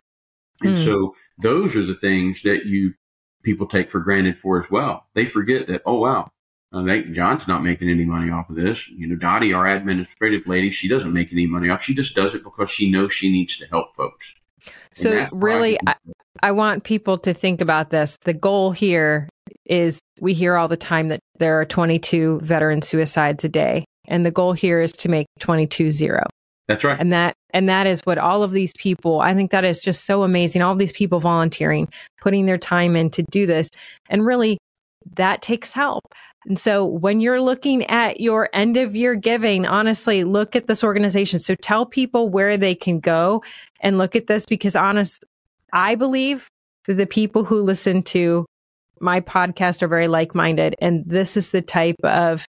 And 0.60 0.76
Hmm. 0.76 0.84
so 0.84 1.14
those 1.38 1.76
are 1.76 1.86
the 1.86 1.94
things 1.94 2.42
that 2.42 2.66
you 2.66 2.94
people 3.42 3.66
take 3.66 3.90
for 3.90 3.98
granted 3.98 4.38
for 4.38 4.62
as 4.62 4.70
well. 4.70 5.06
They 5.14 5.26
forget 5.26 5.66
that, 5.66 5.82
oh, 5.84 5.98
wow, 5.98 6.30
uh, 6.72 6.82
they, 6.82 7.02
John's 7.02 7.46
not 7.46 7.62
making 7.62 7.90
any 7.90 8.04
money 8.04 8.30
off 8.30 8.48
of 8.48 8.56
this. 8.56 8.88
You 8.88 9.06
know, 9.06 9.16
Dottie, 9.16 9.52
our 9.52 9.66
administrative 9.66 10.46
lady, 10.46 10.70
she 10.70 10.88
doesn't 10.88 11.12
make 11.12 11.32
any 11.32 11.46
money 11.46 11.68
off. 11.68 11.82
She 11.82 11.94
just 11.94 12.14
does 12.14 12.34
it 12.34 12.42
because 12.42 12.70
she 12.70 12.90
knows 12.90 13.12
she 13.12 13.30
needs 13.30 13.56
to 13.58 13.66
help 13.66 13.94
folks. 13.94 14.34
So 14.94 15.28
really, 15.32 15.78
I, 15.86 15.94
I 16.42 16.52
want 16.52 16.84
people 16.84 17.18
to 17.18 17.34
think 17.34 17.60
about 17.60 17.90
this. 17.90 18.16
The 18.24 18.32
goal 18.32 18.72
here 18.72 19.28
is 19.66 20.00
we 20.20 20.34
hear 20.34 20.56
all 20.56 20.68
the 20.68 20.76
time 20.76 21.08
that 21.08 21.20
there 21.38 21.60
are 21.60 21.64
22 21.64 22.40
veteran 22.42 22.82
suicides 22.82 23.44
a 23.44 23.48
day, 23.48 23.84
and 24.06 24.24
the 24.24 24.30
goal 24.30 24.52
here 24.52 24.80
is 24.80 24.92
to 24.92 25.08
make 25.08 25.26
22 25.40 25.90
zero. 25.90 26.24
That's 26.68 26.84
right. 26.84 26.98
And 26.98 27.12
that 27.12 27.34
and 27.52 27.68
that 27.68 27.86
is 27.86 28.00
what 28.04 28.18
all 28.18 28.42
of 28.42 28.52
these 28.52 28.72
people. 28.78 29.20
I 29.20 29.34
think 29.34 29.50
that 29.50 29.64
is 29.64 29.82
just 29.82 30.04
so 30.04 30.22
amazing. 30.22 30.62
All 30.62 30.74
these 30.74 30.92
people 30.92 31.20
volunteering, 31.20 31.88
putting 32.20 32.46
their 32.46 32.58
time 32.58 32.96
in 32.96 33.10
to 33.10 33.22
do 33.30 33.46
this, 33.46 33.68
and 34.08 34.24
really, 34.24 34.58
that 35.16 35.42
takes 35.42 35.72
help. 35.72 36.04
And 36.46 36.58
so 36.58 36.84
when 36.84 37.20
you're 37.20 37.40
looking 37.40 37.84
at 37.86 38.20
your 38.20 38.48
end 38.52 38.76
of 38.76 38.96
year 38.96 39.14
giving, 39.14 39.64
honestly, 39.66 40.24
look 40.24 40.56
at 40.56 40.66
this 40.66 40.82
organization. 40.82 41.38
So 41.38 41.54
tell 41.54 41.86
people 41.86 42.28
where 42.28 42.56
they 42.56 42.74
can 42.74 43.00
go 43.00 43.44
and 43.80 43.98
look 43.98 44.16
at 44.16 44.26
this 44.26 44.44
because 44.46 44.74
honest, 44.74 45.24
I 45.72 45.94
believe 45.94 46.48
that 46.86 46.94
the 46.94 47.06
people 47.06 47.44
who 47.44 47.62
listen 47.62 48.02
to 48.02 48.46
my 49.00 49.20
podcast 49.20 49.82
are 49.82 49.88
very 49.88 50.08
like-minded 50.08 50.76
and 50.80 51.04
this 51.06 51.36
is 51.36 51.50
the 51.50 51.60
type 51.60 51.96
of 52.04 52.46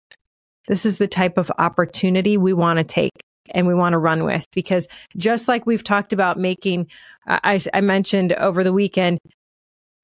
this 0.67 0.85
is 0.85 0.97
the 0.97 1.07
type 1.07 1.37
of 1.37 1.51
opportunity 1.59 2.37
we 2.37 2.53
want 2.53 2.77
to 2.77 2.83
take 2.83 3.11
and 3.51 3.67
we 3.67 3.75
want 3.75 3.93
to 3.93 3.99
run 3.99 4.23
with 4.23 4.45
because 4.53 4.87
just 5.15 5.47
like 5.47 5.65
we've 5.67 5.83
talked 5.83 6.11
about 6.11 6.39
making 6.39 6.87
I, 7.27 7.59
I 7.71 7.81
mentioned 7.81 8.33
over 8.33 8.63
the 8.63 8.73
weekend 8.73 9.19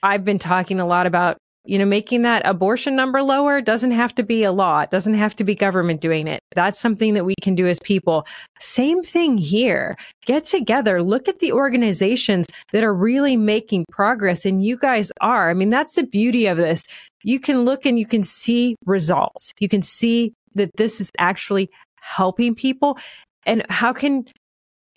i've 0.04 0.24
been 0.24 0.38
talking 0.38 0.80
a 0.80 0.86
lot 0.86 1.08
about 1.08 1.38
you 1.66 1.78
know 1.78 1.86
making 1.86 2.22
that 2.22 2.42
abortion 2.46 2.96
number 2.96 3.22
lower 3.22 3.62
doesn't 3.62 3.92
have 3.92 4.14
to 4.16 4.24
be 4.24 4.44
a 4.44 4.52
law. 4.52 4.82
It 4.82 4.90
doesn't 4.90 5.16
have 5.16 5.36
to 5.38 5.44
be 5.44 5.56
government 5.56 6.02
doing 6.02 6.28
it. 6.28 6.42
That's 6.54 6.80
something 6.80 7.14
that 7.14 7.26
we 7.26 7.36
can 7.42 7.56
do 7.56 7.68
as 7.68 7.80
people. 7.80 8.26
Same 8.60 9.04
thing 9.04 9.38
here. 9.38 9.98
Get 10.26 10.44
together. 10.44 11.02
Look 11.02 11.28
at 11.28 11.40
the 11.40 11.52
organizations 11.52 12.48
that 12.72 12.84
are 12.84 12.94
really 12.94 13.36
making 13.36 13.86
progress 13.92 14.46
and 14.46 14.64
you 14.64 14.78
guys 14.78 15.12
are. 15.22 15.50
I 15.50 15.54
mean 15.54 15.70
that's 15.70 15.94
the 15.94 16.06
beauty 16.06 16.46
of 16.48 16.58
this. 16.58 16.84
You 17.24 17.40
can 17.40 17.66
look 17.66 17.86
and 17.86 17.98
you 17.98 18.06
can 18.06 18.24
see 18.24 18.76
results. 18.86 19.52
You 19.60 19.70
can 19.70 19.82
see 19.82 20.34
that 20.54 20.72
this 20.78 21.02
is 21.02 21.12
actually 21.18 21.70
helping 22.00 22.56
people. 22.56 22.98
And 23.46 23.66
how 23.70 23.94
can 23.94 24.26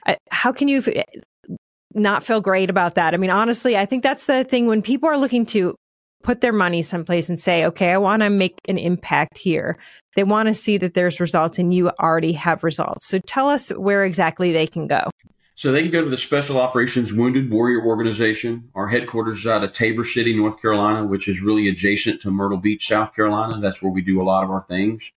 uh, 0.06 0.16
how 0.30 0.52
can 0.52 0.68
you 0.68 0.82
not 1.94 2.22
feel 2.22 2.40
great 2.40 2.70
about 2.70 2.94
that? 2.94 3.14
I 3.14 3.16
mean 3.16 3.30
honestly 3.30 3.76
i 3.76 3.86
think 3.86 4.02
that's 4.02 4.26
the 4.26 4.44
thing 4.44 4.66
when 4.66 4.82
people 4.82 5.08
are 5.08 5.18
looking 5.18 5.46
to 5.46 5.74
put 6.22 6.40
their 6.40 6.52
money 6.52 6.82
someplace 6.82 7.28
and 7.28 7.38
say 7.38 7.64
okay 7.64 7.92
i 7.92 7.98
want 7.98 8.22
to 8.22 8.30
make 8.30 8.58
an 8.68 8.78
impact 8.78 9.38
here 9.38 9.78
they 10.16 10.24
want 10.24 10.46
to 10.46 10.54
see 10.54 10.76
that 10.76 10.94
there's 10.94 11.20
results 11.20 11.58
and 11.58 11.72
you 11.72 11.90
already 12.00 12.32
have 12.32 12.64
results 12.64 13.06
so 13.06 13.18
tell 13.20 13.48
us 13.48 13.70
where 13.70 14.04
exactly 14.04 14.52
they 14.52 14.66
can 14.66 14.86
go 14.86 15.02
So 15.60 15.72
they 15.72 15.82
can 15.82 15.90
go 15.90 16.04
to 16.04 16.08
the 16.08 16.16
Special 16.16 16.60
Operations 16.60 17.12
Wounded 17.12 17.50
Warrior 17.50 17.84
Organization. 17.84 18.70
Our 18.76 18.86
headquarters 18.86 19.40
is 19.40 19.46
out 19.48 19.64
of 19.64 19.72
Tabor 19.72 20.04
City, 20.04 20.32
North 20.32 20.62
Carolina, 20.62 21.04
which 21.04 21.26
is 21.26 21.40
really 21.40 21.68
adjacent 21.68 22.22
to 22.22 22.30
Myrtle 22.30 22.58
Beach, 22.58 22.86
South 22.86 23.12
Carolina. 23.12 23.58
That's 23.60 23.82
where 23.82 23.90
we 23.90 24.00
do 24.00 24.22
a 24.22 24.28
lot 24.32 24.44
of 24.44 24.50
our 24.50 24.64
things. 24.68 25.10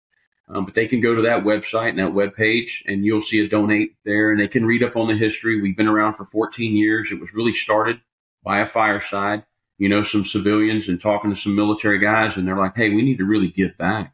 Um, 0.49 0.65
but 0.65 0.73
they 0.73 0.87
can 0.87 0.99
go 0.99 1.13
to 1.13 1.21
that 1.21 1.43
website 1.43 1.89
and 1.89 1.99
that 1.99 2.15
web 2.15 2.35
page, 2.35 2.83
and 2.87 3.05
you'll 3.05 3.21
see 3.21 3.39
a 3.39 3.47
donate 3.47 3.95
there, 4.03 4.31
and 4.31 4.39
they 4.39 4.47
can 4.47 4.65
read 4.65 4.81
up 4.81 4.95
on 4.95 5.07
the 5.07 5.15
history. 5.15 5.61
We've 5.61 5.77
been 5.77 5.87
around 5.87 6.15
for 6.15 6.25
14 6.25 6.75
years. 6.75 7.11
It 7.11 7.19
was 7.19 7.35
really 7.35 7.53
started 7.53 8.01
by 8.43 8.61
a 8.61 8.65
fireside, 8.65 9.43
you 9.81 9.89
know, 9.89 10.03
some 10.03 10.23
civilians 10.23 10.87
and 10.87 11.01
talking 11.01 11.31
to 11.31 11.35
some 11.35 11.55
military 11.55 11.97
guys, 11.97 12.37
and 12.37 12.47
they're 12.47 12.55
like, 12.55 12.75
"Hey, 12.75 12.89
we 12.89 13.01
need 13.01 13.17
to 13.17 13.25
really 13.25 13.47
give 13.47 13.75
back." 13.79 14.13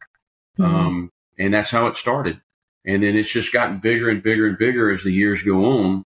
Um, 0.58 1.12
and 1.38 1.52
that's 1.52 1.68
how 1.68 1.88
it 1.88 1.96
started. 1.98 2.40
And 2.86 3.02
then 3.02 3.16
it's 3.16 3.30
just 3.30 3.52
gotten 3.52 3.76
bigger 3.76 4.08
and 4.08 4.22
bigger 4.22 4.46
and 4.46 4.56
bigger 4.56 4.90
as 4.90 5.02
the 5.02 5.10
years 5.10 5.42
go 5.42 5.66
on. 5.66 6.04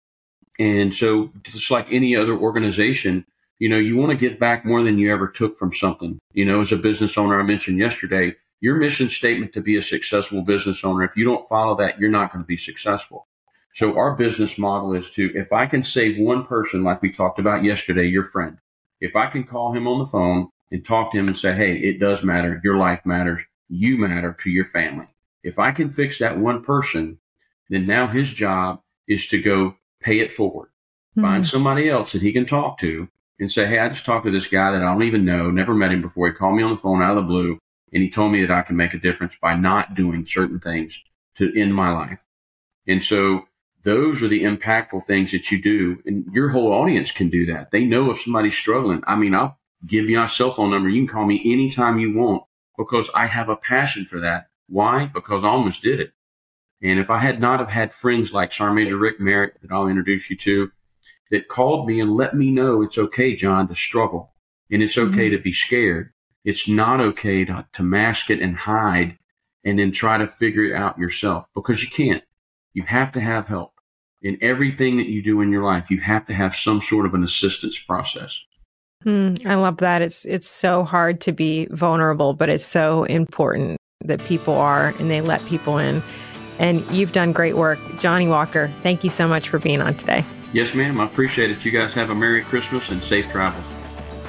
And 0.59 0.93
so, 0.93 1.31
just 1.41 1.71
like 1.71 1.91
any 1.91 2.15
other 2.15 2.37
organization, 2.37 3.25
you 3.57 3.67
know, 3.67 3.79
you 3.79 3.97
want 3.97 4.11
to 4.11 4.15
get 4.15 4.39
back 4.39 4.63
more 4.63 4.83
than 4.83 4.99
you 4.99 5.11
ever 5.11 5.27
took 5.27 5.57
from 5.57 5.73
something. 5.73 6.19
You 6.33 6.45
know, 6.45 6.61
as 6.61 6.71
a 6.71 6.77
business 6.77 7.17
owner, 7.17 7.39
I 7.39 7.43
mentioned 7.43 7.79
yesterday, 7.79 8.35
your 8.61 8.75
mission 8.75 9.09
statement 9.09 9.53
to 9.53 9.61
be 9.61 9.75
a 9.75 9.81
successful 9.81 10.43
business 10.43 10.83
owner, 10.83 11.03
if 11.03 11.17
you 11.17 11.25
don't 11.25 11.49
follow 11.49 11.75
that, 11.77 11.99
you're 11.99 12.11
not 12.11 12.31
going 12.31 12.43
to 12.43 12.47
be 12.47 12.57
successful. 12.57 13.25
So, 13.73 13.97
our 13.97 14.15
business 14.15 14.59
model 14.59 14.93
is 14.93 15.09
to, 15.11 15.31
if 15.33 15.51
I 15.51 15.65
can 15.65 15.81
save 15.81 16.19
one 16.19 16.45
person, 16.45 16.83
like 16.83 17.01
we 17.01 17.11
talked 17.11 17.39
about 17.39 17.63
yesterday, 17.63 18.05
your 18.05 18.23
friend, 18.23 18.59
if 18.99 19.15
I 19.15 19.27
can 19.27 19.43
call 19.43 19.73
him 19.73 19.87
on 19.87 19.99
the 19.99 20.05
phone 20.05 20.49
and 20.71 20.85
talk 20.85 21.11
to 21.11 21.17
him 21.17 21.27
and 21.27 21.37
say, 21.37 21.53
hey, 21.53 21.77
it 21.77 21.99
does 21.99 22.23
matter, 22.23 22.59
your 22.63 22.77
life 22.77 23.05
matters, 23.05 23.41
you 23.69 23.97
matter 23.97 24.35
to 24.41 24.49
your 24.49 24.65
family. 24.65 25.07
If 25.43 25.59
I 25.59 25.71
can 25.71 25.89
fix 25.89 26.19
that 26.19 26.37
one 26.37 26.63
person, 26.63 27.19
then 27.69 27.85
now 27.85 28.07
his 28.07 28.31
job 28.31 28.81
is 29.07 29.27
to 29.27 29.41
go 29.41 29.75
pay 29.99 30.19
it 30.19 30.33
forward. 30.33 30.69
Find 31.15 31.43
Mhm. 31.43 31.47
somebody 31.47 31.89
else 31.89 32.11
that 32.11 32.21
he 32.21 32.31
can 32.31 32.45
talk 32.45 32.77
to 32.79 33.09
and 33.39 33.51
say, 33.51 33.65
Hey, 33.65 33.79
I 33.79 33.89
just 33.89 34.05
talked 34.05 34.25
to 34.25 34.31
this 34.31 34.47
guy 34.47 34.71
that 34.71 34.81
I 34.81 34.91
don't 34.91 35.03
even 35.03 35.25
know, 35.25 35.49
never 35.49 35.73
met 35.73 35.91
him 35.91 36.01
before. 36.01 36.27
He 36.27 36.33
called 36.33 36.55
me 36.57 36.63
on 36.63 36.71
the 36.71 36.77
phone 36.77 37.01
out 37.01 37.17
of 37.17 37.23
the 37.23 37.27
blue 37.27 37.59
and 37.93 38.03
he 38.03 38.09
told 38.09 38.31
me 38.31 38.41
that 38.41 38.51
I 38.51 38.61
can 38.61 38.75
make 38.75 38.93
a 38.93 38.99
difference 38.99 39.35
by 39.41 39.55
not 39.55 39.95
doing 39.95 40.25
certain 40.25 40.59
things 40.59 40.99
to 41.35 41.51
end 41.59 41.73
my 41.73 41.91
life. 41.91 42.19
And 42.87 43.03
so 43.03 43.47
those 43.87 44.21
are 44.21 44.27
the 44.27 44.43
impactful 44.43 45.05
things 45.05 45.31
that 45.31 45.49
you 45.49 45.61
do. 45.61 46.01
And 46.05 46.25
your 46.33 46.49
whole 46.49 46.73
audience 46.73 47.13
can 47.13 47.29
do 47.29 47.45
that. 47.45 47.71
They 47.71 47.85
know 47.85 48.11
if 48.11 48.19
somebody's 48.19 48.57
struggling. 48.57 49.01
I 49.07 49.15
mean, 49.15 49.33
I'll 49.33 49.57
give 49.85 50.09
you 50.09 50.17
my 50.17 50.27
cell 50.27 50.53
phone 50.53 50.71
number. 50.71 50.89
You 50.89 51.05
can 51.05 51.13
call 51.15 51.25
me 51.25 51.41
anytime 51.45 51.97
you 51.97 52.13
want 52.13 52.43
because 52.77 53.09
I 53.15 53.27
have 53.27 53.47
a 53.47 53.55
passion 53.55 54.03
for 54.03 54.19
that. 54.19 54.47
Why? 54.67 55.05
Because 55.05 55.45
I 55.45 55.47
almost 55.47 55.81
did 55.81 56.01
it. 56.01 56.11
And 56.83 56.99
if 56.99 57.09
I 57.09 57.19
had 57.19 57.39
not 57.39 57.61
have 57.61 57.69
had 57.69 57.93
friends 57.93 58.33
like 58.33 58.51
Sergeant 58.51 58.75
Major 58.75 58.97
Rick 58.97 59.21
Merritt 59.21 59.53
that 59.61 59.71
I'll 59.71 59.87
introduce 59.87 60.29
you 60.29 60.35
to, 60.35 60.69
that 61.31 61.47
called 61.47 61.87
me 61.87 62.01
and 62.01 62.13
let 62.13 62.35
me 62.35 62.51
know 62.51 62.81
it's 62.81 62.97
okay, 62.97 63.37
John, 63.37 63.69
to 63.69 63.75
struggle. 63.75 64.33
And 64.69 64.83
it's 64.83 64.97
okay 64.97 65.27
mm-hmm. 65.27 65.37
to 65.37 65.41
be 65.41 65.53
scared. 65.53 66.11
It's 66.43 66.67
not 66.67 66.99
okay 66.99 67.45
to, 67.45 67.65
to 67.71 67.83
mask 67.83 68.29
it 68.29 68.41
and 68.41 68.57
hide 68.57 69.17
and 69.63 69.79
then 69.79 69.93
try 69.93 70.17
to 70.17 70.27
figure 70.27 70.65
it 70.65 70.75
out 70.75 70.97
yourself 70.97 71.45
because 71.55 71.83
you 71.83 71.89
can't. 71.89 72.23
You 72.73 72.83
have 72.83 73.13
to 73.13 73.21
have 73.21 73.47
help. 73.47 73.71
In 74.21 74.37
everything 74.41 74.97
that 74.97 75.07
you 75.07 75.21
do 75.21 75.41
in 75.41 75.51
your 75.51 75.63
life, 75.63 75.91
you 75.91 75.99
have 76.01 76.25
to 76.27 76.33
have 76.33 76.55
some 76.55 76.81
sort 76.81 77.05
of 77.05 77.13
an 77.13 77.23
assistance 77.23 77.77
process. 77.77 78.39
Hmm, 79.03 79.33
I 79.45 79.55
love 79.55 79.77
that. 79.77 80.01
It's 80.01 80.25
it's 80.25 80.47
so 80.47 80.83
hard 80.83 81.21
to 81.21 81.31
be 81.31 81.67
vulnerable, 81.67 82.33
but 82.33 82.49
it's 82.49 82.65
so 82.65 83.03
important 83.03 83.77
that 84.01 84.23
people 84.25 84.55
are 84.55 84.89
and 84.99 85.11
they 85.11 85.21
let 85.21 85.45
people 85.45 85.77
in. 85.77 86.01
And 86.59 86.83
you've 86.91 87.11
done 87.11 87.31
great 87.31 87.55
work, 87.55 87.79
Jonny 87.99 88.27
Walker. 88.27 88.71
Thank 88.81 89.03
you 89.03 89.11
so 89.11 89.27
much 89.27 89.49
for 89.49 89.59
being 89.59 89.81
on 89.81 89.93
today. 89.93 90.25
Yes, 90.53 90.73
ma'am. 90.73 90.99
I 90.99 91.05
appreciate 91.05 91.51
it. 91.51 91.63
You 91.63 91.71
guys 91.71 91.93
have 91.93 92.09
a 92.09 92.15
Merry 92.15 92.41
Christmas 92.41 92.89
and 92.89 93.01
safe 93.03 93.29
travels. 93.29 93.76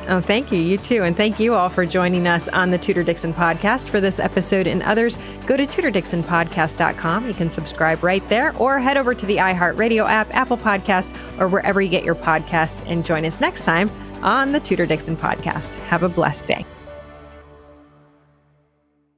Oh, 0.09 0.20
thank 0.22 0.50
you. 0.50 0.59
You 0.59 0.78
too. 0.78 1.02
And 1.04 1.14
thank 1.16 1.38
you 1.38 1.54
all 1.54 1.68
for 1.68 1.84
joining 1.84 2.26
us 2.26 2.48
on 2.48 2.70
the 2.70 2.78
Tudor 2.78 3.04
Dixon 3.04 3.34
podcast 3.34 3.88
for 3.88 4.00
this 4.00 4.18
episode 4.18 4.66
and 4.66 4.82
others. 4.82 5.18
Go 5.46 5.56
to 5.56 5.66
tudordixonpodcast.com. 5.66 7.28
You 7.28 7.34
can 7.34 7.50
subscribe 7.50 8.02
right 8.02 8.26
there 8.30 8.56
or 8.56 8.78
head 8.78 8.96
over 8.96 9.14
to 9.14 9.26
the 9.26 9.36
iHeartRadio 9.36 10.09
app, 10.09 10.34
Apple 10.34 10.56
Podcast, 10.56 11.14
or 11.38 11.48
wherever 11.48 11.82
you 11.82 11.90
get 11.90 12.04
your 12.04 12.14
podcasts 12.14 12.84
and 12.86 13.04
join 13.04 13.24
us 13.26 13.40
next 13.40 13.64
time 13.64 13.90
on 14.22 14.52
the 14.52 14.61
Tudor 14.61 14.86
Dixon 14.86 15.16
podcast. 15.16 15.74
Have 15.86 16.02
a 16.02 16.09
blessed 16.09 16.48
day. 16.48 16.77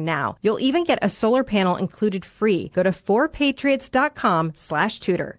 now. 0.00 0.36
You'll 0.42 0.60
even 0.60 0.84
get 0.84 0.98
a 1.02 1.08
solar 1.08 1.44
panel 1.44 1.76
included 1.76 2.24
free. 2.24 2.70
Go 2.74 2.82
to 2.82 2.90
4patriots.com 2.90 4.52
slash 4.54 5.00
tudor. 5.00 5.38